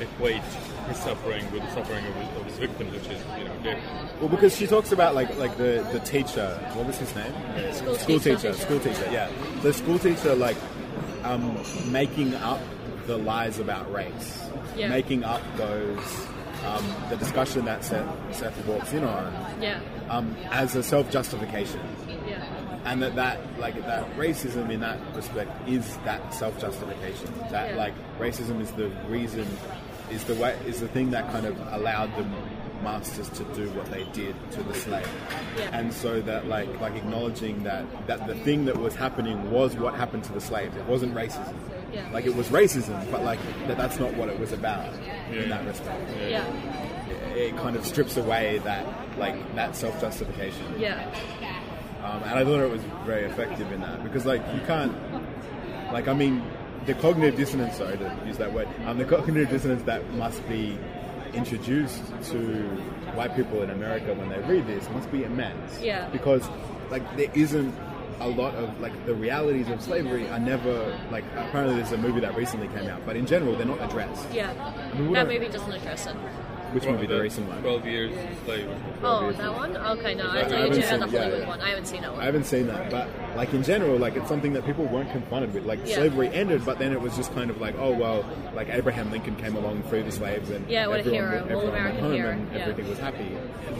equate 0.00 0.42
his 0.88 0.96
suffering 0.98 1.44
with 1.52 1.62
the 1.62 1.70
suffering 1.72 2.04
of 2.06 2.14
his, 2.16 2.28
of 2.40 2.44
his 2.46 2.58
victims, 2.58 2.92
which 2.92 3.06
is 3.14 3.22
you 3.38 3.44
know 3.44 3.54
death. 3.62 3.78
Well, 4.20 4.28
because 4.28 4.56
she 4.56 4.66
talks 4.66 4.92
about 4.92 5.14
like 5.14 5.37
like 5.38 5.56
the, 5.56 5.87
the 5.92 6.00
teacher. 6.00 6.58
What 6.74 6.87
was 6.87 6.98
his 6.98 7.14
name? 7.14 7.32
School 7.74 7.94
school 7.96 8.18
teacher. 8.20 8.37
teacher. 8.37 8.52
School 8.54 8.80
teacher. 8.80 9.08
Yeah, 9.11 9.30
the 9.62 9.72
school 9.72 9.98
teacher 9.98 10.35
like 10.35 10.56
um, 11.24 11.56
making 11.90 12.35
up 12.35 12.61
the 13.06 13.16
lies 13.18 13.58
about 13.58 13.92
race, 13.92 14.42
Yeah. 14.76 14.88
making 14.88 15.24
up 15.24 15.40
those 15.56 16.26
um, 16.64 16.85
the 17.11 17.16
discussion 17.16 17.64
that 17.64 17.85
Seth, 17.85 18.06
Seth 18.35 18.64
walks 18.66 18.92
in 18.92 19.02
on 19.02 19.35
yeah, 19.61 19.80
um, 20.08 20.37
as 20.52 20.76
a 20.76 20.82
self 20.85 21.11
justification, 21.11 21.80
yeah, 21.80 22.01
and 22.84 23.02
that 23.02 23.14
that 23.16 23.38
like 23.58 23.74
that 23.86 24.04
racism 24.16 24.70
in 24.70 24.80
that 24.80 24.98
respect 25.14 25.50
is 25.68 25.96
that 26.04 26.32
self 26.34 26.58
justification. 26.60 27.32
That 27.50 27.70
Yeah. 27.70 27.76
like 27.76 27.94
racism 28.18 28.60
is 28.60 28.70
the 28.72 28.88
reason, 29.08 29.46
is 30.10 30.24
the 30.24 30.34
way 30.34 30.56
is 30.66 30.80
the 30.80 30.88
thing 30.88 31.10
that 31.12 31.30
kind 31.32 31.46
of 31.46 31.56
allowed 31.72 32.14
the 32.16 32.24
masters 32.82 33.28
to 33.28 33.44
do 33.54 33.68
what 33.70 33.86
they 33.92 34.02
did 34.12 34.34
to 34.50 34.62
the 34.64 34.74
slave. 34.74 35.08
Yeah. 35.56 35.68
And 35.72 35.92
so 35.92 36.20
that 36.22 36.48
like 36.48 36.80
like 36.80 36.94
acknowledging 36.96 37.62
that 37.62 37.84
that 38.08 38.26
the 38.26 38.34
thing 38.34 38.64
that 38.64 38.76
was 38.76 38.94
happening 38.96 39.50
was 39.52 39.76
what 39.76 39.94
happened 39.94 40.24
to 40.24 40.32
the 40.32 40.40
slaves. 40.40 40.76
It 40.76 40.84
wasn't 40.86 41.14
racism. 41.14 41.54
Yeah. 41.92 42.08
Like 42.12 42.24
it 42.26 42.34
was 42.34 42.48
racism, 42.48 43.08
but 43.12 43.22
like 43.22 43.38
that, 43.68 43.76
that's 43.76 44.00
not 44.00 44.14
what 44.14 44.28
it 44.30 44.40
was 44.40 44.52
about 44.52 44.92
in 45.30 45.48
that 45.50 45.64
respect. 45.66 46.10
yeah, 46.28 46.42
It 47.34 47.54
kind 47.58 47.76
of 47.76 47.84
strips 47.86 48.16
away 48.16 48.58
that 48.64 48.84
like 49.18 49.36
that 49.54 49.76
self 49.76 50.00
justification. 50.00 50.64
yeah, 50.80 51.06
Um, 52.02 52.22
and 52.24 52.38
I 52.38 52.44
thought 52.44 52.60
it 52.60 52.70
was 52.70 52.82
very 53.04 53.24
effective 53.24 53.70
in 53.72 53.80
that 53.80 54.02
because, 54.02 54.26
like, 54.26 54.42
you 54.54 54.60
can't, 54.66 54.92
like, 55.92 56.08
I 56.08 56.14
mean, 56.14 56.42
the 56.86 56.94
cognitive 56.94 57.36
dissonance. 57.36 57.76
Sorry 57.76 57.96
to 57.96 58.18
use 58.26 58.38
that 58.38 58.52
word. 58.52 58.68
Um, 58.86 58.98
the 58.98 59.04
cognitive 59.04 59.50
dissonance 59.50 59.82
that 59.84 60.08
must 60.14 60.46
be 60.48 60.76
introduced 61.32 62.02
to 62.24 62.38
white 63.14 63.34
people 63.36 63.62
in 63.62 63.70
America 63.70 64.12
when 64.14 64.28
they 64.28 64.40
read 64.40 64.66
this 64.66 64.88
must 64.90 65.10
be 65.12 65.24
immense. 65.24 65.80
Yeah. 65.80 66.08
Because, 66.08 66.48
like, 66.90 67.04
there 67.16 67.30
isn't 67.34 67.72
a 68.20 68.28
lot 68.28 68.54
of 68.54 68.80
like 68.80 68.92
the 69.06 69.14
realities 69.14 69.68
of 69.68 69.80
slavery 69.80 70.28
are 70.28 70.38
never 70.38 70.96
like. 71.10 71.24
Apparently, 71.36 71.76
there's 71.76 71.92
a 71.92 71.98
movie 71.98 72.20
that 72.20 72.36
recently 72.36 72.68
came 72.68 72.88
out, 72.88 73.04
but 73.06 73.16
in 73.16 73.26
general, 73.26 73.54
they're 73.56 73.66
not 73.66 73.80
addressed. 73.82 74.26
yeah. 74.32 74.52
mean, 74.96 75.12
That 75.12 75.26
movie 75.26 75.48
doesn't 75.48 75.72
address 75.72 76.06
it. 76.06 76.16
Which 76.72 76.85
movie? 76.85 77.06
The 77.06 77.20
recent 77.20 77.48
one. 77.48 77.61
Twelve 77.62 77.85
years 77.87 78.12
slave. 78.44 78.68
Oh, 79.02 79.30
that 79.32 79.54
one? 79.54 79.76
Okay, 79.76 80.14
no, 80.14 80.24
I, 80.26 80.38
I 80.38 80.40
I, 80.40 80.42
haven't 80.42 80.82
seen- 80.82 81.00
the 81.00 81.06
Hollywood 81.06 81.40
yeah. 81.40 81.48
one. 81.48 81.61
I 81.61 81.68
haven't 81.68 81.87
seen 81.87 82.02
that 82.02 82.12
I 82.14 82.24
haven't 82.24 82.44
seen 82.44 82.66
that, 82.68 82.90
but 82.90 83.08
like 83.37 83.52
in 83.52 83.62
general, 83.62 83.98
like 83.98 84.16
it's 84.16 84.28
something 84.28 84.52
that 84.54 84.64
people 84.64 84.87
weren't 84.87 85.11
confronted 85.12 85.52
with. 85.54 85.64
Like 85.66 85.80
Yeah. 85.85 85.96
slavery 85.96 86.28
ended, 86.28 86.64
but 86.64 86.78
then 86.78 86.92
it 86.92 87.00
was 87.00 87.14
just 87.16 87.32
kind 87.35 87.50
of 87.50 87.61
like, 87.61 87.74
oh 87.78 87.92
well, 87.92 88.24
like 88.54 88.68
Abraham 88.70 89.11
Lincoln 89.11 89.37
came 89.37 89.56
along, 89.56 89.82
freed 89.85 90.06
the 90.06 90.12
slaves, 90.12 90.50
and 90.50 90.68
Yeah, 90.68 90.87
what 90.87 90.96
a 90.96 91.00
everyone, 91.00 91.20
hero, 91.20 91.30
went- 91.32 91.42
everyone 91.50 91.64
all-American 91.66 92.00
home 92.00 92.12
hero, 92.14 92.30
and 92.30 92.52
yeah. 92.52 92.58
everything 92.61 92.88
was 92.88 92.98
happy. 92.98 93.28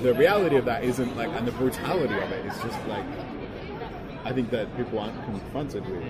The 0.03 0.15
reality 0.15 0.57
of 0.57 0.65
that 0.67 0.85
isn't 0.85 1.17
like, 1.17 1.29
and 1.31 1.47
the 1.47 1.53
brutality 1.53 2.15
of 2.15 2.31
it 2.33 2.45
is 2.47 2.55
just 2.63 2.87
like, 2.89 3.05
I 4.25 4.33
think 4.33 4.51
that 4.51 4.75
people 4.77 4.99
aren't 4.99 5.21
confronted 5.25 5.85
with 5.89 6.03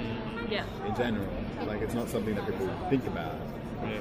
Yeah, 0.50 0.64
in 0.86 0.94
general. 0.96 1.26
Like 1.66 1.80
it's 1.82 1.94
not 1.94 2.08
something 2.08 2.34
that 2.34 2.44
people 2.46 2.68
think 2.90 3.06
about. 3.06 3.34
Yeah. 3.82 3.98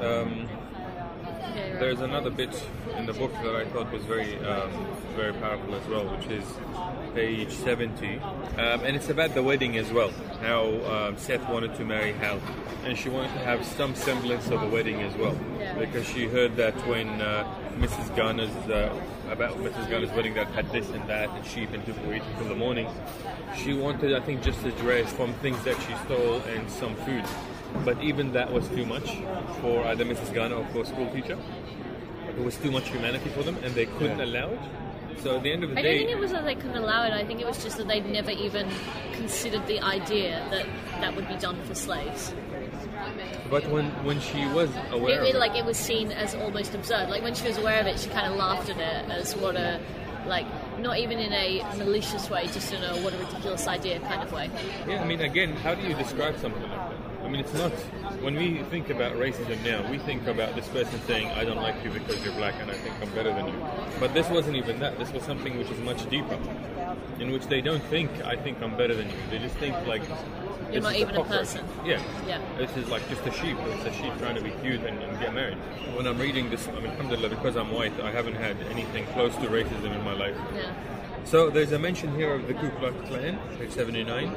Um, 0.00 0.02
yeah, 0.02 0.04
you're 0.04 0.08
right. 0.10 0.48
There's 1.78 2.00
another 2.00 2.30
bit 2.30 2.54
in 2.96 3.04
the 3.04 3.12
book 3.12 3.32
that 3.42 3.56
I 3.56 3.64
thought 3.64 3.90
was 3.92 4.04
very, 4.04 4.38
um, 4.44 4.70
very 5.16 5.32
powerful 5.32 5.74
as 5.74 5.84
well, 5.88 6.04
which 6.04 6.26
is 6.28 6.44
page 7.14 7.50
70, 7.50 8.18
um, 8.18 8.30
and 8.56 8.94
it's 8.94 9.08
about 9.08 9.34
the 9.34 9.42
wedding 9.42 9.76
as 9.76 9.92
well. 9.92 10.10
How 10.40 10.66
um, 10.84 11.18
Seth 11.18 11.48
wanted 11.48 11.74
to 11.74 11.84
marry 11.84 12.12
Hal, 12.12 12.40
and 12.84 12.96
she 12.96 13.08
wanted 13.08 13.32
to 13.32 13.40
have 13.40 13.64
some 13.64 13.96
semblance 13.96 14.50
of 14.50 14.62
a 14.62 14.68
wedding 14.68 15.02
as 15.02 15.16
well, 15.16 15.36
because 15.76 16.06
she 16.06 16.26
heard 16.26 16.54
that 16.56 16.74
when 16.86 17.08
uh, 17.20 17.44
Mrs. 17.76 18.14
Garner's 18.14 18.54
uh, 18.70 18.96
about 19.30 19.56
Mrs. 19.58 19.90
Garner's 19.90 20.12
wedding 20.12 20.34
that 20.34 20.46
had 20.48 20.70
this 20.70 20.88
and 20.90 21.08
that 21.08 21.28
and 21.30 21.44
sheep 21.44 21.72
and 21.72 21.84
people 21.84 22.04
eating 22.06 22.22
until 22.34 22.48
the 22.48 22.54
morning. 22.54 22.88
She 23.56 23.72
wanted, 23.72 24.14
I 24.14 24.20
think, 24.20 24.42
just 24.42 24.64
a 24.64 24.70
dress 24.72 25.12
from 25.12 25.32
things 25.34 25.62
that 25.64 25.76
she 25.82 25.94
stole 26.04 26.40
and 26.42 26.70
some 26.70 26.94
food. 26.96 27.24
But 27.84 28.02
even 28.02 28.32
that 28.32 28.52
was 28.52 28.68
too 28.68 28.86
much 28.86 29.08
for 29.60 29.84
uh, 29.84 29.90
either 29.90 30.04
Mrs. 30.04 30.32
Garner 30.32 30.56
or 30.56 30.64
for 30.66 30.82
a 30.82 30.86
school 30.86 31.10
teacher. 31.12 31.38
It 32.28 32.42
was 32.44 32.56
too 32.56 32.70
much 32.70 32.88
humanity 32.88 33.28
for 33.30 33.42
them, 33.42 33.56
and 33.62 33.74
they 33.74 33.86
couldn't 33.86 34.18
Yeah. 34.18 34.24
allow 34.24 34.48
it. 34.50 34.60
So 35.22 35.36
at 35.36 35.42
the 35.42 35.52
end 35.52 35.64
of 35.64 35.70
the 35.70 35.76
day 35.76 35.80
I 35.80 35.84
don't 35.84 35.92
day, 35.92 35.98
think 36.06 36.10
it 36.10 36.18
was 36.18 36.32
that 36.32 36.44
they 36.44 36.54
couldn't 36.54 36.76
allow 36.76 37.04
it. 37.04 37.12
I 37.12 37.24
think 37.24 37.40
it 37.40 37.46
was 37.46 37.62
just 37.62 37.76
that 37.78 37.86
they'd 37.88 38.04
never 38.10 38.30
even 38.30 38.68
considered 39.12 39.66
the 39.66 39.80
idea 39.80 40.44
that 40.50 40.66
that 41.00 41.14
would 41.16 41.28
be 41.28 41.36
done 41.36 41.56
for 41.64 41.74
slaves. 41.74 42.34
but 43.50 43.68
when 43.70 43.86
when 44.04 44.20
she 44.20 44.46
was 44.48 44.70
aware, 44.90 45.22
It, 45.22 45.28
it, 45.28 45.34
it, 45.34 45.38
like 45.38 45.54
it 45.56 45.64
was 45.64 45.76
seen 45.76 46.10
as 46.12 46.34
almost 46.34 46.74
absurd. 46.74 47.08
Like 47.08 47.22
when 47.22 47.34
she 47.34 47.46
was 47.46 47.56
aware 47.58 47.80
of 47.80 47.86
it, 47.86 47.98
she 48.00 48.08
kind 48.10 48.26
of 48.26 48.36
laughed 48.36 48.68
at 48.70 48.78
it 48.78 49.10
as 49.10 49.34
what 49.36 49.56
a 49.56 49.80
like 50.26 50.46
not 50.80 50.98
even 50.98 51.18
in 51.18 51.32
a 51.32 51.62
malicious 51.78 52.28
way, 52.28 52.46
just 52.46 52.72
in 52.72 52.82
a 52.82 52.96
what 53.02 53.14
a 53.14 53.18
ridiculous 53.18 53.66
idea 53.68 54.00
kind 54.00 54.22
of 54.22 54.32
way. 54.32 54.50
yeah, 54.88 55.00
I 55.02 55.06
mean, 55.06 55.20
again, 55.20 55.54
how 55.56 55.74
do 55.74 55.86
you 55.86 55.94
describe 55.94 56.38
something 56.38 56.62
like 56.62 56.70
that? 56.72 56.93
I 57.24 57.28
mean, 57.28 57.40
it's 57.40 57.54
not. 57.54 57.72
When 58.22 58.34
we 58.36 58.62
think 58.64 58.90
about 58.90 59.14
racism 59.14 59.62
now, 59.64 59.90
we 59.90 59.98
think 59.98 60.26
about 60.26 60.54
this 60.54 60.68
person 60.68 61.00
saying, 61.06 61.28
"I 61.28 61.44
don't 61.44 61.56
like 61.56 61.82
you 61.82 61.90
because 61.90 62.22
you're 62.24 62.34
black, 62.34 62.54
and 62.60 62.70
I 62.70 62.74
think 62.74 62.94
I'm 63.00 63.10
better 63.14 63.32
than 63.32 63.48
you." 63.48 63.54
But 63.98 64.12
this 64.12 64.28
wasn't 64.28 64.56
even 64.56 64.78
that. 64.80 64.98
This 64.98 65.10
was 65.12 65.22
something 65.22 65.56
which 65.58 65.70
is 65.70 65.78
much 65.80 66.08
deeper, 66.10 66.38
in 67.18 67.32
which 67.32 67.46
they 67.46 67.60
don't 67.60 67.82
think, 67.84 68.10
"I 68.24 68.36
think 68.36 68.62
I'm 68.62 68.76
better 68.76 68.94
than 68.94 69.08
you." 69.08 69.16
They 69.30 69.38
just 69.38 69.56
think 69.56 69.74
like. 69.86 70.02
You're 70.72 70.82
not 70.82 70.96
even 70.96 71.14
a 71.14 71.18
cockroach. 71.18 71.40
person. 71.40 71.64
Yeah. 71.84 72.02
Yeah. 72.26 72.40
This 72.58 72.76
is 72.76 72.88
like 72.88 73.08
just 73.08 73.24
a 73.26 73.32
sheep. 73.32 73.56
It's 73.68 73.84
a 73.84 73.92
sheep 73.92 74.12
trying 74.18 74.34
to 74.34 74.42
be 74.42 74.50
cute 74.62 74.82
and, 74.82 74.98
and 75.02 75.20
get 75.20 75.32
married. 75.32 75.58
When 75.96 76.06
I'm 76.06 76.18
reading 76.18 76.50
this, 76.50 76.66
I 76.68 76.80
mean, 76.80 76.86
alhamdulillah, 76.86 77.28
because 77.28 77.56
I'm 77.56 77.70
white, 77.70 77.98
I 78.00 78.10
haven't 78.10 78.34
had 78.34 78.56
anything 78.70 79.06
close 79.14 79.34
to 79.36 79.46
racism 79.46 79.94
in 79.94 80.02
my 80.04 80.14
life. 80.14 80.36
Yeah. 80.54 80.72
So 81.24 81.48
there's 81.48 81.72
a 81.72 81.78
mention 81.78 82.14
here 82.14 82.34
of 82.34 82.46
the 82.46 82.54
Ku 82.54 82.68
Klux 82.78 82.94
Klan, 83.08 83.38
page 83.58 83.70
79. 83.70 84.30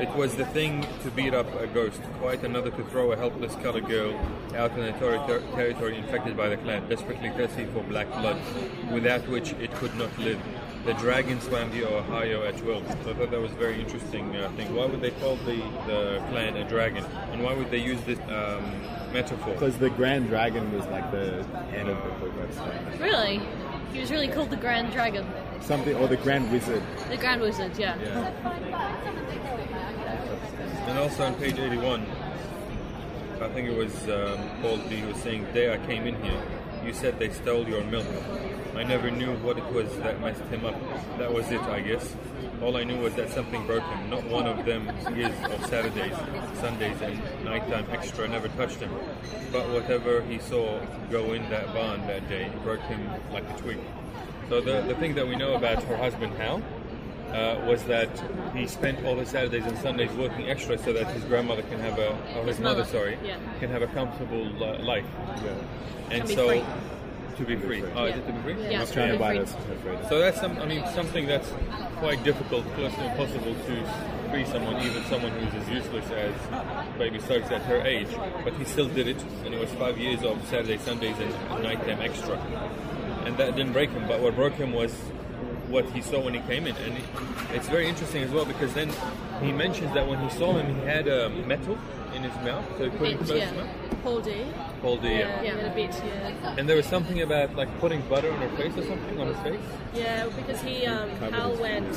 It 0.00 0.08
was 0.14 0.36
the 0.36 0.44
thing 0.46 0.86
to 1.02 1.10
beat 1.10 1.34
up 1.34 1.52
a 1.60 1.66
ghost, 1.66 2.00
quite 2.20 2.44
another 2.44 2.70
to 2.70 2.84
throw 2.84 3.10
a 3.10 3.16
helpless 3.16 3.56
colored 3.56 3.86
girl 3.86 4.14
out 4.54 4.70
in 4.72 4.84
a 4.84 4.92
ter- 5.00 5.18
ter- 5.26 5.40
territory 5.56 5.98
infected 5.98 6.36
by 6.36 6.48
the 6.48 6.56
Klan, 6.56 6.88
desperately 6.88 7.30
thirsty 7.30 7.66
for 7.66 7.82
black 7.82 8.08
blood, 8.12 8.38
without 8.92 9.26
which 9.28 9.52
it 9.54 9.72
could 9.74 9.94
not 9.96 10.16
live. 10.18 10.40
The 10.84 10.94
dragon 10.94 11.40
swam 11.40 11.72
the 11.72 11.84
Ohio 11.84 12.44
at 12.44 12.64
will. 12.64 12.82
So 13.02 13.10
I 13.10 13.14
thought 13.14 13.30
that 13.32 13.40
was 13.40 13.50
a 13.50 13.56
very 13.56 13.80
interesting 13.80 14.36
uh, 14.36 14.48
thing. 14.52 14.72
Why 14.74 14.86
would 14.86 15.00
they 15.00 15.10
call 15.10 15.36
the, 15.38 15.56
the 15.86 16.22
Klan 16.30 16.56
a 16.56 16.68
dragon? 16.68 17.04
And 17.32 17.42
why 17.42 17.52
would 17.52 17.70
they 17.72 17.82
use 17.82 18.00
this 18.02 18.20
um, 18.30 18.64
metaphor? 19.12 19.54
Because 19.54 19.76
the 19.78 19.90
Grand 19.90 20.28
Dragon 20.28 20.72
was 20.72 20.86
like 20.86 21.10
the 21.10 21.42
head 21.72 21.88
of 21.88 21.96
the 22.04 22.10
Ku 22.20 22.30
Klux 22.30 22.54
Klan. 22.56 23.00
Really? 23.00 23.40
He 23.92 24.00
was 24.00 24.12
really 24.12 24.28
called 24.28 24.50
the 24.50 24.56
Grand 24.56 24.92
Dragon. 24.92 25.26
Something, 25.60 25.96
or 25.96 26.08
the 26.08 26.16
Grand 26.16 26.50
Wizard. 26.50 26.82
The 27.10 27.16
Grand 27.16 27.40
Wizard, 27.40 27.76
yeah. 27.78 27.94
And 30.88 30.98
also 30.98 31.24
on 31.24 31.34
page 31.34 31.58
81, 31.58 32.06
I 33.40 33.48
think 33.50 33.68
it 33.68 33.76
was 33.76 33.94
um, 34.08 34.50
Paul 34.62 34.78
D 34.88 35.02
was 35.04 35.16
saying, 35.18 35.44
the 35.44 35.52
day 35.52 35.72
I 35.72 35.78
came 35.86 36.06
in 36.06 36.20
here, 36.22 36.42
you 36.84 36.92
said 36.92 37.18
they 37.18 37.30
stole 37.30 37.68
your 37.68 37.84
milk. 37.84 38.06
I 38.74 38.84
never 38.84 39.10
knew 39.10 39.34
what 39.38 39.58
it 39.58 39.72
was 39.72 39.94
that 39.98 40.20
messed 40.20 40.42
him 40.44 40.64
up. 40.64 40.74
That 41.18 41.32
was 41.32 41.50
it, 41.50 41.60
I 41.62 41.80
guess. 41.80 42.14
All 42.62 42.76
I 42.76 42.84
knew 42.84 42.98
was 42.98 43.14
that 43.14 43.30
something 43.30 43.66
broke 43.66 43.82
him. 43.82 44.10
Not 44.10 44.24
one 44.24 44.46
of 44.46 44.64
them 44.64 44.86
years 45.16 45.34
of 45.50 45.66
Saturdays, 45.66 46.16
Sundays, 46.60 47.00
and 47.02 47.44
nighttime 47.44 47.86
extra 47.90 48.26
never 48.28 48.48
touched 48.48 48.78
him. 48.78 48.90
But 49.52 49.68
whatever 49.70 50.22
he 50.22 50.38
saw 50.38 50.80
go 51.10 51.32
in 51.32 51.48
that 51.50 51.72
barn 51.74 52.06
that 52.06 52.28
day 52.28 52.50
broke 52.64 52.80
him 52.82 53.08
like 53.32 53.48
a 53.50 53.56
twig. 53.58 53.78
So 54.48 54.60
the, 54.60 54.82
the 54.82 54.94
thing 54.94 55.14
that 55.16 55.26
we 55.28 55.36
know 55.36 55.54
about 55.54 55.82
her 55.84 55.96
husband, 55.96 56.32
Hal, 56.34 56.62
uh, 57.32 57.62
was 57.66 57.82
that 57.84 58.08
he 58.54 58.66
spent 58.66 59.04
all 59.04 59.16
his 59.16 59.28
Saturdays 59.28 59.66
and 59.66 59.76
Sundays 59.78 60.10
working 60.12 60.48
extra 60.48 60.78
so 60.78 60.92
that 60.94 61.06
his 61.08 61.22
grandmother 61.24 61.62
can 61.62 61.78
have 61.80 61.98
a, 61.98 62.08
or 62.38 62.44
his, 62.46 62.56
His 62.56 62.60
mother, 62.60 62.80
mother, 62.80 62.90
sorry, 62.90 63.18
yeah. 63.22 63.36
can 63.60 63.68
have 63.70 63.82
a 63.82 63.86
comfortable 63.88 64.46
uh, 64.64 64.78
life. 64.78 65.04
And 66.10 66.22
Can 66.22 66.26
be 66.26 66.34
so, 66.34 66.48
free. 66.48 66.64
to 67.36 67.44
be 67.44 67.56
free. 67.56 67.84
Oh, 67.94 68.06
is 68.06 68.16
it 68.16 68.26
to 68.26 68.32
be 68.32 68.40
free? 68.40 68.70
Yeah. 68.70 68.78
Not 68.78 68.88
trying 68.92 69.12
to 69.12 69.18
buy 69.18 69.34
Free. 69.34 69.42
us 69.42 69.52
for 69.54 69.74
free. 69.76 70.08
So 70.08 70.18
that's 70.18 70.40
some, 70.40 70.56
I 70.58 70.64
mean 70.64 70.82
something 70.94 71.26
that's 71.26 71.52
quite 71.98 72.24
difficult, 72.24 72.64
close 72.74 72.94
to 72.94 73.04
impossible 73.10 73.54
to 73.54 74.30
free 74.30 74.46
someone, 74.46 74.80
even 74.82 75.04
someone 75.04 75.32
who's 75.32 75.62
as 75.62 75.68
useless 75.68 76.10
as 76.10 76.34
Baby 76.98 77.18
Suggs 77.20 77.50
at 77.50 77.60
her 77.62 77.82
age. 77.82 78.08
But 78.42 78.54
he 78.54 78.64
still 78.64 78.88
did 78.88 79.06
it, 79.06 79.22
and 79.44 79.52
it 79.52 79.60
was 79.60 79.70
five 79.72 79.98
years 79.98 80.22
of 80.22 80.42
Saturday, 80.48 80.78
Sundays, 80.78 81.16
and 81.18 81.62
nighttime 81.62 82.00
extra, 82.00 82.36
and 83.28 83.36
that 83.36 83.54
didn't 83.54 83.72
break 83.72 83.90
him. 83.90 84.08
But 84.08 84.20
what 84.20 84.34
broke 84.34 84.54
him 84.54 84.72
was 84.72 84.92
what 85.68 85.84
he 85.90 86.00
saw 86.00 86.20
when 86.24 86.34
he 86.34 86.40
came 86.40 86.66
in, 86.66 86.74
and 86.76 86.96
it, 86.96 87.04
it's 87.52 87.68
very 87.68 87.86
interesting 87.86 88.22
as 88.22 88.30
well 88.30 88.46
because 88.46 88.72
then 88.72 88.90
he 89.42 89.52
mentions 89.52 89.92
that 89.92 90.08
when 90.08 90.18
he 90.18 90.30
saw 90.30 90.54
him, 90.56 90.74
he 90.74 90.80
had 90.86 91.06
a 91.06 91.28
metal 91.46 91.78
in 92.14 92.22
his 92.22 92.34
mouth, 92.42 92.64
so 92.78 92.84
he 92.84 92.96
put 92.96 93.08
it 93.08 93.18
close 93.18 93.30
yeah. 93.30 93.44
his 93.46 93.56
mouth. 93.56 93.68
Paul 94.02 94.20
D. 94.20 94.44
Hold 94.80 95.02
the, 95.02 95.08
Yeah, 95.08 95.42
Yeah. 95.42 95.56
yeah. 95.56 95.72
a 95.72 95.74
bit, 95.74 96.02
yeah. 96.06 96.54
And 96.56 96.68
there 96.68 96.76
was 96.76 96.86
something 96.86 97.20
about 97.20 97.54
like 97.54 97.68
putting 97.80 98.00
butter 98.02 98.32
on 98.32 98.38
her 98.38 98.56
face 98.56 98.76
or 98.76 98.84
something 98.84 99.20
on 99.20 99.26
his 99.26 99.38
face. 99.40 99.60
Yeah, 99.92 100.26
because 100.36 100.60
he, 100.62 100.86
um, 100.86 101.10
Hal 101.10 101.54
went 101.56 101.92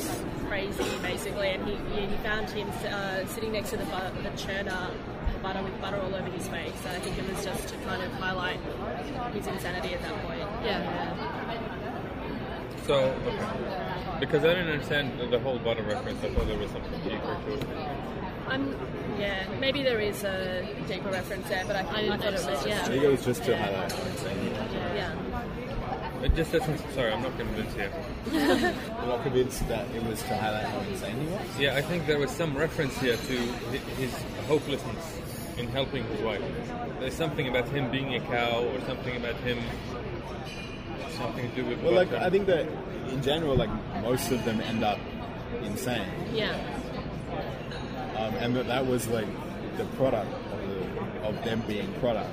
crazy 0.47 0.83
basically, 1.01 1.49
and 1.49 1.65
he, 1.65 1.75
he, 1.95 2.07
he 2.07 2.15
found 2.17 2.49
him 2.49 2.67
uh, 2.91 3.25
sitting 3.27 3.53
next 3.53 3.69
to 3.69 3.77
the, 3.77 3.85
butter, 3.85 4.11
the 4.23 4.29
churner, 4.31 4.91
butter 5.41 5.63
with 5.63 5.79
butter 5.79 5.97
all 5.97 6.13
over 6.13 6.29
his 6.29 6.47
face. 6.47 6.73
And 6.85 6.97
I 6.97 6.99
think 6.99 7.17
it 7.17 7.27
was 7.29 7.45
just 7.45 7.67
to 7.69 7.75
kind 7.85 8.01
of 8.03 8.11
highlight 8.13 8.59
his 9.33 9.47
insanity 9.47 9.93
at 9.93 10.01
that 10.01 10.23
point. 10.23 10.40
Yeah. 10.63 11.11
So, 12.87 12.95
okay. 13.27 14.19
Because 14.19 14.43
I 14.43 14.53
didn't 14.53 14.69
understand 14.69 15.19
the, 15.19 15.27
the 15.27 15.39
whole 15.39 15.57
butter 15.59 15.83
reference, 15.83 16.23
I 16.23 16.29
thought 16.29 16.47
there 16.47 16.57
was 16.57 16.71
something 16.71 17.01
deeper 17.01 17.37
to 17.45 17.53
it. 17.53 17.65
I'm, 18.47 18.75
yeah, 19.19 19.47
maybe 19.59 19.81
there 19.83 19.99
is 19.99 20.23
a 20.23 20.67
deeper 20.87 21.09
reference 21.09 21.47
there, 21.47 21.63
but 21.65 21.75
I, 21.75 21.79
I 21.81 21.83
I, 21.83 22.01
didn't 22.01 22.19
thought 22.19 22.33
it 22.33 22.51
was 22.51 22.65
it, 22.65 22.69
yeah. 22.69 22.81
I 22.81 22.87
think 22.87 23.03
it 23.03 23.07
was 23.09 23.25
just 23.25 23.43
to 23.45 23.57
highlight 23.57 23.91
how 23.91 24.03
insane 24.03 24.53
yeah. 24.95 25.15
It 26.23 26.35
just 26.35 26.51
doesn't. 26.51 26.77
Sorry, 26.93 27.11
I'm 27.11 27.23
not 27.23 27.35
convinced 27.35 27.75
here. 27.75 27.91
I'm 28.31 29.07
not 29.07 29.23
convinced 29.23 29.67
that 29.69 29.89
it 29.95 30.03
was 30.03 30.21
to 30.23 30.37
highlight 30.37 30.65
how 30.65 30.79
insane 30.81 31.19
he 31.19 31.27
was. 31.27 31.59
Yeah, 31.59 31.75
I 31.75 31.81
think 31.81 32.05
there 32.05 32.19
was 32.19 32.29
some 32.29 32.55
reference 32.55 32.95
here 32.99 33.17
to 33.17 33.37
his 33.97 34.13
hopelessness 34.47 35.17
in 35.57 35.67
helping 35.69 36.03
his 36.03 36.21
wife. 36.21 36.43
There's 36.99 37.15
something 37.15 37.47
about 37.47 37.67
him 37.69 37.89
being 37.89 38.13
a 38.13 38.19
cow, 38.19 38.63
or 38.65 38.79
something 38.81 39.15
about 39.15 39.35
him 39.37 39.59
something 41.21 41.49
to 41.49 41.55
do 41.55 41.65
with. 41.65 41.81
Well, 41.81 41.93
like 41.93 42.09
butter. 42.11 42.23
I 42.25 42.29
think 42.29 42.47
that 42.47 42.67
in 43.09 43.21
general, 43.21 43.55
like 43.55 43.69
most 44.01 44.31
of 44.31 44.43
them 44.45 44.61
end 44.61 44.83
up 44.83 44.99
insane, 45.63 46.07
Yeah. 46.33 46.55
um, 48.17 48.33
and 48.35 48.55
that 48.55 48.67
that 48.67 48.85
was 48.85 49.07
like 49.07 49.27
the 49.77 49.85
product 49.97 50.31
of, 50.31 50.59
the, 50.69 51.27
of 51.27 51.43
them 51.45 51.61
being 51.67 51.91
product 51.99 52.29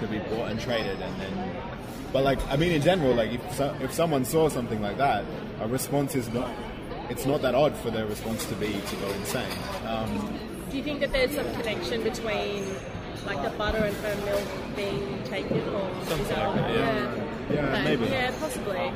to 0.00 0.06
be 0.08 0.18
bought 0.18 0.50
and 0.50 0.60
traded, 0.60 1.00
and 1.00 1.20
then. 1.20 1.56
But 2.12 2.24
like, 2.24 2.38
I 2.48 2.56
mean, 2.56 2.72
in 2.72 2.82
general, 2.82 3.14
like 3.14 3.32
if 3.32 3.54
so, 3.54 3.74
if 3.80 3.92
someone 3.92 4.24
saw 4.24 4.48
something 4.48 4.80
like 4.82 4.98
that, 4.98 5.24
a 5.60 5.68
response 5.68 6.14
is 6.14 6.28
not. 6.32 6.50
It's 7.10 7.26
not 7.26 7.42
that 7.42 7.54
odd 7.54 7.74
for 7.76 7.90
their 7.90 8.06
response 8.06 8.44
to 8.46 8.54
be 8.54 8.72
to 8.72 8.96
go 8.96 9.08
insane. 9.12 9.46
Um, 9.86 10.38
Do 10.70 10.76
you 10.78 10.82
think 10.82 11.00
that 11.00 11.12
there's 11.12 11.32
some 11.34 11.50
connection 11.54 12.02
between 12.02 12.64
like 13.26 13.42
the 13.42 13.50
butter 13.58 13.78
and 13.78 13.94
her 13.96 14.16
milk 14.24 14.42
being 14.76 15.22
taken, 15.24 15.58
or 15.74 15.88
Something 16.04 16.36
like 16.36 16.54
that, 16.56 16.70
yeah. 16.74 17.14
yeah, 17.16 17.21
Okay. 17.50 17.84
maybe. 17.84 18.04
Yeah, 18.06 18.30
possibly. 18.38 18.92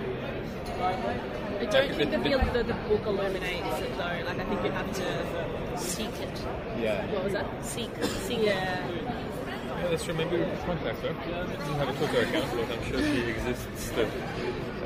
I 0.78 1.64
don't 1.64 1.94
think 1.94 2.10
the, 2.10 2.18
feel 2.18 2.38
that 2.38 2.66
the 2.66 2.74
book 2.74 3.06
illuminates 3.06 3.80
it 3.80 3.96
though. 3.96 4.22
Like 4.26 4.38
I 4.38 4.44
think 4.44 4.62
you 4.64 4.70
have 4.70 4.92
to. 4.94 5.78
Seek 5.78 6.20
it. 6.20 6.42
Yeah. 6.80 7.06
What 7.12 7.24
was 7.24 7.32
that? 7.34 7.64
Seek. 7.64 7.90
See, 8.04 8.46
yeah. 8.46 8.86
Yeah, 8.88 9.88
that's 9.88 10.04
true. 10.04 10.14
Maybe 10.14 10.36
we 10.38 10.44
can 10.44 10.56
contact 10.64 11.00
her. 11.00 11.14
She 11.24 11.30
doesn't 11.30 11.74
have 11.74 11.88
a 11.88 11.92
Twitter 11.94 12.22
account, 12.22 12.50
but 12.52 12.78
I'm 12.78 12.84
sure 12.84 12.98
she 13.02 13.20
exists 13.30 13.84
still. 13.84 14.08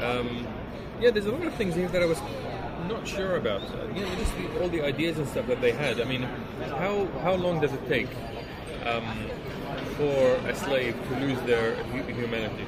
Um, 0.00 0.46
yeah, 1.00 1.10
there's 1.10 1.26
a 1.26 1.32
lot 1.32 1.46
of 1.46 1.54
things 1.54 1.74
here 1.76 1.88
that 1.88 2.02
I 2.02 2.06
was 2.06 2.20
not 2.88 3.06
sure 3.06 3.36
about. 3.36 3.62
Uh, 3.62 3.86
you 3.94 4.02
know, 4.04 4.14
just 4.16 4.34
the, 4.36 4.60
all 4.60 4.68
the 4.68 4.82
ideas 4.82 5.18
and 5.18 5.28
stuff 5.28 5.46
that 5.46 5.60
they 5.60 5.70
had. 5.72 6.00
I 6.00 6.04
mean, 6.04 6.22
how 6.78 7.06
how 7.22 7.34
long 7.34 7.60
does 7.60 7.72
it 7.72 7.86
take 7.88 8.08
um, 8.84 9.04
for 9.96 10.34
a 10.48 10.54
slave 10.56 10.96
to 11.08 11.20
lose 11.20 11.40
their 11.42 11.76
hu- 11.76 12.12
humanity? 12.12 12.66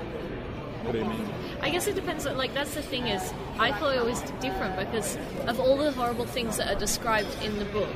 What 0.82 0.92
do 0.92 0.98
you 0.98 1.04
mean? 1.04 1.28
I 1.60 1.70
guess 1.70 1.86
it 1.86 1.94
depends. 1.94 2.26
on- 2.26 2.36
Like 2.36 2.54
that's 2.54 2.74
the 2.74 2.82
thing 2.82 3.06
is, 3.06 3.32
I 3.58 3.72
thought 3.72 3.94
it 3.94 4.04
was 4.04 4.20
different 4.40 4.76
because 4.78 5.16
of 5.46 5.60
all 5.60 5.76
the 5.76 5.92
horrible 5.92 6.26
things 6.26 6.56
that 6.56 6.74
are 6.74 6.78
described 6.78 7.36
in 7.42 7.58
the 7.58 7.64
book. 7.66 7.88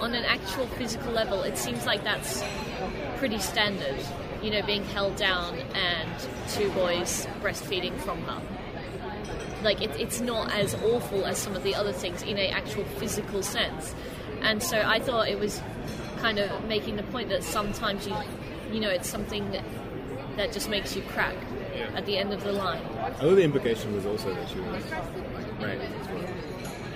On 0.00 0.14
an 0.14 0.24
actual 0.24 0.66
physical 0.66 1.12
level, 1.12 1.42
it 1.42 1.58
seems 1.58 1.84
like 1.84 2.02
that's 2.04 2.42
pretty 3.18 3.38
standard. 3.38 3.96
You 4.42 4.50
know, 4.50 4.62
being 4.62 4.84
held 4.86 5.16
down 5.16 5.58
and 5.74 6.10
two 6.48 6.70
boys 6.70 7.26
breastfeeding 7.42 7.98
from 8.00 8.22
her. 8.22 8.40
Like 9.62 9.82
it, 9.82 9.90
it's 10.00 10.22
not 10.22 10.50
as 10.54 10.74
awful 10.76 11.26
as 11.26 11.36
some 11.36 11.54
of 11.54 11.62
the 11.62 11.74
other 11.74 11.92
things 11.92 12.22
in 12.22 12.38
a 12.38 12.48
actual 12.48 12.84
physical 12.84 13.42
sense. 13.42 13.94
And 14.40 14.62
so 14.62 14.80
I 14.80 14.98
thought 15.00 15.28
it 15.28 15.38
was 15.38 15.60
kind 16.20 16.38
of 16.38 16.64
making 16.64 16.96
the 16.96 17.02
point 17.02 17.28
that 17.28 17.44
sometimes 17.44 18.06
you, 18.08 18.14
you 18.72 18.80
know, 18.80 18.88
it's 18.88 19.08
something 19.10 19.50
that 19.50 19.64
that 20.36 20.52
just 20.52 20.70
makes 20.70 20.96
you 20.96 21.02
crack 21.02 21.34
Yeah. 21.80 21.96
at 21.98 22.06
the 22.06 22.16
end 22.18 22.32
of 22.32 22.42
the 22.44 22.52
line. 22.52 22.82
I 23.02 23.10
thought 23.10 23.34
the 23.34 23.42
implication 23.42 23.94
was 23.94 24.06
also 24.06 24.34
that 24.34 24.48
she 24.48 24.58
was 24.60 24.66
like 24.90 25.60
raped 25.60 25.82
as 26.00 26.08
well. 26.08 26.24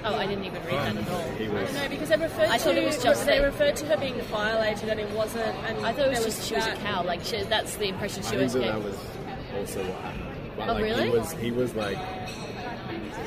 Oh, 0.07 0.17
I 0.17 0.27
didn't 0.27 0.45
even 0.45 0.63
read 0.65 0.73
that 0.73 0.97
at 0.99 1.09
all. 1.11 1.31
He 1.39 1.49
was. 1.49 1.73
No, 1.73 1.89
because 1.89 2.09
they 2.11 2.17
referred 2.17 2.51
I 2.51 2.59
to 2.59 2.65
thought 2.65 2.77
it 2.77 2.85
was 2.85 3.03
just 3.03 3.25
they 3.27 3.39
that- 3.39 3.45
referred 3.47 3.77
to 3.77 3.87
her 3.87 3.97
being 3.97 4.21
violated, 4.23 4.89
and 4.91 5.01
it 5.01 5.11
wasn't. 5.13 5.57
And 5.67 5.85
I 5.87 5.93
thought 5.95 6.07
it 6.07 6.11
was 6.11 6.19
there 6.19 6.27
just 6.29 6.47
she 6.49 6.55
was 6.57 6.67
a 6.67 6.71
that- 6.71 6.79
cow. 6.81 7.03
Like 7.05 7.25
she, 7.25 7.43
that's 7.45 7.77
the 7.77 7.89
impression 7.89 8.23
I 8.23 8.27
she 8.27 8.31
think 8.37 8.43
was 8.43 8.53
that 8.53 8.59
getting. 8.61 8.83
that 8.83 8.91
was 8.91 8.99
also 9.57 9.83
what 9.85 10.01
happened. 10.03 10.31
But 10.57 10.69
Oh, 10.69 10.73
like 10.75 10.83
really? 10.83 11.05
he 11.05 11.11
was 11.11 11.33
he 11.33 11.51
was 11.51 11.75
like 11.75 11.97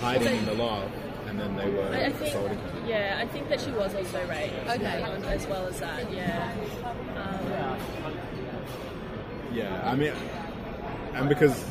hiding 0.02 0.36
in 0.38 0.46
the 0.46 0.54
loft, 0.54 0.92
and 1.28 1.40
then 1.40 1.56
they 1.56 1.70
were 1.70 1.82
I, 1.90 2.06
I 2.06 2.10
think, 2.12 2.30
assaulting 2.30 2.58
her. 2.60 2.88
yeah, 2.88 3.18
I 3.22 3.26
think 3.26 3.50
that 3.50 3.60
she 3.60 3.72
was 3.72 3.96
also 3.96 4.28
raped. 4.28 4.54
Okay. 4.70 5.02
um, 5.02 5.24
as 5.24 5.48
well 5.48 5.66
as 5.66 5.80
that, 5.80 6.12
yeah. 6.14 6.52
Um, 7.18 7.78
Yeah, 9.54 9.82
I 9.84 9.96
mean, 9.96 10.14
and 11.18 11.30
because 11.30 11.64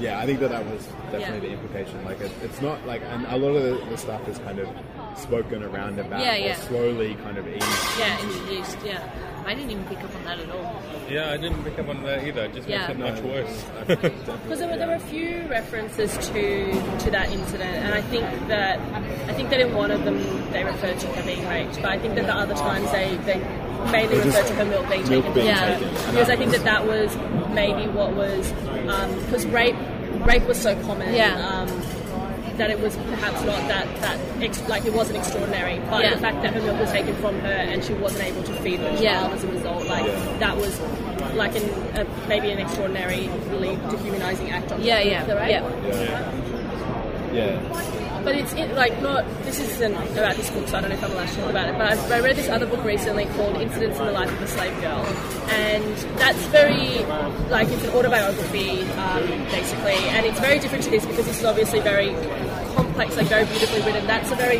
yeah, 0.00 0.18
I 0.20 0.26
think 0.26 0.40
that 0.40 0.50
that 0.50 0.64
was 0.66 0.86
definitely 1.10 1.48
the 1.48 1.54
implication. 1.54 2.04
Like, 2.04 2.20
it, 2.20 2.30
it's 2.42 2.60
not 2.60 2.86
like, 2.86 3.02
and 3.02 3.26
a 3.26 3.36
lot 3.36 3.56
of 3.56 3.62
the, 3.62 3.84
the 3.86 3.96
stuff 3.96 4.26
is 4.28 4.38
kind 4.38 4.58
of 4.58 4.68
spoken 5.16 5.62
around 5.62 5.98
about, 5.98 6.20
Yeah, 6.20 6.52
or 6.52 6.54
slowly 6.54 7.14
kind 7.16 7.38
of 7.38 7.48
eased. 7.48 7.66
Yeah, 7.98 8.20
introduced. 8.22 8.76
Yeah, 8.84 9.08
I 9.46 9.54
didn't 9.54 9.70
even 9.70 9.84
pick 9.84 10.02
up 10.04 10.14
on 10.14 10.24
that 10.24 10.38
at 10.38 10.50
all. 10.50 10.82
Yeah, 11.08 11.30
I 11.30 11.36
didn't 11.38 11.62
pick 11.64 11.78
up 11.78 11.88
on 11.88 12.02
that 12.02 12.26
either. 12.26 12.44
It 12.44 12.54
just 12.54 12.68
Yeah. 12.68 12.88
makes 12.88 12.90
it 12.90 12.98
much 12.98 13.20
worse. 13.22 13.64
Because 14.46 14.58
there 14.58 14.68
were, 14.68 14.76
there 14.76 14.88
were 14.88 14.94
a 14.94 15.00
few 15.00 15.46
references 15.48 16.12
to 16.28 16.72
to 16.98 17.10
that 17.10 17.30
incident, 17.32 17.74
and 17.84 17.94
I 17.94 18.02
think 18.02 18.24
that 18.48 18.78
I 19.28 19.32
think 19.32 19.50
that 19.50 19.60
in 19.60 19.74
one 19.74 19.90
of 19.90 20.04
them 20.04 20.18
they 20.52 20.62
referred 20.64 20.98
to 21.00 21.06
her 21.08 21.22
being 21.24 21.46
raped, 21.48 21.76
but 21.76 21.86
I 21.86 21.98
think 21.98 22.14
that 22.16 22.26
the 22.26 22.34
other 22.34 22.54
times 22.54 22.90
they 22.92 23.16
they 23.24 23.40
mainly 23.92 24.18
Or 24.18 24.22
just 24.24 24.36
referred 24.36 24.46
to 24.48 24.54
her 24.54 24.64
milk 24.64 24.88
being 24.88 25.08
milk 25.08 25.24
taken. 25.24 25.34
being 25.34 25.46
Yeah. 25.46 25.78
taken. 25.78 25.88
Because 26.10 26.30
I 26.30 26.36
think 26.36 26.50
that 26.52 26.64
that 26.64 26.86
was 26.86 27.16
maybe 27.54 27.88
what 27.88 28.12
was 28.14 28.52
because 29.26 29.46
rape 29.46 29.76
rape 30.24 30.46
was 30.46 30.60
so 30.60 30.74
common. 30.82 31.14
Yeah. 31.14 31.34
Um, 31.48 31.68
that 32.56 32.70
it 32.70 32.80
was 32.80 32.96
perhaps 33.10 33.42
not 33.44 33.68
that 33.68 33.86
that 34.00 34.18
ex- 34.40 34.66
like 34.66 34.86
it 34.86 34.94
wasn't 34.94 35.18
extraordinary, 35.18 35.78
but 35.90 36.02
Yeah. 36.02 36.14
the 36.14 36.20
fact 36.20 36.42
that 36.42 36.54
her 36.54 36.60
milk 36.62 36.80
was 36.80 36.90
taken 36.90 37.14
from 37.16 37.38
her 37.40 37.48
and 37.52 37.84
she 37.84 37.92
wasn't 37.94 38.24
able 38.24 38.42
to 38.44 38.52
feed 38.62 38.80
her 38.80 38.88
child 38.88 39.00
Yeah. 39.02 39.28
as 39.34 39.44
a 39.44 39.48
result, 39.48 39.86
like 39.86 40.06
Yeah. 40.06 40.38
that 40.38 40.56
was 40.56 40.80
like 41.34 41.54
an, 41.54 41.64
a, 41.96 42.06
maybe 42.28 42.50
an 42.50 42.58
extraordinary, 42.58 43.28
really 43.50 43.76
dehumanizing 43.90 44.50
act 44.50 44.72
on 44.72 44.80
Yeah, 44.82 45.02
the 45.02 45.10
yeah, 45.10 45.34
rape. 45.34 45.50
yeah. 45.50 46.32
Yeah. 47.34 47.58
But 48.26 48.34
it's 48.34 48.52
it, 48.54 48.74
like 48.74 49.00
not. 49.00 49.24
This 49.44 49.60
isn't 49.60 49.94
about 49.94 50.34
this 50.34 50.50
book, 50.50 50.66
so 50.66 50.78
I 50.78 50.80
don't 50.80 50.90
know 50.90 50.96
if 50.96 51.04
I'm 51.04 51.12
allowed 51.12 51.28
to 51.28 51.36
talk 51.36 51.48
about 51.50 51.68
it. 51.68 51.78
But 51.78 51.92
I've, 51.92 52.10
I 52.10 52.18
read 52.18 52.34
this 52.34 52.48
other 52.48 52.66
book 52.66 52.82
recently 52.82 53.26
called 53.26 53.54
"Incidents 53.54 54.00
in 54.00 54.04
the 54.04 54.10
Life 54.10 54.32
of 54.32 54.42
a 54.42 54.48
Slave 54.48 54.80
Girl," 54.80 54.98
and 55.48 55.94
that's 56.18 56.44
very 56.46 57.04
like 57.54 57.68
it's 57.68 57.84
an 57.84 57.90
autobiography 57.90 58.82
um, 58.98 59.28
basically, 59.54 59.94
and 60.10 60.26
it's 60.26 60.40
very 60.40 60.58
different 60.58 60.82
to 60.82 60.90
this 60.90 61.06
because 61.06 61.24
this 61.24 61.38
is 61.38 61.44
obviously 61.44 61.78
very 61.78 62.14
complex, 62.74 63.16
like 63.16 63.28
very 63.28 63.44
beautifully 63.44 63.82
written. 63.82 64.04
That's 64.08 64.32
a 64.32 64.34
very 64.34 64.58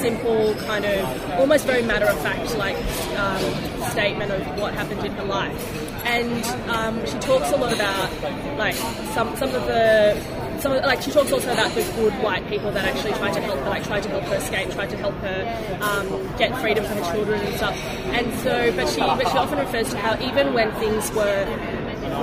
simple 0.00 0.54
kind 0.64 0.86
of 0.86 1.32
almost 1.38 1.66
very 1.66 1.82
matter 1.82 2.06
of 2.06 2.18
fact 2.22 2.56
like 2.56 2.76
um, 3.18 3.90
statement 3.90 4.32
of 4.32 4.58
what 4.58 4.72
happened 4.72 5.04
in 5.04 5.12
her 5.12 5.24
life, 5.24 6.06
and 6.06 6.42
um, 6.70 6.98
she 7.04 7.18
talks 7.18 7.52
a 7.52 7.56
lot 7.56 7.74
about 7.74 8.10
like 8.56 8.74
some 9.12 9.36
some 9.36 9.54
of 9.54 9.66
the 9.66 10.41
some 10.62 10.72
of, 10.72 10.84
like 10.84 11.02
she 11.02 11.10
talks 11.10 11.32
also 11.32 11.52
about 11.52 11.74
the 11.74 11.82
good 11.96 12.12
white 12.22 12.46
people 12.48 12.70
that 12.70 12.84
actually 12.84 13.12
tried 13.14 13.34
to 13.34 13.40
help 13.40 13.58
her, 13.58 13.68
like 13.68 13.82
tried 13.82 14.02
to 14.04 14.08
help 14.08 14.22
her 14.24 14.36
escape, 14.36 14.70
tried 14.70 14.90
to 14.90 14.96
help 14.96 15.14
her 15.16 15.78
um, 15.82 16.36
get 16.38 16.56
freedom 16.60 16.84
for 16.84 16.94
her 16.94 17.12
children 17.12 17.40
and 17.40 17.56
stuff. 17.56 17.76
And 17.76 18.32
so, 18.40 18.74
but 18.76 18.88
she 18.88 19.00
but 19.00 19.28
she 19.28 19.36
often 19.36 19.58
refers 19.58 19.90
to 19.90 19.98
how 19.98 20.18
even 20.22 20.54
when 20.54 20.70
things 20.76 21.10
were 21.10 21.44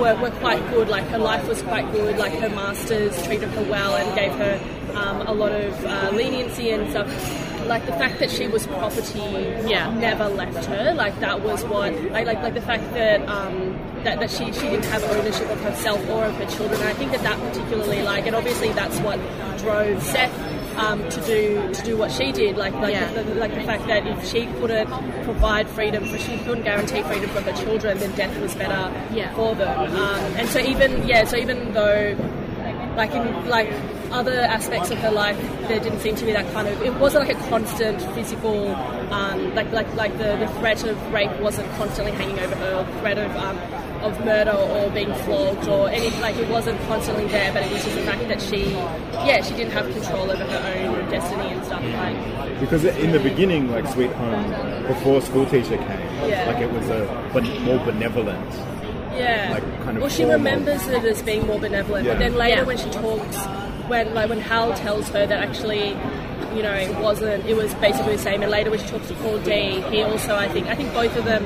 were, 0.00 0.14
were 0.22 0.30
quite 0.38 0.66
good, 0.70 0.88
like 0.88 1.04
her 1.08 1.18
life 1.18 1.46
was 1.46 1.60
quite 1.62 1.90
good, 1.92 2.16
like 2.16 2.32
her 2.32 2.48
masters 2.48 3.22
treated 3.26 3.50
her 3.50 3.62
well 3.64 3.96
and 3.96 4.14
gave 4.16 4.32
her 4.32 4.58
um, 4.94 5.26
a 5.26 5.32
lot 5.32 5.52
of 5.52 5.84
uh, 5.84 6.10
leniency 6.14 6.70
and 6.70 6.90
stuff. 6.90 7.08
Like 7.70 7.86
the 7.86 7.92
fact 8.02 8.18
that 8.18 8.30
she 8.30 8.46
was 8.48 8.66
property, 8.66 9.20
Yeah. 9.74 9.94
never 9.94 10.28
left 10.28 10.64
her. 10.66 10.92
Like 10.94 11.18
that 11.20 11.40
was 11.40 11.64
what, 11.64 11.92
like 12.16 12.26
like, 12.26 12.42
like 12.42 12.54
the 12.54 12.60
fact 12.70 12.82
that 12.94 13.18
um, 13.28 13.54
that, 14.04 14.18
that 14.20 14.30
she, 14.30 14.44
she 14.52 14.66
didn't 14.72 14.86
have 14.86 15.02
ownership 15.04 15.48
of 15.50 15.60
herself 15.60 16.00
or 16.10 16.24
of 16.24 16.34
her 16.34 16.46
children. 16.46 16.80
And 16.80 16.88
I 16.90 16.94
think 16.94 17.12
that 17.12 17.22
that 17.22 17.38
particularly, 17.46 18.02
like, 18.02 18.26
and 18.26 18.34
obviously 18.34 18.70
that's 18.80 18.98
what 19.00 19.18
drove 19.58 20.02
Seth 20.02 20.34
um, 20.78 21.06
to 21.10 21.20
do 21.32 21.72
to 21.72 21.82
do 21.84 21.96
what 21.96 22.10
she 22.10 22.32
did. 22.32 22.56
Like 22.56 22.74
like 22.74 22.92
Yeah. 22.94 23.12
the, 23.12 23.22
like 23.36 23.54
the 23.54 23.62
fact 23.62 23.86
that 23.86 24.04
if 24.06 24.18
she 24.30 24.46
couldn't 24.58 24.88
provide 25.24 25.68
freedom, 25.68 26.02
for 26.10 26.18
she 26.18 26.38
couldn't 26.38 26.64
guarantee 26.64 27.02
freedom 27.02 27.30
for 27.30 27.40
her 27.42 27.52
children, 27.62 27.98
then 27.98 28.10
death 28.16 28.36
was 28.40 28.54
better 28.56 28.82
Yeah. 29.14 29.32
for 29.34 29.54
them. 29.54 29.78
Um, 29.78 30.24
and 30.38 30.48
so 30.48 30.58
even 30.58 31.06
yeah, 31.06 31.22
so 31.24 31.36
even 31.36 31.72
though 31.72 32.16
like 32.96 33.12
in 33.12 33.48
like 33.48 33.70
other 34.10 34.40
aspects 34.40 34.90
of 34.90 34.98
her 34.98 35.10
life 35.10 35.38
there 35.68 35.78
didn't 35.80 36.00
seem 36.00 36.16
to 36.16 36.24
be 36.24 36.32
that 36.32 36.50
kind 36.52 36.66
of 36.68 36.80
it 36.82 36.92
wasn't 36.94 37.26
like 37.26 37.36
a 37.36 37.48
constant 37.48 38.00
physical 38.14 38.68
um, 39.12 39.54
like 39.54 39.70
like 39.72 39.92
like 39.94 40.12
the, 40.18 40.36
the 40.36 40.48
threat 40.58 40.82
of 40.84 41.12
rape 41.12 41.30
wasn't 41.40 41.68
constantly 41.72 42.12
hanging 42.12 42.38
over 42.40 42.54
her 42.56 42.74
or 42.74 43.00
threat 43.00 43.18
of 43.18 43.30
um, 43.36 43.56
of 44.02 44.24
murder 44.24 44.50
or 44.52 44.90
being 44.90 45.12
flogged 45.24 45.68
or 45.68 45.88
any 45.90 46.10
like 46.20 46.34
it 46.36 46.48
wasn't 46.48 46.78
constantly 46.88 47.26
there 47.28 47.52
but 47.52 47.62
it 47.62 47.70
was 47.72 47.84
just 47.84 47.94
the 47.96 48.02
fact 48.02 48.26
that 48.28 48.40
she 48.40 48.70
yeah 49.28 49.42
she 49.42 49.54
didn't 49.54 49.72
have 49.72 49.90
control 49.92 50.30
over 50.30 50.44
her 50.44 50.88
own 50.88 51.10
destiny 51.10 51.48
and 51.50 51.64
stuff 51.64 51.82
like 51.82 52.60
Because 52.60 52.84
in 52.84 53.12
the 53.12 53.20
beginning, 53.20 53.70
like 53.70 53.86
Sweet 53.88 54.12
Home, 54.12 54.86
before 54.86 55.22
School 55.22 55.46
Teacher 55.46 55.76
came, 55.78 56.28
Yeah. 56.28 56.44
like 56.52 56.60
it 56.60 56.70
was 56.70 56.88
a 56.90 57.30
but 57.32 57.42
more 57.62 57.78
benevolent. 57.84 58.52
Yeah. 59.16 59.48
like, 59.52 59.64
kind 59.84 59.96
of 59.96 60.02
well, 60.02 60.10
she 60.10 60.24
remembers 60.24 60.86
it 60.88 61.04
as 61.04 61.22
being 61.22 61.46
more 61.46 61.58
benevolent, 61.58 62.04
Yeah. 62.06 62.12
but 62.14 62.18
then 62.18 62.34
later 62.36 62.56
Yeah. 62.60 62.66
when 62.66 62.76
she 62.76 62.90
talks, 62.90 63.36
when 63.90 64.14
like 64.14 64.30
when 64.30 64.40
Hal 64.40 64.72
tells 64.74 65.08
her 65.08 65.26
that 65.26 65.48
actually, 65.48 65.88
you 66.56 66.62
know, 66.62 66.72
it 66.72 66.96
wasn't, 67.00 67.44
it 67.44 67.56
was 67.56 67.74
basically 67.74 68.16
the 68.16 68.22
same. 68.22 68.40
And 68.42 68.50
later 68.50 68.70
when 68.70 68.78
she 68.78 68.86
talks 68.86 69.08
to 69.08 69.14
Paul 69.16 69.38
D, 69.40 69.82
he 69.90 70.02
also, 70.02 70.34
I 70.36 70.48
think, 70.48 70.68
I 70.68 70.76
think 70.76 70.94
both 70.94 71.14
of 71.16 71.24
them 71.24 71.44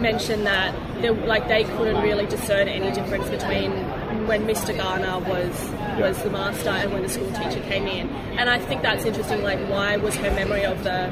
mention 0.00 0.44
that 0.44 0.72
they, 1.00 1.10
like 1.10 1.48
they 1.48 1.64
couldn't 1.64 2.00
really 2.02 2.26
discern 2.26 2.68
any 2.68 2.92
difference 2.92 3.28
between 3.28 3.72
when 4.28 4.46
Mr. 4.46 4.76
Garner 4.76 5.18
was 5.20 5.70
was 5.98 6.22
the 6.22 6.30
master 6.30 6.68
and 6.68 6.92
when 6.92 7.02
the 7.02 7.08
school 7.08 7.32
teacher 7.32 7.60
came 7.62 7.88
in. 7.88 8.08
And 8.38 8.48
I 8.48 8.58
think 8.58 8.82
that's 8.82 9.04
interesting. 9.04 9.42
Like, 9.42 9.58
why 9.68 9.96
was 9.96 10.14
her 10.16 10.30
memory 10.30 10.64
of 10.64 10.84
the 10.84 11.06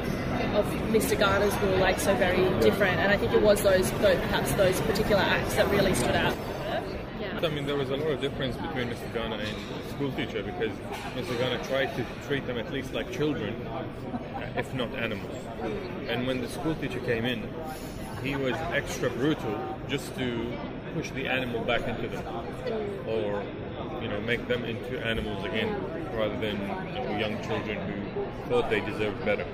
of 0.55 0.65
Mr. 0.93 1.19
Garner's 1.19 1.53
rule 1.57 1.77
like 1.77 1.99
so 1.99 2.15
very 2.15 2.47
different? 2.61 2.99
And 2.99 3.11
I 3.11 3.17
think 3.17 3.33
it 3.33 3.41
was 3.41 3.63
those, 3.63 3.91
those 3.93 4.19
perhaps 4.21 4.51
those 4.53 4.79
particular 4.81 5.21
acts 5.21 5.55
that 5.55 5.69
really 5.69 5.93
stood 5.95 6.15
out. 6.15 6.37
I 7.43 7.49
mean, 7.49 7.67
there 7.67 7.75
was 7.75 7.91
a 7.91 7.95
lot 7.95 8.09
of 8.09 8.19
difference 8.21 8.55
between 8.57 8.89
Mr. 8.89 9.13
Garner 9.13 9.35
and 9.35 9.55
school 9.91 10.11
teacher 10.13 10.41
because 10.41 10.71
Mr. 11.15 11.37
Garner 11.37 11.63
tried 11.65 11.95
to 11.95 12.05
treat 12.27 12.47
them 12.47 12.57
at 12.57 12.71
least 12.73 12.93
like 12.93 13.11
children, 13.11 13.53
uh, 13.67 13.85
if 14.55 14.73
not 14.73 14.93
animals. 14.95 15.35
And 16.07 16.25
when 16.25 16.41
the 16.41 16.49
school 16.49 16.73
teacher 16.75 16.99
came 16.99 17.25
in, 17.25 17.47
he 18.23 18.35
was 18.35 18.55
extra 18.73 19.09
brutal 19.11 19.77
just 19.87 20.15
to 20.17 20.51
push 20.95 21.11
the 21.11 21.27
animal 21.27 21.63
back 21.63 21.87
into 21.87 22.07
them, 22.07 22.25
or 23.07 23.43
you 24.01 24.07
know, 24.07 24.19
make 24.21 24.47
them 24.47 24.65
into 24.65 24.99
animals 25.05 25.45
again, 25.45 25.75
rather 26.15 26.37
than 26.39 26.59
you 26.87 27.03
know, 27.03 27.17
young 27.17 27.41
children 27.43 27.77
who 27.87 28.49
thought 28.49 28.69
they 28.69 28.79
deserved 28.81 29.23
better. 29.23 29.45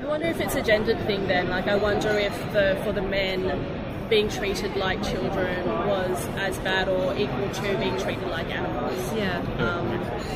I 0.00 0.04
wonder 0.04 0.26
if 0.26 0.40
it's 0.40 0.54
a 0.54 0.62
gendered 0.62 0.98
thing 1.06 1.26
then. 1.26 1.48
Like, 1.48 1.66
I 1.66 1.76
wonder 1.76 2.10
if 2.10 2.34
the 2.52 2.80
for 2.84 2.92
the 2.92 3.02
men 3.02 3.81
being 4.12 4.28
treated 4.28 4.76
like 4.76 5.02
children 5.02 5.66
was 5.88 6.26
as 6.36 6.58
bad 6.58 6.86
or 6.86 7.16
equal 7.16 7.48
to 7.48 7.62
being 7.78 7.98
treated 7.98 8.28
like 8.28 8.46
animals. 8.54 9.10
Yeah. 9.14 9.38
Um, 9.56 9.88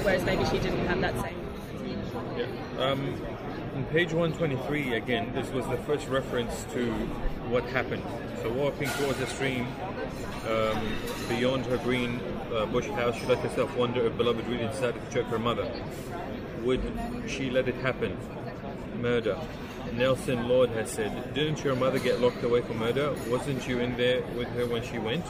whereas 0.02 0.24
maybe 0.24 0.46
she 0.46 0.58
didn't 0.58 0.86
have 0.86 1.02
that 1.02 1.14
same. 1.20 1.36
Yeah. 2.38 2.46
Um, 2.82 3.22
on 3.74 3.84
page 3.92 4.14
123, 4.14 4.94
again, 4.94 5.30
this 5.34 5.50
was 5.50 5.66
the 5.66 5.76
first 5.76 6.08
reference 6.08 6.64
to 6.72 6.90
what 7.50 7.64
happened. 7.64 8.02
So, 8.40 8.50
walking 8.50 8.88
towards 8.88 9.18
the 9.18 9.26
stream, 9.26 9.66
um, 10.48 10.96
beyond 11.28 11.66
her 11.66 11.76
green 11.76 12.18
uh, 12.54 12.64
bush 12.64 12.86
house, 12.86 13.14
she 13.16 13.26
let 13.26 13.40
herself 13.40 13.76
wonder 13.76 14.06
if 14.06 14.16
beloved 14.16 14.46
really 14.46 14.68
decided 14.68 15.04
to 15.04 15.14
choke 15.14 15.26
her 15.26 15.38
mother. 15.38 15.70
Would 16.62 16.80
she 17.26 17.50
let 17.50 17.68
it 17.68 17.74
happen? 17.74 18.16
Murder. 19.02 19.38
Nelson 19.96 20.48
Lord 20.48 20.70
has 20.70 20.90
said, 20.90 21.32
Didn't 21.34 21.64
your 21.64 21.74
mother 21.74 21.98
get 21.98 22.20
locked 22.20 22.42
away 22.42 22.60
for 22.60 22.74
murder? 22.74 23.14
Wasn't 23.28 23.66
you 23.66 23.78
in 23.80 23.96
there 23.96 24.22
with 24.36 24.48
her 24.48 24.66
when 24.66 24.82
she 24.82 24.98
went? 24.98 25.24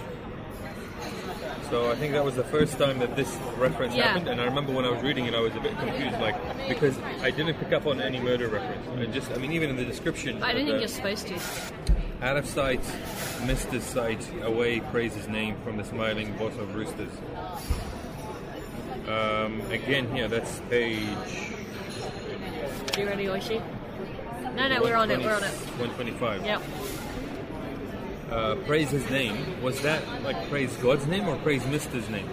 So 1.70 1.90
I 1.90 1.94
think 1.96 2.12
that 2.12 2.24
was 2.24 2.36
the 2.36 2.44
first 2.44 2.78
time 2.78 2.98
that 3.00 3.16
this 3.16 3.36
reference 3.56 3.94
Yeah. 3.94 4.08
happened, 4.08 4.28
and 4.28 4.40
I 4.40 4.44
remember 4.44 4.72
when 4.72 4.84
I 4.84 4.90
was 4.90 5.02
reading 5.02 5.26
it, 5.26 5.34
I 5.34 5.40
was 5.40 5.54
a 5.56 5.60
bit 5.60 5.76
confused, 5.78 6.18
like 6.20 6.36
because 6.68 6.96
I 7.22 7.30
didn't 7.30 7.54
pick 7.58 7.72
up 7.72 7.86
on 7.86 8.00
any 8.00 8.20
murder 8.20 8.48
reference. 8.48 8.86
I 8.88 9.06
just, 9.06 9.32
I 9.32 9.36
mean, 9.38 9.52
even 9.52 9.70
in 9.70 9.76
the 9.76 9.84
description, 9.84 10.42
I 10.42 10.52
don't 10.52 10.64
think 10.66 10.78
you're 10.78 10.88
supposed 10.88 11.26
to. 11.28 11.38
out 12.22 12.36
of 12.36 12.46
sight, 12.46 12.80
missed 13.46 13.68
his 13.68 13.84
sight, 13.84 14.24
away 14.42 14.80
praise 14.80 15.14
his 15.14 15.28
name 15.28 15.56
from 15.64 15.76
the 15.76 15.84
smiling 15.84 16.36
boss 16.38 16.56
of 16.56 16.74
roosters. 16.74 17.10
Um, 19.08 19.60
again, 19.70 20.12
here 20.14 20.28
that's 20.28 20.60
page. 20.70 21.00
You 22.96 23.06
ready, 23.06 23.26
Oishi? 23.26 23.60
No, 24.56 24.68
no, 24.68 24.82
we're 24.82 24.96
on 24.96 25.10
it. 25.10 25.20
We're 25.20 25.34
on 25.34 25.44
it. 25.44 25.52
125. 25.78 26.46
Yep. 26.46 26.62
Uh, 28.30 28.54
praise 28.66 28.90
his 28.90 29.08
name. 29.10 29.62
Was 29.62 29.82
that 29.82 30.02
like 30.22 30.48
praise 30.48 30.74
God's 30.76 31.06
name 31.06 31.28
or 31.28 31.36
praise 31.36 31.64
Mister's 31.66 32.08
name? 32.08 32.28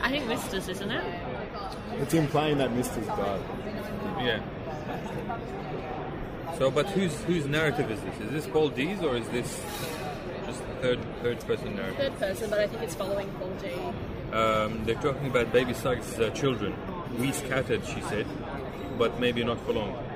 I 0.00 0.08
think 0.08 0.26
Mister's, 0.28 0.68
isn't 0.68 0.90
it? 0.90 1.04
It's 1.98 2.14
implying 2.14 2.58
that 2.58 2.72
Mister's 2.72 3.06
God. 3.06 3.40
Yeah. 4.20 4.40
So, 6.58 6.70
but 6.70 6.86
whose 6.86 7.14
whose 7.22 7.46
narrative 7.46 7.90
is 7.90 8.00
this? 8.00 8.20
Is 8.20 8.30
this 8.30 8.46
Paul 8.46 8.68
D's 8.68 9.02
or 9.02 9.16
is 9.16 9.28
this 9.30 9.60
just 10.46 10.62
third 10.80 11.00
third 11.22 11.40
person 11.40 11.74
narrative? 11.74 11.96
Third 11.96 12.18
person, 12.18 12.50
but 12.50 12.60
I 12.60 12.68
think 12.68 12.82
it's 12.82 12.94
following 12.94 13.28
Paul 13.32 13.50
D. 13.60 13.68
Um, 14.32 14.84
they're 14.84 14.94
talking 14.94 15.26
about 15.26 15.52
baby 15.52 15.74
Suggs' 15.74 16.18
uh, 16.20 16.30
children. 16.30 16.74
We 17.18 17.32
scattered, 17.32 17.84
she 17.84 18.00
said, 18.02 18.26
but 18.96 19.18
maybe 19.18 19.42
not 19.42 19.60
for 19.66 19.72
long. 19.72 20.07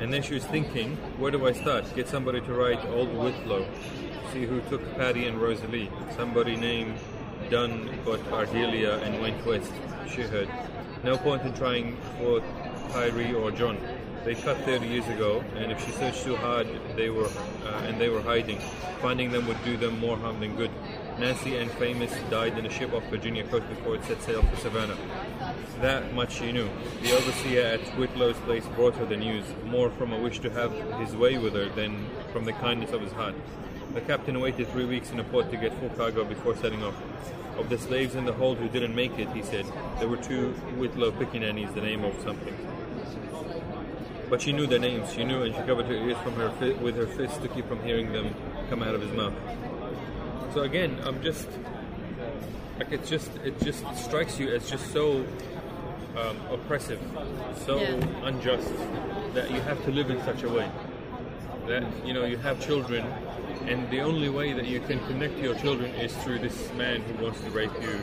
And 0.00 0.12
then 0.12 0.22
she 0.22 0.34
was 0.34 0.44
thinking, 0.44 0.96
where 1.18 1.30
do 1.30 1.46
I 1.46 1.52
start? 1.52 1.84
Get 1.96 2.08
somebody 2.08 2.40
to 2.42 2.52
write 2.52 2.84
Old 2.86 3.12
Whitlow. 3.12 3.66
See 4.32 4.44
who 4.44 4.60
took 4.62 4.82
Patty 4.96 5.26
and 5.26 5.40
Rosalie. 5.40 5.90
Somebody 6.16 6.56
named 6.56 6.98
Dunn 7.50 7.90
got 8.04 8.20
Ardelia 8.30 9.02
and 9.02 9.20
went 9.20 9.44
west, 9.44 9.72
she 10.08 10.22
heard. 10.22 10.48
No 11.02 11.16
point 11.16 11.42
in 11.42 11.52
trying 11.54 11.96
for 12.18 12.42
Tyree 12.92 13.34
or 13.34 13.50
John. 13.50 13.78
They 14.24 14.34
cut 14.34 14.58
30 14.58 14.86
years 14.86 15.08
ago, 15.08 15.42
and 15.56 15.72
if 15.72 15.84
she 15.84 15.92
searched 15.92 16.24
too 16.24 16.36
hard, 16.36 16.68
they 16.96 17.08
were 17.08 17.26
uh, 17.64 17.86
and 17.86 18.00
they 18.00 18.08
were 18.08 18.20
hiding. 18.20 18.58
Finding 19.00 19.32
them 19.32 19.46
would 19.46 19.62
do 19.64 19.76
them 19.76 19.98
more 19.98 20.16
harm 20.16 20.40
than 20.40 20.54
good. 20.56 20.70
Nancy 21.18 21.56
and 21.56 21.70
Famous 21.72 22.12
died 22.30 22.58
in 22.58 22.66
a 22.66 22.70
ship 22.70 22.92
off 22.92 23.04
Virginia 23.10 23.44
coast 23.44 23.68
before 23.68 23.94
it 23.94 24.04
set 24.04 24.20
sail 24.22 24.42
for 24.42 24.56
Savannah. 24.56 24.96
That 25.80 26.12
much 26.12 26.32
she 26.32 26.50
knew. 26.50 26.68
The 27.02 27.12
overseer 27.12 27.62
at 27.62 27.80
Whitlow's 27.96 28.36
place 28.40 28.66
brought 28.74 28.94
her 28.96 29.06
the 29.06 29.16
news, 29.16 29.44
more 29.64 29.90
from 29.90 30.12
a 30.12 30.18
wish 30.18 30.40
to 30.40 30.50
have 30.50 30.72
his 31.00 31.14
way 31.14 31.38
with 31.38 31.54
her 31.54 31.68
than 31.68 32.06
from 32.32 32.44
the 32.44 32.52
kindness 32.52 32.92
of 32.92 33.00
his 33.00 33.12
heart. 33.12 33.34
The 33.94 34.00
captain 34.00 34.40
waited 34.40 34.68
three 34.68 34.84
weeks 34.84 35.10
in 35.10 35.20
a 35.20 35.24
port 35.24 35.50
to 35.50 35.56
get 35.56 35.72
full 35.78 35.90
cargo 35.90 36.24
before 36.24 36.56
setting 36.56 36.82
off. 36.82 36.94
Of 37.56 37.68
the 37.68 37.78
slaves 37.78 38.14
in 38.14 38.24
the 38.24 38.32
hold 38.32 38.58
who 38.58 38.68
didn't 38.68 38.94
make 38.94 39.18
it, 39.18 39.28
he 39.30 39.42
said, 39.42 39.66
there 39.98 40.08
were 40.08 40.16
two 40.16 40.50
Whitlow 40.78 41.12
pickaninnies, 41.12 41.74
the 41.74 41.80
name 41.80 42.04
of 42.04 42.20
something. 42.22 42.54
But 44.28 44.42
she 44.42 44.52
knew 44.52 44.66
their 44.66 44.78
names. 44.78 45.12
She 45.12 45.24
knew, 45.24 45.42
and 45.42 45.54
she 45.54 45.62
covered 45.62 45.86
her 45.86 45.94
ears 45.94 46.18
from 46.18 46.34
her 46.34 46.50
fi- 46.50 46.74
with 46.74 46.96
her 46.96 47.06
fist 47.06 47.40
to 47.42 47.48
keep 47.48 47.66
from 47.66 47.82
hearing 47.82 48.12
them 48.12 48.34
come 48.68 48.82
out 48.82 48.94
of 48.94 49.00
his 49.00 49.12
mouth. 49.12 49.32
So 50.52 50.62
again, 50.62 50.98
I'm 51.04 51.22
just 51.22 51.48
like 52.78 52.92
it's 52.92 53.08
just 53.08 53.30
it 53.44 53.58
just 53.60 53.84
strikes 53.96 54.38
you 54.38 54.48
as 54.54 54.68
just 54.70 54.92
so 54.92 55.24
um, 56.16 56.36
oppressive, 56.50 57.00
so 57.66 57.78
Yeah. 57.78 57.94
unjust 58.24 58.70
that 59.34 59.50
you 59.50 59.60
have 59.60 59.82
to 59.84 59.90
live 59.90 60.10
in 60.10 60.20
such 60.24 60.42
a 60.42 60.48
way 60.48 60.68
that 61.66 61.84
you 62.04 62.12
know 62.14 62.24
you 62.24 62.38
have 62.38 62.58
children, 62.64 63.04
and 63.66 63.88
the 63.90 64.00
only 64.00 64.28
way 64.30 64.52
that 64.52 64.66
you 64.66 64.80
can 64.80 64.98
connect 65.06 65.36
to 65.36 65.42
your 65.42 65.54
children 65.56 65.90
is 65.96 66.16
through 66.24 66.38
this 66.38 66.72
man 66.74 67.02
who 67.02 67.24
wants 67.24 67.40
to 67.42 67.50
rape 67.50 67.70
you, 67.82 68.00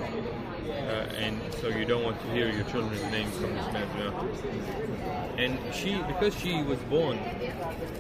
uh, 0.72 1.24
and 1.26 1.42
so 1.60 1.68
you 1.68 1.84
don't 1.84 2.04
want 2.04 2.22
to 2.22 2.28
hear 2.32 2.48
your 2.48 2.64
children's 2.66 3.02
names 3.12 3.36
from 3.38 3.54
this 3.56 3.74
man's 3.74 3.94
mouth. 3.96 5.40
And 5.40 5.58
she, 5.74 5.96
because 6.08 6.38
she 6.38 6.62
was 6.64 6.78
born 6.90 7.18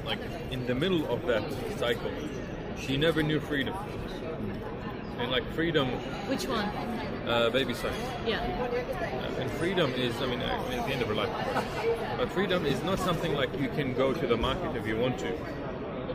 like 0.05 0.19
in 0.51 0.65
the 0.67 0.75
middle 0.75 1.11
of 1.11 1.25
that 1.25 1.43
cycle, 1.79 2.11
she 2.79 2.95
never 2.95 3.23
knew 3.23 3.39
freedom. 3.39 3.75
And 5.17 5.31
like 5.31 5.45
freedom, 5.53 5.87
Which 6.27 6.45
one? 6.47 6.65
uh, 7.27 7.49
baby 7.49 7.73
son. 7.73 7.93
Yeah. 8.25 8.39
Uh, 8.39 9.41
and 9.41 9.49
freedom 9.51 9.91
is, 9.93 10.15
I 10.21 10.25
mean, 10.27 10.41
I 10.41 10.69
mean, 10.69 10.79
at 10.79 10.87
the 10.87 10.93
end 10.93 11.01
of 11.01 11.07
her 11.07 11.15
life. 11.15 11.29
But 12.17 12.29
freedom 12.31 12.65
is 12.65 12.81
not 12.83 12.99
something 12.99 13.33
like 13.33 13.57
you 13.59 13.69
can 13.69 13.93
go 13.93 14.13
to 14.13 14.27
the 14.27 14.37
market 14.37 14.75
if 14.75 14.85
you 14.85 14.97
want 14.97 15.17
to. 15.19 15.31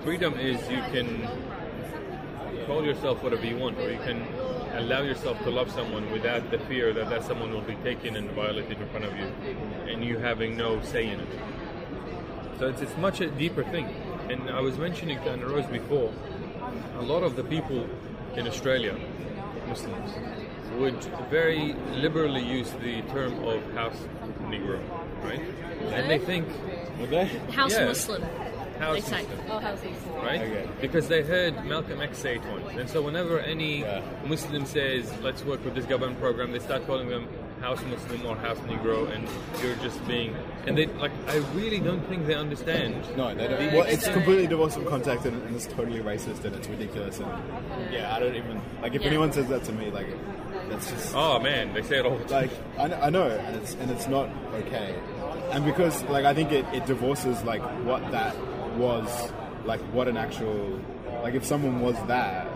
Freedom 0.05 0.35
is 0.39 0.61
you 0.71 0.83
can 0.93 1.29
call 2.67 2.85
yourself 2.85 3.23
whatever 3.23 3.45
you 3.47 3.57
want, 3.57 3.79
or 3.79 3.91
you 3.91 3.99
can 3.99 4.23
allow 4.75 5.03
yourself 5.03 5.43
to 5.45 5.51
love 5.51 5.71
someone 5.71 6.11
without 6.13 6.51
the 6.51 6.59
fear 6.61 6.93
that 6.93 7.09
that 7.11 7.25
someone 7.25 7.53
will 7.53 7.61
be 7.63 7.75
taken 7.77 8.17
and 8.17 8.31
violated 8.31 8.81
in 8.81 8.89
front 8.89 9.05
of 9.05 9.17
you, 9.17 9.27
and 9.89 10.05
you 10.05 10.19
having 10.19 10.57
no 10.57 10.81
say 10.83 11.09
in 11.09 11.21
it. 11.21 11.29
So 12.59 12.69
it's, 12.69 12.83
it's 12.83 12.97
much 12.99 13.21
a 13.21 13.29
deeper 13.29 13.65
thing. 13.65 13.87
And 14.29 14.49
I 14.51 14.61
was 14.61 14.79
mentioning 14.79 15.19
to 15.23 15.31
Anna 15.31 15.47
Rose 15.47 15.67
before, 15.67 16.13
a 16.99 17.03
lot 17.03 17.23
of 17.23 17.35
the 17.35 17.43
people 17.43 17.89
in 18.37 18.47
Australia, 18.47 18.97
Muslims, 19.69 20.11
would 20.79 21.03
very 21.31 21.75
liberally 21.95 22.43
use 22.43 22.71
the 22.83 23.03
term 23.13 23.33
of 23.45 23.61
house 23.75 23.97
Negro, 24.45 24.81
right? 25.25 25.41
And 25.93 26.11
they 26.11 26.19
think 26.19 26.47
Okay. 27.03 27.25
House 27.53 27.73
Yeah. 27.73 27.87
Muslim. 27.87 28.23
house 28.79 28.95
They 28.95 29.01
say. 29.01 29.23
Muslim, 29.23 29.41
Oh, 29.51 29.59
how's 29.59 29.81
these? 29.81 29.97
right? 30.23 30.41
Okay. 30.43 30.69
Because 30.83 31.09
they 31.09 31.23
heard 31.23 31.65
Malcolm 31.65 32.01
X 32.03 32.19
say 32.19 32.37
it 32.37 32.43
once. 32.45 32.77
And 32.79 32.89
so 32.91 33.01
whenever 33.03 33.39
any 33.41 33.81
Yeah. 33.81 34.03
Muslim 34.27 34.67
says, 34.67 35.11
let's 35.23 35.43
work 35.45 35.65
with 35.65 35.75
this 35.75 35.87
government 35.87 36.21
program, 36.21 36.53
they 36.53 36.59
start 36.59 36.87
calling 36.87 37.09
them 37.09 37.27
house 37.61 37.81
Muslim 37.85 38.27
or 38.27 38.37
house 38.37 38.59
Negro, 38.61 39.11
and 39.15 39.29
you're 39.63 39.77
just 39.77 40.05
being. 40.07 40.35
And 40.67 40.77
they, 40.77 40.87
like, 40.87 41.13
I 41.29 41.37
really 41.55 41.79
don't 41.81 42.03
think 42.09 42.27
they 42.27 42.35
understand. 42.35 42.95
No, 43.17 43.35
they 43.35 43.49
don't. 43.49 43.73
Well, 43.75 43.83
it's 43.87 44.09
completely 44.09 44.47
divorced 44.47 44.77
from 44.77 44.87
context 44.87 45.27
and, 45.27 45.41
and 45.43 45.57
it's 45.57 45.67
totally 45.67 46.01
racist 46.01 46.45
and 46.45 46.55
it's 46.57 46.69
ridiculous. 46.69 47.19
And 47.21 47.31
yeah, 47.93 48.15
I 48.15 48.19
don't 48.21 48.35
even 48.37 48.61
like 48.83 48.95
if 48.95 49.03
Yeah. 49.03 49.09
anyone 49.09 49.33
says 49.33 49.47
that 49.49 49.65
to 49.65 49.73
me, 49.73 49.91
like 49.91 50.07
that's 50.69 50.91
just 50.91 51.15
Oh 51.15 51.39
man, 51.39 51.73
they 51.75 51.83
say 51.83 51.99
it 51.99 52.07
all 52.07 52.17
the 52.19 52.25
time. 52.25 52.43
like 52.49 52.51
I, 52.79 52.89
kn- 52.89 53.03
I 53.03 53.11
know, 53.11 53.29
and 53.29 53.57
it's 53.57 53.75
and 53.75 53.91
it's 53.91 54.07
not 54.09 54.29
okay. 54.55 54.95
And 55.53 55.65
because 55.65 56.03
like 56.05 56.25
I 56.25 56.35
think 56.35 56.53
it, 56.53 56.65
it 56.73 56.87
divorces 56.87 57.43
like 57.45 57.63
what 57.85 58.11
that 58.13 58.37
was, 58.77 59.33
like 59.65 59.81
what 59.93 60.09
an 60.09 60.17
actual 60.17 60.79
like 61.23 61.35
if 61.35 61.45
someone 61.45 61.81
was 61.81 61.97
that, 62.07 62.47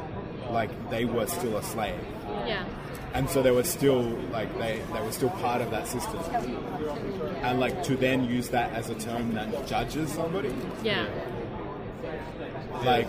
like 0.51 0.71
they 0.91 1.05
were 1.05 1.27
still 1.27 1.57
a 1.57 1.63
slave. 1.63 1.99
Yeah. 2.47 2.65
And 3.15 3.31
so 3.31 3.43
they 3.43 3.51
were 3.53 3.63
still 3.65 4.03
like 4.33 4.53
they, 4.59 4.81
they 4.93 5.01
were 5.01 5.13
still 5.13 5.31
part 5.31 5.63
of 5.63 5.71
that 5.71 5.87
system 5.87 6.21
and 7.43 7.61
like 7.61 7.83
to 7.85 7.97
then 7.97 8.25
use 8.25 8.49
that 8.49 8.73
as 8.73 8.91
a 8.91 8.95
term 8.97 9.33
that 9.35 9.67
judges 9.67 10.11
somebody 10.13 10.53
Yeah. 10.83 11.07
like 12.85 13.07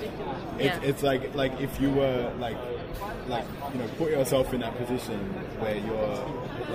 it's, 0.59 0.63
Yeah. 0.63 0.79
it's 0.83 1.03
like 1.03 1.33
like 1.35 1.59
if 1.59 1.79
you 1.81 1.89
were 1.89 2.31
like 2.39 2.57
like 3.27 3.45
you 3.73 3.79
know 3.79 3.87
put 3.97 4.11
yourself 4.11 4.53
in 4.53 4.61
that 4.61 4.75
position 4.77 5.19
where 5.59 5.75
you're 5.75 6.25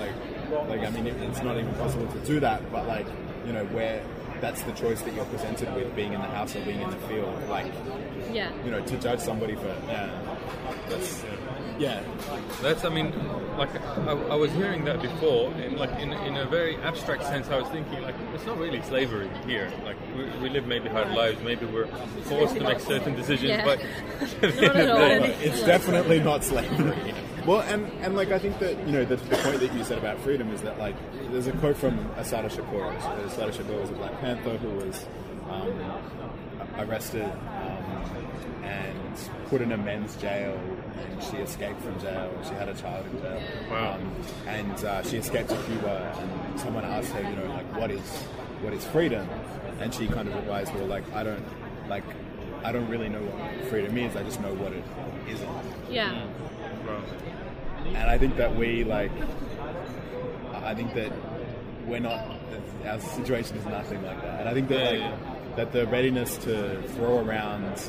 like 0.00 0.68
like 0.68 0.80
I 0.86 0.90
mean 0.90 1.06
it, 1.06 1.16
it's 1.22 1.42
not 1.42 1.56
even 1.56 1.72
possible 1.74 2.06
to 2.08 2.18
do 2.26 2.40
that 2.40 2.70
but 2.72 2.86
like 2.86 3.06
you 3.46 3.52
know 3.52 3.64
where 3.66 4.02
that's 4.40 4.62
the 4.62 4.72
choice 4.72 5.02
that 5.02 5.12
you're 5.14 5.24
presented 5.26 5.72
with 5.74 5.94
being 5.94 6.12
in 6.14 6.20
the 6.20 6.26
house 6.28 6.56
or 6.56 6.64
being 6.64 6.80
in 6.80 6.90
the 6.90 6.96
field 7.08 7.48
like 7.48 7.70
Yeah. 8.32 8.50
you 8.64 8.70
know 8.70 8.80
to 8.84 8.96
judge 8.98 9.20
somebody 9.20 9.54
for 9.54 9.74
yeah 9.86 10.10
that's 10.88 11.22
yeah 11.22 11.30
Yeah, 11.80 12.02
that's, 12.60 12.84
I 12.84 12.90
mean, 12.90 13.10
like 13.56 13.70
I, 14.06 14.12
I 14.12 14.34
was 14.34 14.52
hearing 14.52 14.84
that 14.84 15.00
before, 15.00 15.50
and 15.52 15.78
like 15.78 15.90
in, 15.98 16.12
in 16.12 16.36
a 16.36 16.44
very 16.44 16.76
abstract 16.76 17.22
sense, 17.24 17.48
I 17.48 17.58
was 17.58 17.68
thinking 17.68 18.02
like 18.02 18.14
it's 18.34 18.44
not 18.44 18.58
really 18.58 18.82
slavery 18.82 19.30
here. 19.46 19.72
Like 19.84 19.96
we, 20.14 20.24
we 20.42 20.50
live 20.50 20.66
maybe 20.66 20.90
hard 20.90 21.08
lives, 21.12 21.40
maybe 21.42 21.64
we're 21.64 21.86
forced 22.24 22.54
to 22.56 22.60
make 22.62 22.80
certain 22.80 23.14
decisions, 23.16 23.48
Yeah. 23.48 23.64
but 23.64 23.78
Not 24.60 24.76
at 24.76 24.90
all. 24.90 25.24
it's 25.40 25.62
definitely 25.62 26.20
not 26.20 26.44
slavery. 26.44 27.14
Well, 27.46 27.60
and, 27.62 27.86
and 28.02 28.14
like 28.14 28.30
I 28.30 28.38
think 28.38 28.58
that 28.58 28.76
you 28.86 28.92
know 28.92 29.06
the, 29.06 29.16
the 29.16 29.36
point 29.38 29.60
that 29.60 29.72
you 29.72 29.82
said 29.82 29.96
about 29.96 30.20
freedom 30.20 30.52
is 30.52 30.60
that 30.60 30.78
like 30.78 30.94
there's 31.30 31.46
a 31.46 31.52
quote 31.52 31.78
from 31.78 31.98
Assata 32.18 32.48
Shakur. 32.48 32.94
Assata 33.24 33.52
Shakur 33.52 33.80
was 33.80 33.88
a 33.88 33.94
Black 33.94 34.20
Panther 34.20 34.58
who 34.58 34.68
was 34.84 35.06
um, 35.48 35.72
arrested 36.78 37.24
and 38.62 39.14
put 39.48 39.60
in 39.62 39.72
a 39.72 39.76
men's 39.76 40.16
jail, 40.16 40.58
and 41.10 41.22
she 41.22 41.36
escaped 41.38 41.80
from 41.82 41.98
jail. 42.00 42.30
She 42.44 42.54
had 42.54 42.68
a 42.68 42.74
child 42.74 43.06
in 43.12 43.20
jail, 43.22 43.42
Wow. 43.70 43.94
um, 43.94 44.12
and 44.46 44.84
uh, 44.84 45.02
she 45.02 45.16
escaped 45.16 45.48
to 45.50 45.56
Cuba. 45.64 46.14
And 46.50 46.60
someone 46.60 46.84
asked 46.84 47.10
her, 47.12 47.20
you 47.28 47.36
know, 47.36 47.46
like 47.46 47.76
what 47.76 47.90
is 47.90 48.00
what 48.62 48.72
is 48.72 48.84
freedom? 48.86 49.28
And 49.80 49.92
she 49.94 50.06
kind 50.06 50.28
of 50.28 50.34
advised, 50.36 50.74
well, 50.74 50.86
like 50.86 51.04
I 51.14 51.22
don't 51.22 51.44
like 51.88 52.04
I 52.62 52.72
don't 52.72 52.88
really 52.88 53.08
know 53.08 53.22
what 53.22 53.68
freedom 53.70 53.96
is. 53.96 54.14
I 54.16 54.22
just 54.22 54.40
know 54.40 54.52
what 54.54 54.72
it 54.72 54.84
isn't. 55.28 55.48
Yeah. 55.90 56.26
Well, 56.86 57.02
And 57.86 58.10
I 58.10 58.18
think 58.18 58.36
that 58.36 58.54
we 58.54 58.84
like, 58.84 59.10
I 60.54 60.74
think 60.74 60.94
that 60.94 61.12
we're 61.86 62.00
not. 62.00 62.20
Our 62.86 63.00
situation 63.00 63.56
is 63.56 63.64
nothing 63.66 64.02
like 64.04 64.20
that. 64.22 64.40
And 64.40 64.48
I 64.48 64.54
think 64.54 64.68
that 64.68 64.78
Yeah, 64.78 64.90
like 64.90 65.18
yeah. 65.20 65.54
that 65.56 65.72
the 65.72 65.86
readiness 65.86 66.36
to 66.38 66.82
throw 66.96 67.18
around 67.24 67.80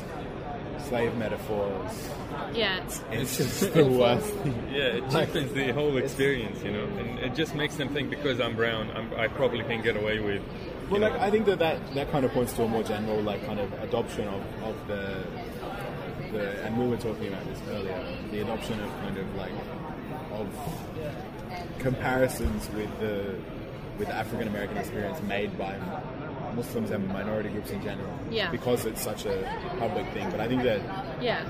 slave 0.88 1.14
metaphors 1.16 2.08
Yeah. 2.54 2.82
It's, 2.84 3.00
is 3.12 3.36
just 3.60 3.74
the 3.74 3.84
worst. 4.00 4.26
thing. 4.26 4.54
yeah, 4.72 4.98
it 4.98 5.10
cheapens 5.10 5.52
the 5.52 5.70
whole 5.72 5.96
experience, 5.96 6.62
you 6.62 6.72
know, 6.72 6.84
and 6.84 7.18
it 7.18 7.34
just 7.34 7.54
makes 7.54 7.76
them 7.76 7.88
think 7.90 8.10
because 8.10 8.40
I'm 8.40 8.54
brown, 8.56 8.90
I'm, 8.92 9.12
I 9.14 9.28
probably 9.28 9.62
can 9.64 9.82
get 9.82 9.96
away 9.96 10.18
with. 10.20 10.42
Well, 10.90 11.00
know, 11.00 11.08
like 11.08 11.20
I 11.20 11.30
think 11.30 11.46
that, 11.46 11.58
that 11.60 11.94
that 11.94 12.10
kind 12.10 12.24
of 12.26 12.32
points 12.32 12.52
to 12.54 12.64
a 12.64 12.68
more 12.68 12.82
general 12.82 13.20
like 13.22 13.44
kind 13.46 13.58
of 13.60 13.72
adoption 13.82 14.28
of, 14.28 14.42
of 14.64 14.86
the 14.88 15.24
the 16.32 16.64
and 16.64 16.78
we 16.78 16.86
were 16.88 16.96
talking 16.96 17.28
about 17.28 17.44
this 17.46 17.58
earlier 17.70 18.16
the 18.30 18.40
adoption 18.40 18.78
of 18.80 18.90
kind 19.00 19.16
of 19.16 19.34
like 19.36 19.52
of 20.32 20.48
comparisons 21.78 22.68
with 22.70 22.90
the 23.00 23.34
with 23.98 24.08
the 24.08 24.14
African 24.14 24.48
American 24.48 24.76
experience 24.78 25.20
made 25.22 25.56
by 25.58 25.76
Muslims 26.54 26.90
and 26.90 27.06
minority 27.08 27.48
groups 27.48 27.70
in 27.70 27.82
general. 27.82 28.12
Yeah. 28.30 28.50
Because 28.50 28.84
it's 28.84 29.00
such 29.02 29.24
a 29.26 29.42
public 29.78 30.06
thing, 30.12 30.30
but 30.30 30.40
I 30.40 30.48
think 30.48 30.62
that 30.64 30.80
yeah. 31.20 31.44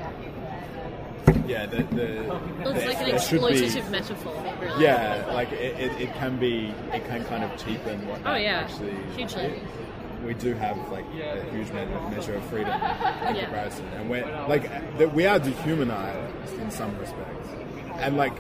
yeah, 1.46 1.66
the, 1.66 1.82
the 1.84 2.34
It's 2.62 2.72
there- 2.72 2.88
like 2.88 2.98
an 3.12 3.18
should 3.20 3.40
be- 3.40 3.46
exploitative 3.46 3.90
metaphor, 3.90 4.56
really. 4.60 4.82
Yeah, 4.82 5.24
like 5.32 5.50
it, 5.52 5.78
it, 5.80 6.00
it 6.00 6.14
can 6.14 6.38
be, 6.38 6.72
it 6.92 7.04
can 7.06 7.24
kind 7.24 7.44
of 7.44 7.56
cheapen 7.62 8.06
what 8.06 8.20
Oh, 8.24 8.34
yeah. 8.34 8.60
actually 8.60 8.94
Hugely. 9.16 9.60
we 10.24 10.34
do 10.34 10.54
have 10.54 10.76
like 10.90 11.04
a 11.20 11.44
huge 11.50 11.70
measure 11.72 12.34
of 12.34 12.44
freedom 12.44 12.74
in 12.74 13.36
Yeah. 13.36 13.44
comparison, 13.44 13.86
and 13.96 14.08
we're 14.10 14.24
like 14.48 14.64
that 14.98 15.12
we 15.14 15.26
are 15.26 15.38
dehumanized 15.38 16.54
in 16.60 16.70
some 16.70 16.96
respects, 16.98 17.48
and 17.96 18.16
like 18.16 18.34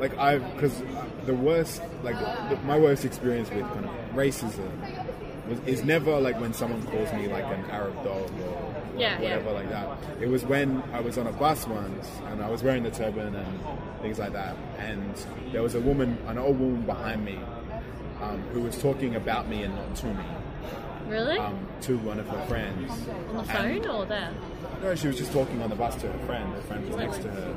like 0.00 0.16
I 0.18 0.38
because 0.38 0.82
the 1.26 1.34
worst 1.34 1.82
like 2.02 2.16
the, 2.50 2.56
my 2.64 2.78
worst 2.78 3.04
experience 3.04 3.50
with 3.50 3.64
kind 3.72 3.84
of 3.86 3.90
racism 4.14 4.70
was 5.48 5.58
is 5.66 5.84
never 5.84 6.18
like 6.20 6.40
when 6.40 6.52
someone 6.52 6.82
calls 6.86 7.12
me 7.14 7.26
like 7.28 7.44
an 7.44 7.64
Arab 7.70 7.94
dog 8.04 8.30
or 8.40 8.74
Yeah, 8.98 9.20
yeah. 9.20 9.22
whatever 9.22 9.52
like 9.52 9.68
that. 9.70 9.88
It 10.20 10.28
was 10.28 10.44
when 10.44 10.82
I 10.92 11.00
was 11.00 11.18
on 11.18 11.26
a 11.26 11.32
bus 11.32 11.66
once 11.66 12.08
and 12.26 12.42
I 12.42 12.48
was 12.50 12.62
wearing 12.62 12.82
the 12.82 12.90
turban 12.90 13.34
and 13.34 13.60
things 14.02 14.18
like 14.18 14.32
that, 14.32 14.56
and 14.78 15.14
there 15.52 15.62
was 15.62 15.74
a 15.74 15.80
woman, 15.80 16.18
an 16.26 16.38
old 16.38 16.58
woman 16.58 16.82
behind 16.82 17.24
me, 17.24 17.38
um, 18.22 18.40
who 18.52 18.60
was 18.62 18.76
talking 18.80 19.14
about 19.16 19.48
me 19.48 19.62
and 19.62 19.74
not 19.74 19.94
to 19.96 20.06
me, 20.06 20.24
Really? 21.08 21.38
um, 21.38 21.58
to 21.82 21.98
one 21.98 22.18
of 22.18 22.26
her 22.28 22.44
friends. 22.46 22.90
On 23.30 23.34
the 23.46 23.52
And- 23.58 23.84
phone 23.84 23.90
or 23.94 24.04
there? 24.06 24.30
no, 24.82 24.94
she 24.94 25.06
was 25.08 25.16
just 25.18 25.32
talking 25.32 25.60
on 25.62 25.68
the 25.70 25.76
bus 25.76 25.94
to 25.96 26.08
her 26.08 26.26
friend. 26.26 26.52
Her 26.54 26.60
friend 26.62 26.86
was 26.88 26.96
next 26.96 27.18
to 27.22 27.28
her, 27.28 27.54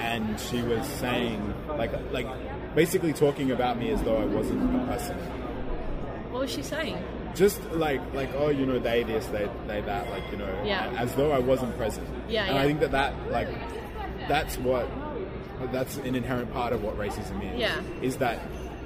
and 0.00 0.38
she 0.40 0.62
was 0.62 0.84
saying 0.86 1.54
like 1.78 1.92
like 2.12 2.26
basically 2.74 3.12
talking 3.12 3.50
about 3.52 3.78
me 3.78 3.90
as 3.90 4.02
though 4.02 4.16
I 4.16 4.24
wasn't 4.24 4.62
a 4.74 4.86
person. 4.86 5.16
What 6.30 6.42
was 6.42 6.50
she 6.50 6.62
saying? 6.62 6.98
Just 7.34 7.60
like 7.72 8.00
like 8.14 8.30
oh 8.34 8.48
you 8.50 8.66
know 8.66 8.78
they 8.78 9.02
this 9.04 9.26
they 9.26 9.48
they 9.66 9.80
that 9.82 10.10
like 10.10 10.22
you 10.30 10.36
know 10.38 10.62
Yeah. 10.64 10.92
as 10.98 11.14
though 11.14 11.32
I 11.32 11.38
wasn't 11.38 11.76
present. 11.76 12.06
Yeah, 12.28 12.44
and 12.44 12.54
yeah. 12.56 12.62
I 12.62 12.66
think 12.66 12.80
that 12.80 12.90
that 12.92 13.14
like 13.30 13.48
that's 14.28 14.58
what 14.58 14.88
that's 15.72 15.96
an 15.98 16.14
inherent 16.14 16.52
part 16.52 16.72
of 16.72 16.82
what 16.82 16.98
racism 16.98 17.42
is. 17.54 17.58
Yeah. 17.58 17.80
is 18.02 18.16
that 18.18 18.40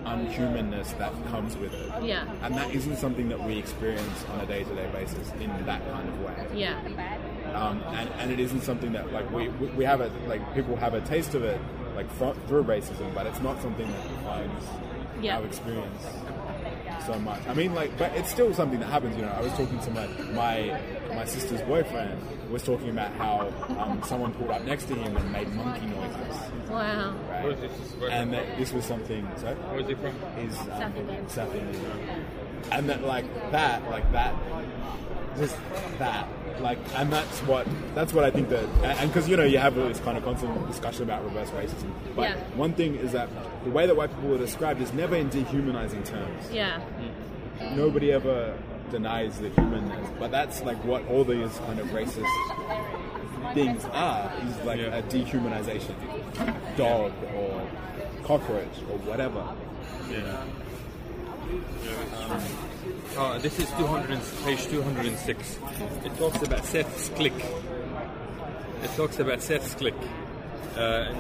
unhumanness 0.05 0.97
that 0.99 1.13
comes 1.31 1.57
with 1.57 1.73
it. 1.75 2.05
Yeah. 2.05 2.25
And 2.43 2.55
that 2.55 2.73
isn't 2.75 2.97
something 2.97 3.29
that 3.31 3.43
we 3.43 3.59
experience 3.59 4.25
on 4.33 4.41
a 4.41 4.47
day-to-day 4.47 4.89
basis 4.93 5.31
in 5.41 5.51
that 5.67 5.83
kind 5.91 6.09
of 6.09 6.21
way 6.23 6.47
Yeah. 6.55 6.79
um, 7.55 7.83
and, 7.89 8.09
and 8.21 8.31
it 8.31 8.39
isn't 8.39 8.61
something 8.63 8.93
that 8.93 9.13
like 9.13 9.29
we, 9.33 9.49
we 9.49 9.85
have 9.85 10.01
a 10.01 10.11
like 10.29 10.55
people 10.55 10.77
have 10.77 10.95
a 10.95 11.01
taste 11.01 11.35
of 11.35 11.43
it 11.43 11.61
like 11.97 12.09
fro- 12.13 12.35
through 12.47 12.63
racism, 12.65 13.13
but 13.15 13.27
it's 13.27 13.41
not 13.41 13.61
something 13.63 13.87
that 13.91 14.09
defines 14.09 14.65
Yeah. 15.23 15.39
our 15.39 15.45
experience 15.47 16.05
so 17.05 17.19
much. 17.19 17.47
I 17.47 17.55
mean, 17.55 17.75
like, 17.75 17.97
but 17.99 18.13
it's 18.15 18.31
still 18.31 18.53
something 18.55 18.81
that 18.81 18.87
happens. 18.87 19.17
You 19.17 19.23
know, 19.23 19.33
I 19.33 19.41
was 19.41 19.53
talking 19.53 19.79
to 19.81 19.91
my 19.91 20.07
my 20.33 20.81
my 21.15 21.25
sister's 21.25 21.63
boyfriend 21.63 22.21
was 22.51 22.63
talking 22.63 22.91
about 22.91 23.13
how 23.15 23.53
um, 23.79 24.01
someone 24.05 24.33
pulled 24.35 24.51
up 24.51 24.63
next 24.65 24.85
to 24.85 24.95
him 24.95 25.17
and 25.17 25.33
made 25.33 25.49
monkey 25.55 25.87
noises. 25.87 26.37
Wow. 26.71 27.17
Right? 27.29 27.61
This? 27.61 27.73
And 28.11 28.33
that 28.33 28.57
this 28.59 28.73
was 28.73 28.85
something. 28.85 29.27
So 29.37 29.55
Where 29.55 29.81
is 29.81 29.89
he 29.89 29.95
from? 29.95 30.15
is 30.39 30.59
um, 30.59 30.67
South 30.67 30.97
Indian. 30.97 31.29
South 31.29 31.55
Indian. 31.55 32.25
And 32.73 32.89
that 32.89 33.03
like 33.05 33.51
that, 33.53 33.89
like 33.91 34.11
that, 34.13 34.35
just 35.39 35.57
that, 35.99 36.29
like, 36.61 36.79
and 36.95 37.13
that's 37.13 37.41
what 37.41 37.67
that's 37.95 38.13
what 38.13 38.25
I 38.25 38.31
think 38.31 38.49
that, 38.51 38.65
and 38.83 39.11
because 39.13 39.29
you 39.29 39.37
know 39.37 39.45
you 39.45 39.59
have 39.59 39.77
all 39.79 39.89
this 39.89 40.01
kind 40.01 40.17
of 40.19 40.25
constant 40.25 40.67
discussion 40.67 41.03
about 41.05 41.25
reverse 41.25 41.51
racism. 41.51 41.91
But 42.15 42.23
Yeah. 42.31 42.37
one 42.57 42.73
thing 42.73 42.97
is 42.97 43.13
that 43.13 43.29
the 43.65 43.71
way 43.71 43.87
that 43.87 43.97
white 43.97 44.11
people 44.15 44.35
are 44.35 44.39
described 44.39 44.81
is 44.81 44.93
never 44.93 45.17
in 45.17 45.29
dehumanizing 45.29 46.03
terms. 46.05 46.51
Yeah. 46.53 46.81
Nobody 47.75 48.13
ever 48.13 48.55
denies 48.91 49.39
the 49.39 49.49
humanness, 49.51 50.09
but 50.19 50.31
that's 50.31 50.63
like 50.63 50.83
what 50.85 51.07
all 51.09 51.25
these 51.25 51.57
kind 51.67 51.81
of 51.81 51.87
racist 51.89 52.27
things 53.55 53.85
are 53.93 54.31
is 54.47 54.65
like 54.67 54.79
Yeah. 54.81 54.97
a 54.97 55.03
dehumanization, 55.03 55.95
dog 56.77 57.13
or 57.35 57.63
cockroach 58.25 58.77
or 58.91 58.99
whatever. 58.99 59.45
Yeah. 60.11 60.43
Uh, 63.17 63.39
this 63.39 63.59
is 63.59 63.71
200 63.71 64.11
and, 64.11 64.23
page 64.45 64.67
206. 64.67 65.59
It 66.05 66.19
talks 66.19 66.43
about 66.43 66.67
Seth's 66.67 67.09
click. 67.09 67.33
It 68.83 68.91
talks 68.95 69.19
about 69.19 69.41
Seth's 69.41 69.75
click. 69.75 69.95
Uh, 70.77 71.15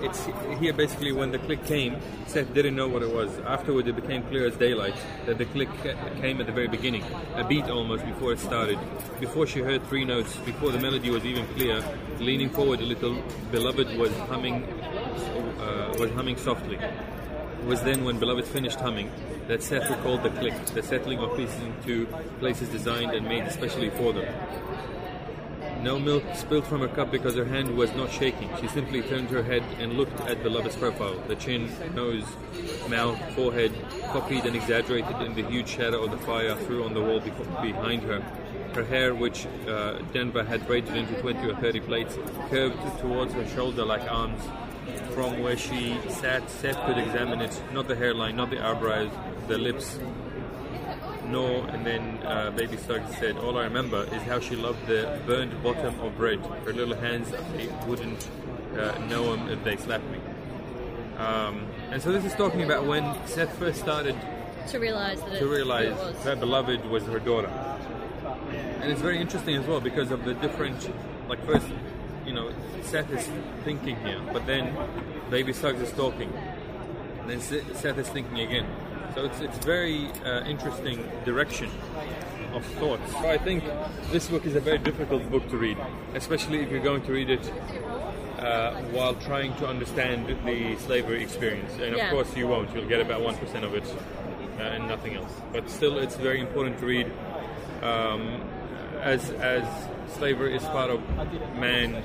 it's 0.00 0.24
here 0.58 0.72
basically 0.72 1.12
when 1.12 1.30
the 1.30 1.38
click 1.38 1.62
came, 1.66 2.00
Seth 2.26 2.54
didn't 2.54 2.74
know 2.74 2.88
what 2.88 3.02
it 3.02 3.14
was. 3.14 3.38
Afterward, 3.40 3.86
it 3.86 3.96
became 3.96 4.22
clear 4.22 4.46
as 4.46 4.56
daylight 4.56 4.96
that 5.26 5.36
the 5.36 5.44
click 5.44 5.68
came 6.22 6.40
at 6.40 6.46
the 6.46 6.52
very 6.52 6.68
beginning, 6.68 7.04
a 7.34 7.44
beat 7.46 7.64
almost 7.64 8.06
before 8.06 8.32
it 8.32 8.38
started. 8.38 8.78
Before 9.20 9.46
she 9.46 9.60
heard 9.60 9.86
three 9.88 10.06
notes, 10.06 10.34
before 10.46 10.72
the 10.72 10.80
melody 10.80 11.10
was 11.10 11.26
even 11.26 11.46
clear, 11.48 11.84
leaning 12.18 12.48
forward 12.48 12.80
a 12.80 12.86
little, 12.86 13.22
beloved 13.50 13.94
was 13.98 14.16
humming, 14.20 14.64
uh, 15.60 15.94
was 15.98 16.10
humming 16.12 16.38
softly. 16.38 16.76
It 16.76 17.66
was 17.66 17.82
then 17.82 18.04
when 18.04 18.18
Beloved 18.18 18.46
finished 18.46 18.80
humming 18.80 19.10
that 19.48 19.62
Seth 19.62 19.90
recalled 19.90 20.22
the 20.22 20.30
click, 20.30 20.54
the 20.66 20.82
settling 20.82 21.18
of 21.18 21.36
pieces 21.36 21.60
into 21.62 22.06
places 22.38 22.68
designed 22.68 23.12
and 23.12 23.26
made 23.26 23.44
especially 23.44 23.90
for 23.90 24.12
them. 24.12 24.32
No 25.82 25.98
milk 25.98 26.22
spilled 26.34 26.64
from 26.64 26.80
her 26.82 26.88
cup 26.88 27.10
because 27.10 27.34
her 27.34 27.44
hand 27.44 27.76
was 27.76 27.92
not 27.94 28.12
shaking. 28.12 28.48
She 28.60 28.68
simply 28.68 29.02
turned 29.02 29.30
her 29.30 29.42
head 29.42 29.64
and 29.80 29.94
looked 29.94 30.20
at 30.20 30.40
Beloved's 30.40 30.76
profile. 30.76 31.18
The 31.26 31.34
chin, 31.34 31.72
nose, 31.92 32.24
mouth, 32.88 33.18
forehead, 33.34 33.72
copied 34.12 34.44
and 34.44 34.54
exaggerated 34.54 35.20
in 35.22 35.34
the 35.34 35.42
huge 35.42 35.66
shadow 35.66 36.04
of 36.04 36.12
the 36.12 36.18
fire 36.18 36.54
threw 36.54 36.84
on 36.84 36.94
the 36.94 37.00
wall 37.00 37.18
behind 37.18 38.04
her. 38.04 38.20
Her 38.74 38.84
hair, 38.84 39.12
which 39.12 39.46
uh, 39.66 39.98
Denver 40.12 40.44
had 40.44 40.68
braided 40.68 40.94
into 40.94 41.20
20 41.20 41.50
or 41.50 41.56
30 41.56 41.80
plaits, 41.80 42.16
curved 42.48 42.78
towards 43.00 43.34
her 43.34 43.46
shoulder 43.48 43.84
like 43.84 44.08
arms. 44.08 44.40
From 45.14 45.42
where 45.42 45.56
she 45.56 45.98
sat, 46.08 46.48
Seth 46.48 46.80
could 46.86 46.96
examine 46.96 47.40
it, 47.40 47.60
not 47.72 47.88
the 47.88 47.96
hairline, 47.96 48.36
not 48.36 48.50
the 48.50 48.64
eyebrows, 48.64 49.10
the 49.48 49.58
lips, 49.58 49.98
no, 51.26 51.62
and 51.62 51.86
then 51.86 52.18
uh, 52.26 52.50
Baby 52.50 52.76
Suggs 52.76 53.16
said, 53.18 53.36
All 53.38 53.58
I 53.58 53.64
remember 53.64 54.04
is 54.12 54.22
how 54.22 54.40
she 54.40 54.56
loved 54.56 54.86
the 54.86 55.18
burned 55.26 55.62
bottom 55.62 55.98
of 56.00 56.16
bread. 56.16 56.40
Her 56.64 56.72
little 56.72 56.94
hands 56.96 57.30
they 57.56 57.68
wouldn't 57.86 58.28
uh, 58.78 58.98
know 59.06 59.32
'em 59.32 59.48
if 59.48 59.62
they 59.64 59.76
slapped 59.76 60.08
me. 60.10 60.18
Um, 61.18 61.66
and 61.90 62.02
so 62.02 62.10
this 62.12 62.24
is 62.24 62.34
talking 62.34 62.62
about 62.62 62.86
when 62.86 63.04
Seth 63.26 63.56
first 63.58 63.80
started 63.80 64.16
To 64.68 64.78
realize 64.78 65.20
that 65.22 65.38
to 65.38 65.46
realize 65.46 65.94
that 66.24 66.40
beloved 66.40 66.84
was 66.86 67.04
her 67.04 67.18
daughter. 67.18 67.48
And 68.80 68.90
it's 68.90 69.00
very 69.00 69.18
interesting 69.20 69.56
as 69.56 69.66
well 69.66 69.80
because 69.80 70.10
of 70.10 70.24
the 70.24 70.34
different, 70.34 70.90
like 71.28 71.44
first, 71.46 71.66
you 72.26 72.32
know, 72.32 72.50
Seth 72.82 73.10
is 73.12 73.28
thinking 73.64 73.96
here, 74.04 74.20
but 74.32 74.46
then 74.46 74.76
Baby 75.30 75.52
Suggs 75.52 75.80
is 75.80 75.92
talking, 75.92 76.32
and 77.20 77.30
then 77.30 77.40
Seth 77.40 77.98
is 77.98 78.08
thinking 78.08 78.40
again. 78.40 78.66
So 79.14 79.24
it's 79.26 79.40
it's 79.40 79.58
very 79.58 80.06
uh, 80.24 80.44
interesting 80.44 80.98
direction 81.24 81.70
of 82.54 82.64
thoughts. 82.80 83.10
So 83.12 83.28
I 83.28 83.38
think 83.38 83.64
this 84.10 84.28
book 84.28 84.46
is 84.46 84.54
a 84.56 84.60
very 84.60 84.78
difficult 84.78 85.30
book 85.30 85.48
to 85.50 85.56
read, 85.56 85.78
especially 86.14 86.60
if 86.60 86.70
you're 86.70 86.82
going 86.82 87.02
to 87.02 87.12
read 87.12 87.30
it 87.30 87.52
uh, 88.38 88.74
while 88.92 89.14
trying 89.14 89.54
to 89.56 89.66
understand 89.66 90.26
the 90.46 90.76
slavery 90.76 91.22
experience. 91.22 91.72
And 91.74 91.92
of 91.94 91.98
Yeah. 91.98 92.10
course, 92.10 92.34
you 92.36 92.48
won't. 92.48 92.74
You'll 92.74 92.88
get 92.88 93.00
about 93.00 93.20
one 93.20 93.36
percent 93.36 93.64
of 93.64 93.74
it 93.74 93.84
uh, 94.58 94.62
and 94.62 94.88
nothing 94.88 95.14
else. 95.14 95.32
But 95.52 95.68
still, 95.68 95.98
it's 95.98 96.16
very 96.16 96.40
important 96.40 96.78
to 96.80 96.86
read, 96.86 97.06
um, 97.82 98.40
as 99.00 99.30
as 99.30 99.64
slavery 100.16 100.56
is 100.56 100.64
part 100.64 100.90
of 100.90 101.00
man 101.56 102.02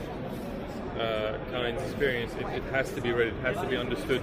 uh, 1.00 1.38
kind's 1.52 1.82
experience. 1.84 2.34
It, 2.36 2.48
it 2.60 2.64
has 2.72 2.92
to 2.94 3.02
be 3.02 3.12
read. 3.12 3.28
It 3.28 3.42
has 3.44 3.56
to 3.58 3.68
be 3.68 3.78
understood 3.78 4.22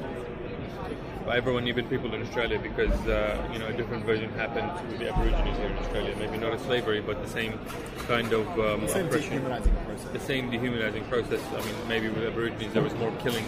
everyone, 1.33 1.67
even 1.69 1.87
people 1.89 2.13
in 2.15 2.23
Australia, 2.23 2.59
because 2.59 2.93
uh, 3.07 3.49
you 3.53 3.59
know 3.59 3.67
a 3.67 3.73
different 3.73 4.05
version 4.05 4.31
happened 4.33 4.71
with 4.89 4.99
the 4.99 5.09
Aborigines 5.13 5.57
here 5.59 5.69
in 5.69 5.79
Australia. 5.79 6.15
Maybe 6.19 6.37
not 6.39 6.53
as 6.53 6.61
slavery, 6.63 7.01
but 7.01 7.23
the 7.23 7.31
same 7.31 7.59
kind 8.07 8.33
of 8.33 8.47
um, 8.59 8.89
Same 8.89 9.07
oppression 9.07 9.31
dehumanizing 9.31 9.75
process. 9.87 10.13
the 10.13 10.21
same 10.21 10.51
dehumanizing 10.51 11.05
process. 11.05 11.41
I 11.53 11.65
mean, 11.65 11.75
maybe 11.89 12.09
with 12.09 12.25
Aborigines 12.25 12.73
there 12.75 12.83
was 12.83 12.95
more 12.95 13.13
killing 13.23 13.45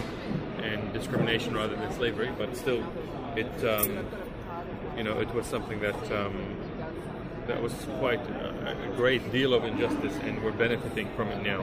and 0.63 0.91
discrimination 0.93 1.55
rather 1.55 1.75
than 1.75 1.91
slavery, 1.93 2.31
but 2.37 2.55
still, 2.57 2.83
it 3.35 3.63
um, 3.65 4.05
you 4.97 5.03
know 5.03 5.19
it 5.19 5.33
was 5.33 5.45
something 5.45 5.79
that 5.81 6.11
um, 6.11 6.55
that 7.47 7.61
was 7.61 7.73
quite 7.99 8.19
a, 8.29 8.75
a 8.91 8.95
great 8.95 9.31
deal 9.31 9.53
of 9.53 9.63
injustice, 9.63 10.15
and 10.23 10.43
we're 10.43 10.51
benefiting 10.51 11.07
from 11.15 11.29
it 11.29 11.41
now. 11.43 11.61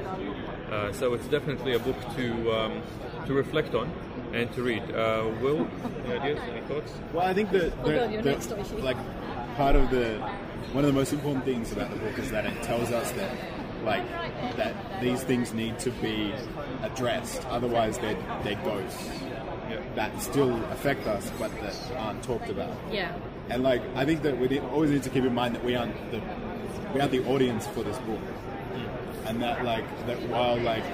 Uh, 0.70 0.92
so 0.92 1.12
it's 1.14 1.26
definitely 1.26 1.74
a 1.74 1.78
book 1.78 1.96
to 2.16 2.52
um, 2.52 2.82
to 3.26 3.34
reflect 3.34 3.74
on 3.74 3.90
and 4.34 4.52
to 4.52 4.62
read. 4.62 4.82
Uh, 4.90 5.30
Will, 5.40 5.66
any 6.06 6.18
ideas, 6.18 6.40
any 6.50 6.60
thoughts? 6.62 6.92
Well, 7.12 7.26
I 7.26 7.34
think 7.34 7.50
that 7.52 7.70
the, 7.84 7.92
God, 7.92 8.12
you're 8.12 8.22
the- 8.22 8.82
like 8.82 8.96
part 9.56 9.76
of 9.76 9.90
the 9.90 10.18
one 10.72 10.84
of 10.84 10.88
the 10.92 10.98
most 10.98 11.12
important 11.12 11.44
things 11.44 11.70
about 11.72 11.90
the 11.90 11.96
book 11.96 12.18
is 12.18 12.30
that 12.30 12.44
it 12.46 12.62
tells 12.62 12.90
us 12.90 13.10
that 13.12 13.30
like 13.84 14.06
that 14.56 14.74
these 15.00 15.22
things 15.22 15.52
need 15.54 15.78
to 15.80 15.90
be 15.92 16.32
addressed. 16.82 17.44
Otherwise, 17.46 17.98
they're 17.98 18.16
they're 18.42 18.60
ghosts 18.64 19.08
Yeah. 19.70 19.80
that 19.94 20.20
still 20.20 20.54
affect 20.72 21.06
us, 21.06 21.30
but 21.38 21.50
that 21.60 21.76
aren't 21.98 22.22
talked 22.22 22.48
about. 22.50 22.72
Yeah. 22.90 23.12
And 23.50 23.62
like 23.62 23.82
I 23.94 24.04
think 24.04 24.22
that 24.22 24.38
we 24.38 24.58
always 24.58 24.90
need 24.90 25.02
to 25.04 25.10
keep 25.10 25.24
in 25.24 25.34
mind 25.34 25.54
that 25.54 25.64
we 25.64 25.76
aren't 25.76 25.94
the 26.10 26.20
we 26.92 27.00
aren't 27.00 27.12
the 27.12 27.24
audience 27.28 27.66
for 27.68 27.82
this 27.84 27.98
book, 27.98 28.20
and 29.26 29.40
that 29.42 29.64
like 29.64 29.84
that 30.06 30.20
while 30.28 30.58
like 30.60 30.84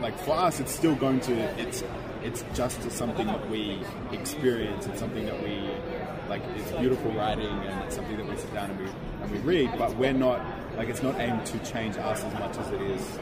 like 0.00 0.16
for 0.20 0.32
us 0.36 0.60
it's 0.60 0.72
still 0.74 0.94
going 0.94 1.20
to 1.20 1.32
it's 1.60 1.82
it's 2.24 2.44
just 2.54 2.90
something 2.90 3.26
that 3.26 3.48
we 3.50 3.78
experience. 4.12 4.86
It's 4.86 4.98
something 4.98 5.26
that 5.26 5.40
we 5.42 5.68
like. 6.28 6.42
It's 6.56 6.72
beautiful 6.72 7.12
writing, 7.12 7.46
and 7.46 7.84
it's 7.84 7.94
something 7.96 8.16
that 8.16 8.26
we 8.28 8.36
sit 8.36 8.52
down 8.54 8.70
and 8.70 8.80
we 8.80 8.86
and 9.22 9.30
we 9.30 9.38
read. 9.38 9.70
But 9.78 9.94
we're 9.96 10.12
not 10.12 10.40
like 10.76 10.88
it's 10.88 11.02
not 11.02 11.20
aimed 11.20 11.44
to 11.46 11.58
change 11.60 11.96
us 11.96 12.24
as 12.24 12.32
much 12.34 12.56
as 12.56 12.68
it 12.72 12.80
is 12.80 13.18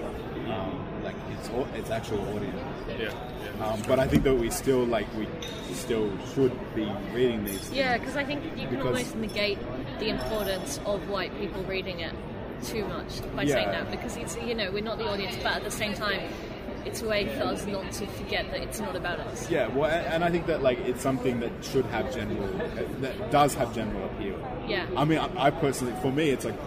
um, 0.48 0.84
like 1.02 1.16
its 1.32 1.50
au- 1.50 1.68
its 1.74 1.90
actual 1.90 2.20
audience. 2.34 2.60
Yeah, 2.88 3.10
yeah. 3.58 3.66
Um, 3.66 3.82
but 3.88 3.98
I 3.98 4.06
think 4.06 4.22
that 4.24 4.34
we 4.34 4.50
still 4.50 4.84
like 4.84 5.06
we 5.16 5.26
still 5.74 6.10
should 6.34 6.52
be 6.74 6.90
reading 7.12 7.44
these. 7.44 7.70
Yeah, 7.72 7.98
because 7.98 8.16
I 8.16 8.24
think 8.24 8.44
you 8.56 8.68
can 8.68 8.80
almost 8.82 9.16
negate 9.16 9.58
the 9.98 10.08
importance 10.10 10.78
of 10.86 11.08
white 11.08 11.36
people 11.40 11.62
reading 11.64 12.00
it 12.00 12.14
too 12.64 12.84
much 12.86 13.20
by 13.34 13.42
Yeah. 13.42 13.54
saying 13.54 13.68
that 13.72 13.90
because 13.90 14.16
it's 14.16 14.36
you 14.36 14.54
know 14.54 14.70
we're 14.70 14.82
not 14.84 14.98
the 14.98 15.08
audience, 15.08 15.34
but 15.42 15.52
at 15.56 15.64
the 15.64 15.70
same 15.70 15.94
time, 15.94 16.20
it's 16.84 17.02
a 17.02 17.08
way 17.08 17.26
for 17.36 17.44
us 17.44 17.64
not 17.66 17.90
to 17.92 18.06
forget 18.06 18.50
that 18.50 18.60
it's 18.60 18.80
not 18.80 18.96
about 18.96 19.20
us. 19.20 19.48
Yeah, 19.50 19.68
well, 19.68 19.90
and 19.90 20.24
I 20.24 20.30
think 20.30 20.46
that 20.46 20.62
like 20.62 20.78
it's 20.80 21.00
something 21.02 21.40
that 21.40 21.50
should 21.64 21.84
have 21.86 22.12
general, 22.14 22.46
that 23.00 23.30
does 23.30 23.54
have 23.54 23.74
general 23.74 24.04
appeal. 24.06 24.38
Yeah. 24.68 24.86
I 24.96 25.04
mean, 25.04 25.18
I, 25.18 25.46
I 25.46 25.50
personally, 25.50 25.94
for 26.02 26.10
me, 26.12 26.30
it's 26.30 26.44
like 26.44 26.58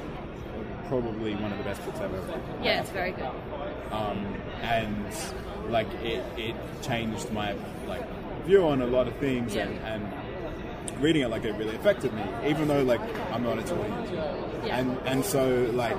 probably 0.88 1.34
one 1.36 1.52
of 1.52 1.58
the 1.58 1.64
best 1.64 1.84
books 1.86 2.00
I've 2.00 2.14
ever 2.14 2.22
read. 2.28 2.42
Yeah, 2.64 2.82
it's 2.82 2.92
very 2.92 3.12
good. 3.12 3.30
um, 3.92 4.26
and 4.62 5.06
like 5.70 5.92
it, 6.04 6.24
it 6.38 6.56
changed 6.84 7.32
my 7.32 7.56
like 7.88 8.04
view 8.46 8.68
on 8.68 8.82
a 8.82 8.86
lot 8.86 9.08
of 9.08 9.16
things 9.18 9.56
Yeah. 9.56 9.64
and, 9.68 10.04
and 10.06 11.02
reading 11.02 11.24
it 11.24 11.30
like 11.30 11.44
it 11.44 11.54
really 11.56 11.76
affected 11.76 12.14
me 12.14 12.22
even 12.48 12.68
though 12.68 12.84
like 12.84 13.02
I'm 13.32 13.44
not 13.44 13.58
its 13.58 13.72
audience 13.72 14.12
Yeah. 14.64 14.78
and 14.80 14.98
and 15.06 15.26
so 15.26 15.68
like 15.74 15.98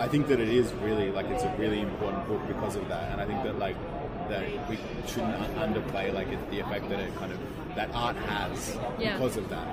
I 0.00 0.08
think 0.08 0.28
that 0.28 0.40
it 0.40 0.48
is 0.48 0.72
really 0.82 1.10
like 1.12 1.26
it's 1.26 1.42
a 1.44 1.54
really 1.58 1.80
important 1.80 2.26
book 2.26 2.40
because 2.48 2.74
of 2.76 2.88
that 2.88 3.12
and 3.12 3.20
I 3.20 3.26
think 3.26 3.42
that 3.44 3.58
like 3.58 3.76
that 4.30 4.44
we 4.68 4.78
shouldn't 5.06 5.34
underplay 5.56 6.12
like 6.14 6.28
it, 6.28 6.50
the 6.50 6.60
effect 6.60 6.88
that 6.88 7.00
it 7.00 7.14
kind 7.16 7.32
of 7.32 7.38
that 7.76 7.90
art 7.94 8.16
has 8.16 8.76
Yeah. 8.98 9.18
because 9.18 9.36
of 9.36 9.48
that 9.50 9.66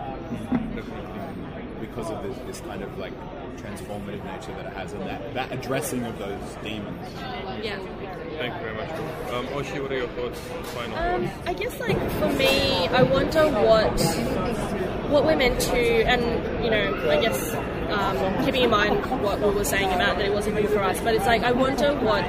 because 1.80 2.09
of 2.09 2.23
this, 2.23 2.38
this 2.47 2.61
kind 2.61 2.84
of 2.84 2.97
like 2.97 3.13
transformative 3.57 4.23
nature 4.25 4.51
that 4.57 4.65
it 4.67 4.73
has 4.73 4.93
and 4.93 5.01
that, 5.03 5.34
that 5.34 5.51
addressing 5.51 6.03
of 6.05 6.17
those 6.19 6.55
demons 6.63 7.07
Yeah. 7.63 7.80
Thank 8.38 8.53
you 8.55 8.59
very 8.61 8.75
much. 8.75 8.91
Um, 9.34 9.47
Oshi, 9.47 9.82
what 9.82 9.91
are 9.91 9.97
your 9.97 10.07
thoughts? 10.09 10.39
Final 10.75 10.97
Um. 10.97 11.30
I 11.47 11.53
guess 11.53 11.80
like 11.80 11.97
for 12.19 12.32
me, 12.34 12.88
I 12.89 13.01
wonder 13.01 13.45
what 13.49 13.99
what 15.09 15.25
we're 15.25 15.38
meant 15.38 15.59
to, 15.61 15.80
and 15.80 16.63
you 16.63 16.69
know, 16.69 17.09
I 17.09 17.19
guess 17.19 17.55
um, 17.89 18.45
keeping 18.45 18.63
in 18.63 18.69
mind 18.69 19.05
what 19.21 19.39
we 19.39 19.49
were 19.49 19.63
saying 19.63 19.91
about 19.91 20.17
that 20.17 20.25
it 20.25 20.33
wasn't 20.33 20.55
good 20.55 20.69
for 20.69 20.83
us, 20.83 20.99
but 21.01 21.15
it's 21.15 21.25
like 21.25 21.43
I 21.43 21.51
wonder 21.51 21.93
what 21.95 22.23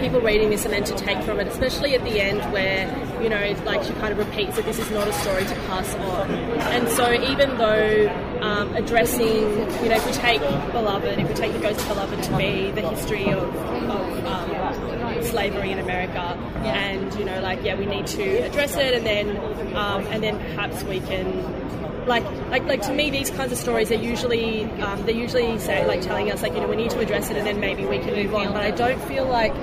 people 0.00 0.20
reading 0.20 0.50
this 0.50 0.64
are 0.66 0.70
meant 0.70 0.86
to 0.86 0.94
take 0.94 1.22
from 1.22 1.40
it, 1.40 1.46
especially 1.48 1.94
at 1.94 2.02
the 2.04 2.20
end 2.20 2.40
where 2.52 2.88
you 3.22 3.28
know, 3.28 3.36
it's 3.36 3.60
like 3.62 3.82
she 3.82 3.92
kind 3.94 4.12
of 4.12 4.18
repeats 4.18 4.56
that 4.56 4.64
this 4.64 4.78
is 4.78 4.90
not 4.90 5.06
a 5.06 5.12
story 5.12 5.44
to 5.44 5.54
pass 5.66 5.94
on, 5.94 6.30
and 6.30 6.88
so 6.88 7.12
even 7.12 7.56
though 7.58 8.08
um, 8.40 8.74
addressing, 8.74 9.26
you 9.26 9.88
know, 9.88 9.96
if 9.96 10.06
we 10.06 10.12
take 10.12 10.40
Beloved, 10.72 11.18
if 11.18 11.28
we 11.28 11.34
take 11.34 11.52
the 11.52 11.58
Ghost 11.58 11.80
of 11.80 11.88
Beloved 11.88 12.22
to 12.22 12.36
be 12.36 12.70
the 12.70 12.88
history 12.88 13.30
of, 13.30 13.54
of 13.54 14.26
um, 14.26 15.22
slavery 15.22 15.70
in 15.72 15.78
America, 15.78 16.20
and 16.64 17.14
you 17.14 17.24
know, 17.24 17.40
like 17.40 17.62
yeah, 17.62 17.74
we 17.74 17.86
need 17.86 18.06
to 18.08 18.38
address 18.46 18.76
it, 18.76 18.94
and 18.94 19.04
then 19.04 19.36
um, 19.76 20.06
and 20.06 20.22
then 20.22 20.38
perhaps 20.38 20.82
we 20.84 21.00
can. 21.00 21.89
Like, 22.10 22.24
like, 22.50 22.64
like 22.64 22.82
to 22.82 22.92
me, 22.92 23.08
these 23.10 23.30
kinds 23.30 23.52
of 23.52 23.58
stories 23.58 23.90
are 23.92 23.94
usually 24.12 24.64
um, 24.82 25.00
they're 25.06 25.14
usually 25.14 25.58
say 25.60 25.86
like 25.86 26.02
telling 26.02 26.30
us 26.32 26.42
like 26.42 26.52
you 26.54 26.60
know 26.60 26.66
we 26.66 26.76
need 26.76 26.90
to 26.90 26.98
address 26.98 27.30
it 27.30 27.36
and 27.36 27.46
then 27.46 27.60
maybe 27.60 27.86
we 27.86 27.98
can 28.00 28.14
move 28.14 28.34
on. 28.34 28.48
But 28.52 28.62
I 28.62 28.72
don't 28.72 29.00
feel 29.04 29.26
like 29.26 29.54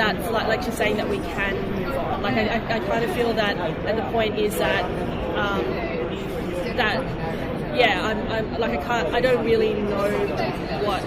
that's 0.00 0.30
like 0.30 0.48
like 0.48 0.62
you're 0.62 0.72
saying 0.82 0.96
that 0.96 1.08
we 1.08 1.18
can 1.18 1.54
move 1.76 1.94
on. 1.94 2.22
Like 2.22 2.34
I, 2.34 2.46
I, 2.56 2.76
I 2.76 2.78
kind 2.80 3.04
of 3.04 3.14
feel 3.14 3.32
that, 3.34 3.56
and 3.58 3.98
the 3.98 4.06
point 4.12 4.38
is 4.38 4.56
that 4.56 4.84
um, 5.38 5.62
that 6.76 6.96
yeah, 7.76 8.00
I'm, 8.06 8.18
I'm 8.32 8.60
like 8.60 8.72
I 8.78 8.82
can't, 8.82 9.14
I 9.14 9.20
don't 9.20 9.44
really 9.44 9.74
know 9.74 10.08
what 10.86 11.02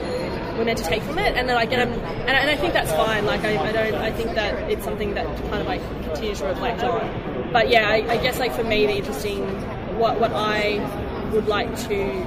we're 0.58 0.66
meant 0.66 0.78
to 0.78 0.86
take 0.86 1.02
from 1.04 1.18
it, 1.18 1.36
and 1.36 1.50
then 1.50 1.58
I 1.58 1.66
get 1.66 1.80
'em- 1.80 1.94
and, 1.94 2.30
and 2.30 2.50
I 2.50 2.56
think 2.56 2.74
that's 2.74 2.92
fine. 2.92 3.26
Like 3.26 3.44
I, 3.44 3.58
I 3.58 3.72
don't, 3.72 3.96
I 3.96 4.12
think 4.12 4.36
that 4.36 4.72
it's 4.72 4.84
something 4.84 5.16
that 5.16 5.26
kind 5.50 5.56
of 5.62 5.66
like 5.68 5.82
continues 6.06 6.40
to 6.40 6.46
reflect 6.46 6.84
on. 6.84 7.50
But 7.52 7.70
yeah, 7.70 7.90
I, 7.90 7.96
I 8.14 8.18
guess 8.18 8.38
like 8.40 8.54
for 8.54 8.64
me, 8.64 8.86
the 8.86 8.94
interesting, 8.98 9.42
what 9.98 10.20
what 10.20 10.32
I 10.34 10.80
would 11.34 11.48
like 11.48 11.70
to 11.88 12.26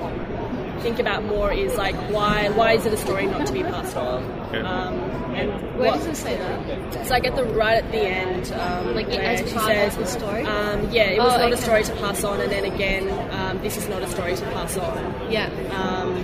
think 0.80 0.98
about 0.98 1.24
more 1.24 1.52
is 1.52 1.74
like 1.76 1.94
why 2.10 2.48
why 2.50 2.72
is 2.72 2.86
it 2.86 2.92
a 2.92 2.96
story 2.96 3.26
not 3.26 3.46
to 3.46 3.52
be 3.52 3.62
passed 3.62 3.96
on? 3.96 4.22
Okay. 4.48 4.60
Um, 4.60 4.94
and 5.34 5.50
Where 5.78 5.90
what- 5.90 5.98
does 5.98 6.06
it 6.06 6.16
say 6.16 6.36
that? 6.36 6.94
it's 6.94 7.10
like 7.10 7.26
at 7.26 7.34
the 7.36 7.44
right 7.44 7.82
at 7.82 7.90
the 7.92 7.98
end, 8.00 8.52
um, 8.52 8.94
Like, 8.94 9.08
where 9.08 9.20
as 9.20 9.40
she 9.48 9.54
part 9.54 9.66
says, 9.66 9.92
of 9.94 10.00
the 10.00 10.06
story? 10.06 10.42
Um, 10.44 10.88
yeah, 10.90 11.10
it 11.10 11.18
was 11.18 11.34
Oh, 11.34 11.38
not 11.38 11.52
a 11.52 11.56
story 11.56 11.82
to 11.84 11.92
pass 11.96 12.24
on, 12.24 12.40
and 12.40 12.50
then 12.50 12.64
again, 12.64 13.08
um, 13.32 13.60
this 13.62 13.76
is 13.76 13.88
not 13.88 14.02
a 14.02 14.08
story 14.08 14.34
to 14.36 14.44
pass 14.52 14.76
on. 14.78 14.96
Yeah. 15.30 15.46
Um, 15.76 16.16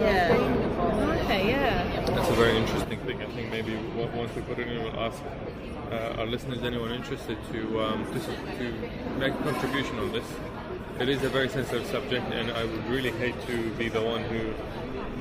yeah, 0.00 0.36
Okay. 1.24 1.48
Yeah. 1.48 2.04
That's 2.06 2.28
a 2.28 2.32
very 2.34 2.56
interesting 2.56 2.98
thing. 3.00 3.22
I 3.22 3.26
think 3.26 3.50
maybe 3.50 3.72
w- 3.96 4.08
once 4.16 4.34
we 4.36 4.42
put 4.42 4.58
it 4.58 4.68
in, 4.68 4.82
we'll 4.82 5.00
ask 5.00 5.18
uh, 5.92 6.16
our 6.18 6.26
listeners, 6.26 6.62
anyone 6.62 6.92
interested, 6.92 7.36
to, 7.52 7.82
um, 7.82 8.04
to 8.12 8.20
to 8.20 8.72
make 9.18 9.34
a 9.34 9.42
contribution 9.42 9.98
on 9.98 10.12
this. 10.12 10.24
It 10.98 11.08
is 11.08 11.22
a 11.22 11.28
very 11.28 11.48
sensitive 11.48 11.86
subject, 11.86 12.26
and 12.32 12.50
I 12.50 12.64
would 12.64 12.86
really 12.88 13.10
hate 13.10 13.34
to 13.46 13.70
be 13.74 13.88
the 13.88 14.02
one 14.02 14.22
who 14.24 14.54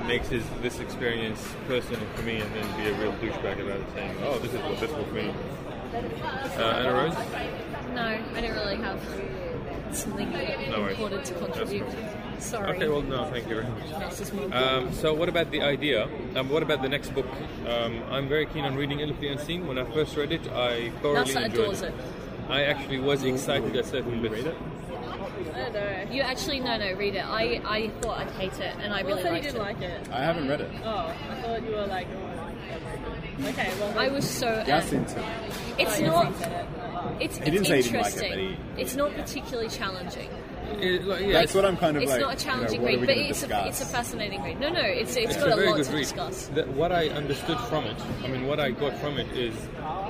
makes 0.06 0.30
his, 0.30 0.44
this 0.62 0.80
experience 0.80 1.42
personal 1.68 2.02
for 2.16 2.24
me 2.24 2.40
and 2.42 2.54
then 2.56 2.78
be 2.78 2.90
a 2.90 2.94
real 3.00 3.14
douchebag 3.14 3.62
about 3.62 3.80
it, 3.80 3.88
saying, 3.94 4.18
"Oh, 4.24 4.40
this 4.40 4.54
is 4.54 4.62
what 4.62 4.80
this 4.80 4.92
will 4.92 5.12
mean." 5.14 5.34
Uh, 5.94 6.80
Anna 6.80 6.94
Rose, 6.94 7.14
No, 7.94 8.04
I 8.04 8.42
don't 8.42 8.56
really 8.56 8.78
have 8.78 9.02
something 9.92 10.32
No 10.70 10.88
important 10.88 11.26
to 11.26 11.34
contribute. 11.34 11.86
Sorry. 12.42 12.76
okay, 12.76 12.88
well, 12.88 13.02
no, 13.02 13.26
thank 13.26 13.48
you 13.48 13.56
very 13.56 13.68
much. 13.68 14.10
This 14.10 14.22
is 14.22 14.34
more- 14.34 14.50
Um, 14.54 14.92
so, 14.94 15.14
what 15.14 15.30
about 15.30 15.52
the 15.52 15.62
idea? 15.62 16.08
Um, 16.36 16.50
what 16.50 16.64
about 16.64 16.82
the 16.82 16.90
next 16.90 17.14
book? 17.14 17.28
Um, 17.68 18.02
I'm 18.10 18.28
very 18.28 18.46
keen 18.48 18.66
on 18.66 18.76
reading 18.76 19.02
Alif 19.02 19.20
the 19.20 19.28
Unseen. 19.30 19.68
When 19.68 19.78
I 19.78 19.84
first 19.86 20.16
read 20.18 20.32
it, 20.32 20.42
I 20.52 20.90
thoroughly 21.02 21.34
Nelsa 21.34 21.46
enjoyed 21.46 21.62
adores 21.64 21.82
it. 21.84 21.94
I 22.50 22.64
actually 22.64 23.00
was 23.00 23.24
excited 23.24 23.76
at 23.76 23.86
certain 23.86 24.22
bits. 24.22 24.46
I 24.46 25.70
don't 25.70 25.74
know. 25.74 26.12
You 26.12 26.22
actually 26.22 26.60
no 26.60 26.78
no 26.78 26.94
read 26.94 27.16
it. 27.16 27.26
I 27.26 27.62
I 27.66 27.90
thought 28.02 28.20
I'd 28.20 28.32
hate 28.32 28.54
it 28.60 28.76
and 28.82 28.94
I 28.94 29.04
Well, 29.04 29.18
really 29.18 29.42
said 29.42 29.54
you 29.54 29.60
liked 29.60 29.80
didn't 29.80 29.92
it. 29.92 30.08
like 30.08 30.10
it. 30.10 30.12
I 30.12 30.24
haven't 30.24 30.48
read 30.50 30.62
it. 30.62 30.70
Oh, 30.84 31.14
I 31.32 31.42
thought 31.42 31.64
you 31.64 31.72
were 31.76 31.86
like. 31.88 32.08
oh, 32.14 33.48
Okay, 33.50 33.72
well. 33.80 33.98
I 33.98 34.08
was 34.10 34.28
so. 34.30 34.48
Yasin 34.68 35.08
said 35.10 35.24
it's 35.80 36.00
Oh, 36.00 36.06
not. 36.06 36.26
Yasin 36.34 36.40
said. 36.40 36.68
It's, 37.20 37.38
didn't 37.40 37.54
it's 37.56 37.68
say 37.68 37.78
he 37.78 37.82
didn't 37.84 38.02
like 38.02 38.14
it, 38.14 38.24
interesting. 38.24 38.30
but 38.30 38.76
he- 38.76 38.82
It's 38.82 38.96
not 38.96 39.14
particularly 39.16 39.70
challenging. 39.70 40.30
It- 40.80 41.06
like, 41.06 41.22
yeah, 41.22 41.32
That's 41.34 41.54
what 41.54 41.66
I'm 41.66 41.78
kind 41.78 41.98
of 41.98 42.04
it's 42.04 42.12
like. 42.12 42.22
not 42.22 42.34
a 42.34 42.38
challenging 42.44 42.82
you 42.82 42.86
know, 42.86 42.86
read, 42.86 43.00
but 43.00 43.08
gonna 43.16 43.28
it's 43.30 43.44
a, 43.44 43.68
it's 43.68 43.82
a 43.82 43.86
fascinating 43.86 44.42
read. 44.44 44.60
No, 44.60 44.70
no, 44.70 44.82
it's 44.82 45.16
it's 45.16 45.36
it's 45.36 45.44
got 45.44 45.50
a 45.50 45.54
a, 45.54 45.56
very 45.56 45.68
lot 45.70 45.78
good 45.78 45.86
to 45.86 45.92
read. 45.94 46.00
discuss. 46.00 46.48
The, 46.48 46.64
what 46.66 46.92
I 46.92 47.10
understood 47.10 47.60
from 47.62 47.86
it, 47.86 47.98
I 48.24 48.28
mean, 48.28 48.48
what 48.48 48.60
I 48.60 48.72
got 48.72 48.98
from 49.00 49.18
it 49.18 49.28
is 49.36 49.54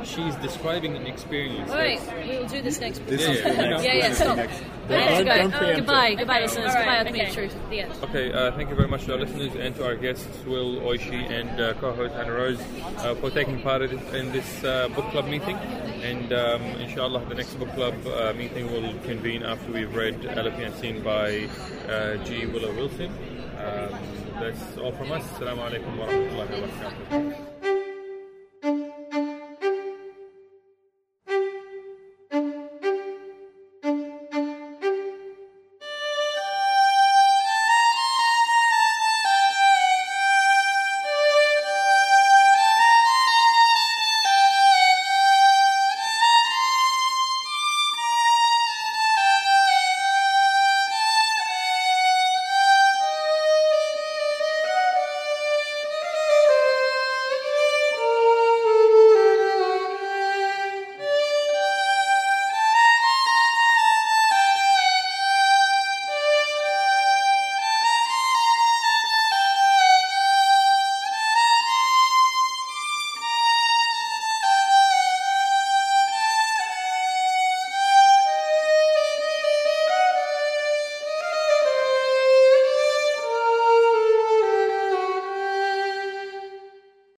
she's 0.03 0.35
describing 0.37 0.95
an 0.95 1.05
experience. 1.07 1.69
All 1.71 1.77
right, 1.77 1.99
we 2.27 2.37
will 2.37 2.47
do 2.47 2.61
this 2.61 2.79
next. 2.79 3.05
This 3.07 3.21
Yeah, 3.21 3.29
is 3.31 3.39
yeah, 3.39 3.49
the 3.49 3.55
yeah. 3.55 3.69
next. 3.69 3.83
Yeah, 3.91 3.93
yeah, 3.93 4.13
stop. 4.13 4.37
next. 4.37 4.63
I 4.89 4.93
have 4.93 5.17
to 5.19 5.23
Don't, 5.23 5.25
go. 5.25 5.41
don't 5.41 5.51
preempt 5.53 5.77
goodbye, 5.77 6.15
goodbye, 6.15 6.41
listeners. 6.41 6.69
All 6.75 6.75
right, 6.75 7.05
goodbye, 7.05 7.11
okay. 7.11 7.27
Ultimate 7.29 7.33
Truth. 7.51 7.69
The 7.69 7.79
end. 7.79 7.93
Okay, 8.03 8.33
uh, 8.33 8.51
thank 8.57 8.69
you 8.69 8.75
very 8.75 8.87
much 8.89 9.05
to 9.05 9.13
our 9.13 9.19
listeners 9.19 9.55
and 9.55 9.75
to 9.75 9.85
our 9.85 9.95
guests, 9.95 10.27
Will, 10.45 10.75
Oishi, 10.81 11.29
and 11.31 11.49
uh, 11.61 11.73
co-host 11.75 12.13
Hannah 12.15 12.33
Rose, 12.33 12.59
uh, 12.97 13.15
for 13.15 13.29
taking 13.29 13.61
part 13.61 13.83
in 13.83 13.97
in 14.15 14.31
this 14.33 14.63
uh, 14.65 14.89
book 14.89 15.05
club 15.11 15.27
meeting. 15.27 15.55
And 16.01 16.33
um, 16.33 16.61
inshallah, 16.81 17.23
the 17.29 17.35
next 17.35 17.53
book 17.59 17.71
club 17.73 17.93
uh, 18.07 18.33
meeting 18.33 18.71
will 18.71 18.91
convene 19.05 19.43
after 19.43 19.71
we've 19.71 19.95
read 19.95 20.15
Unseen 20.59 21.01
by 21.01 21.47
uh, 21.87 22.17
G. 22.23 22.45
Willow 22.45 22.73
Wilson. 22.73 23.11
Um, 23.57 23.99
that's 24.39 24.77
all 24.77 24.91
from 24.91 25.11
us. 25.11 25.23
Assalamu 25.33 25.69
alaikum 25.69 25.97
wa 25.97 26.05
rahmatullahi 26.07 26.61
wa 26.61 26.67
barakatuh. 26.67 27.50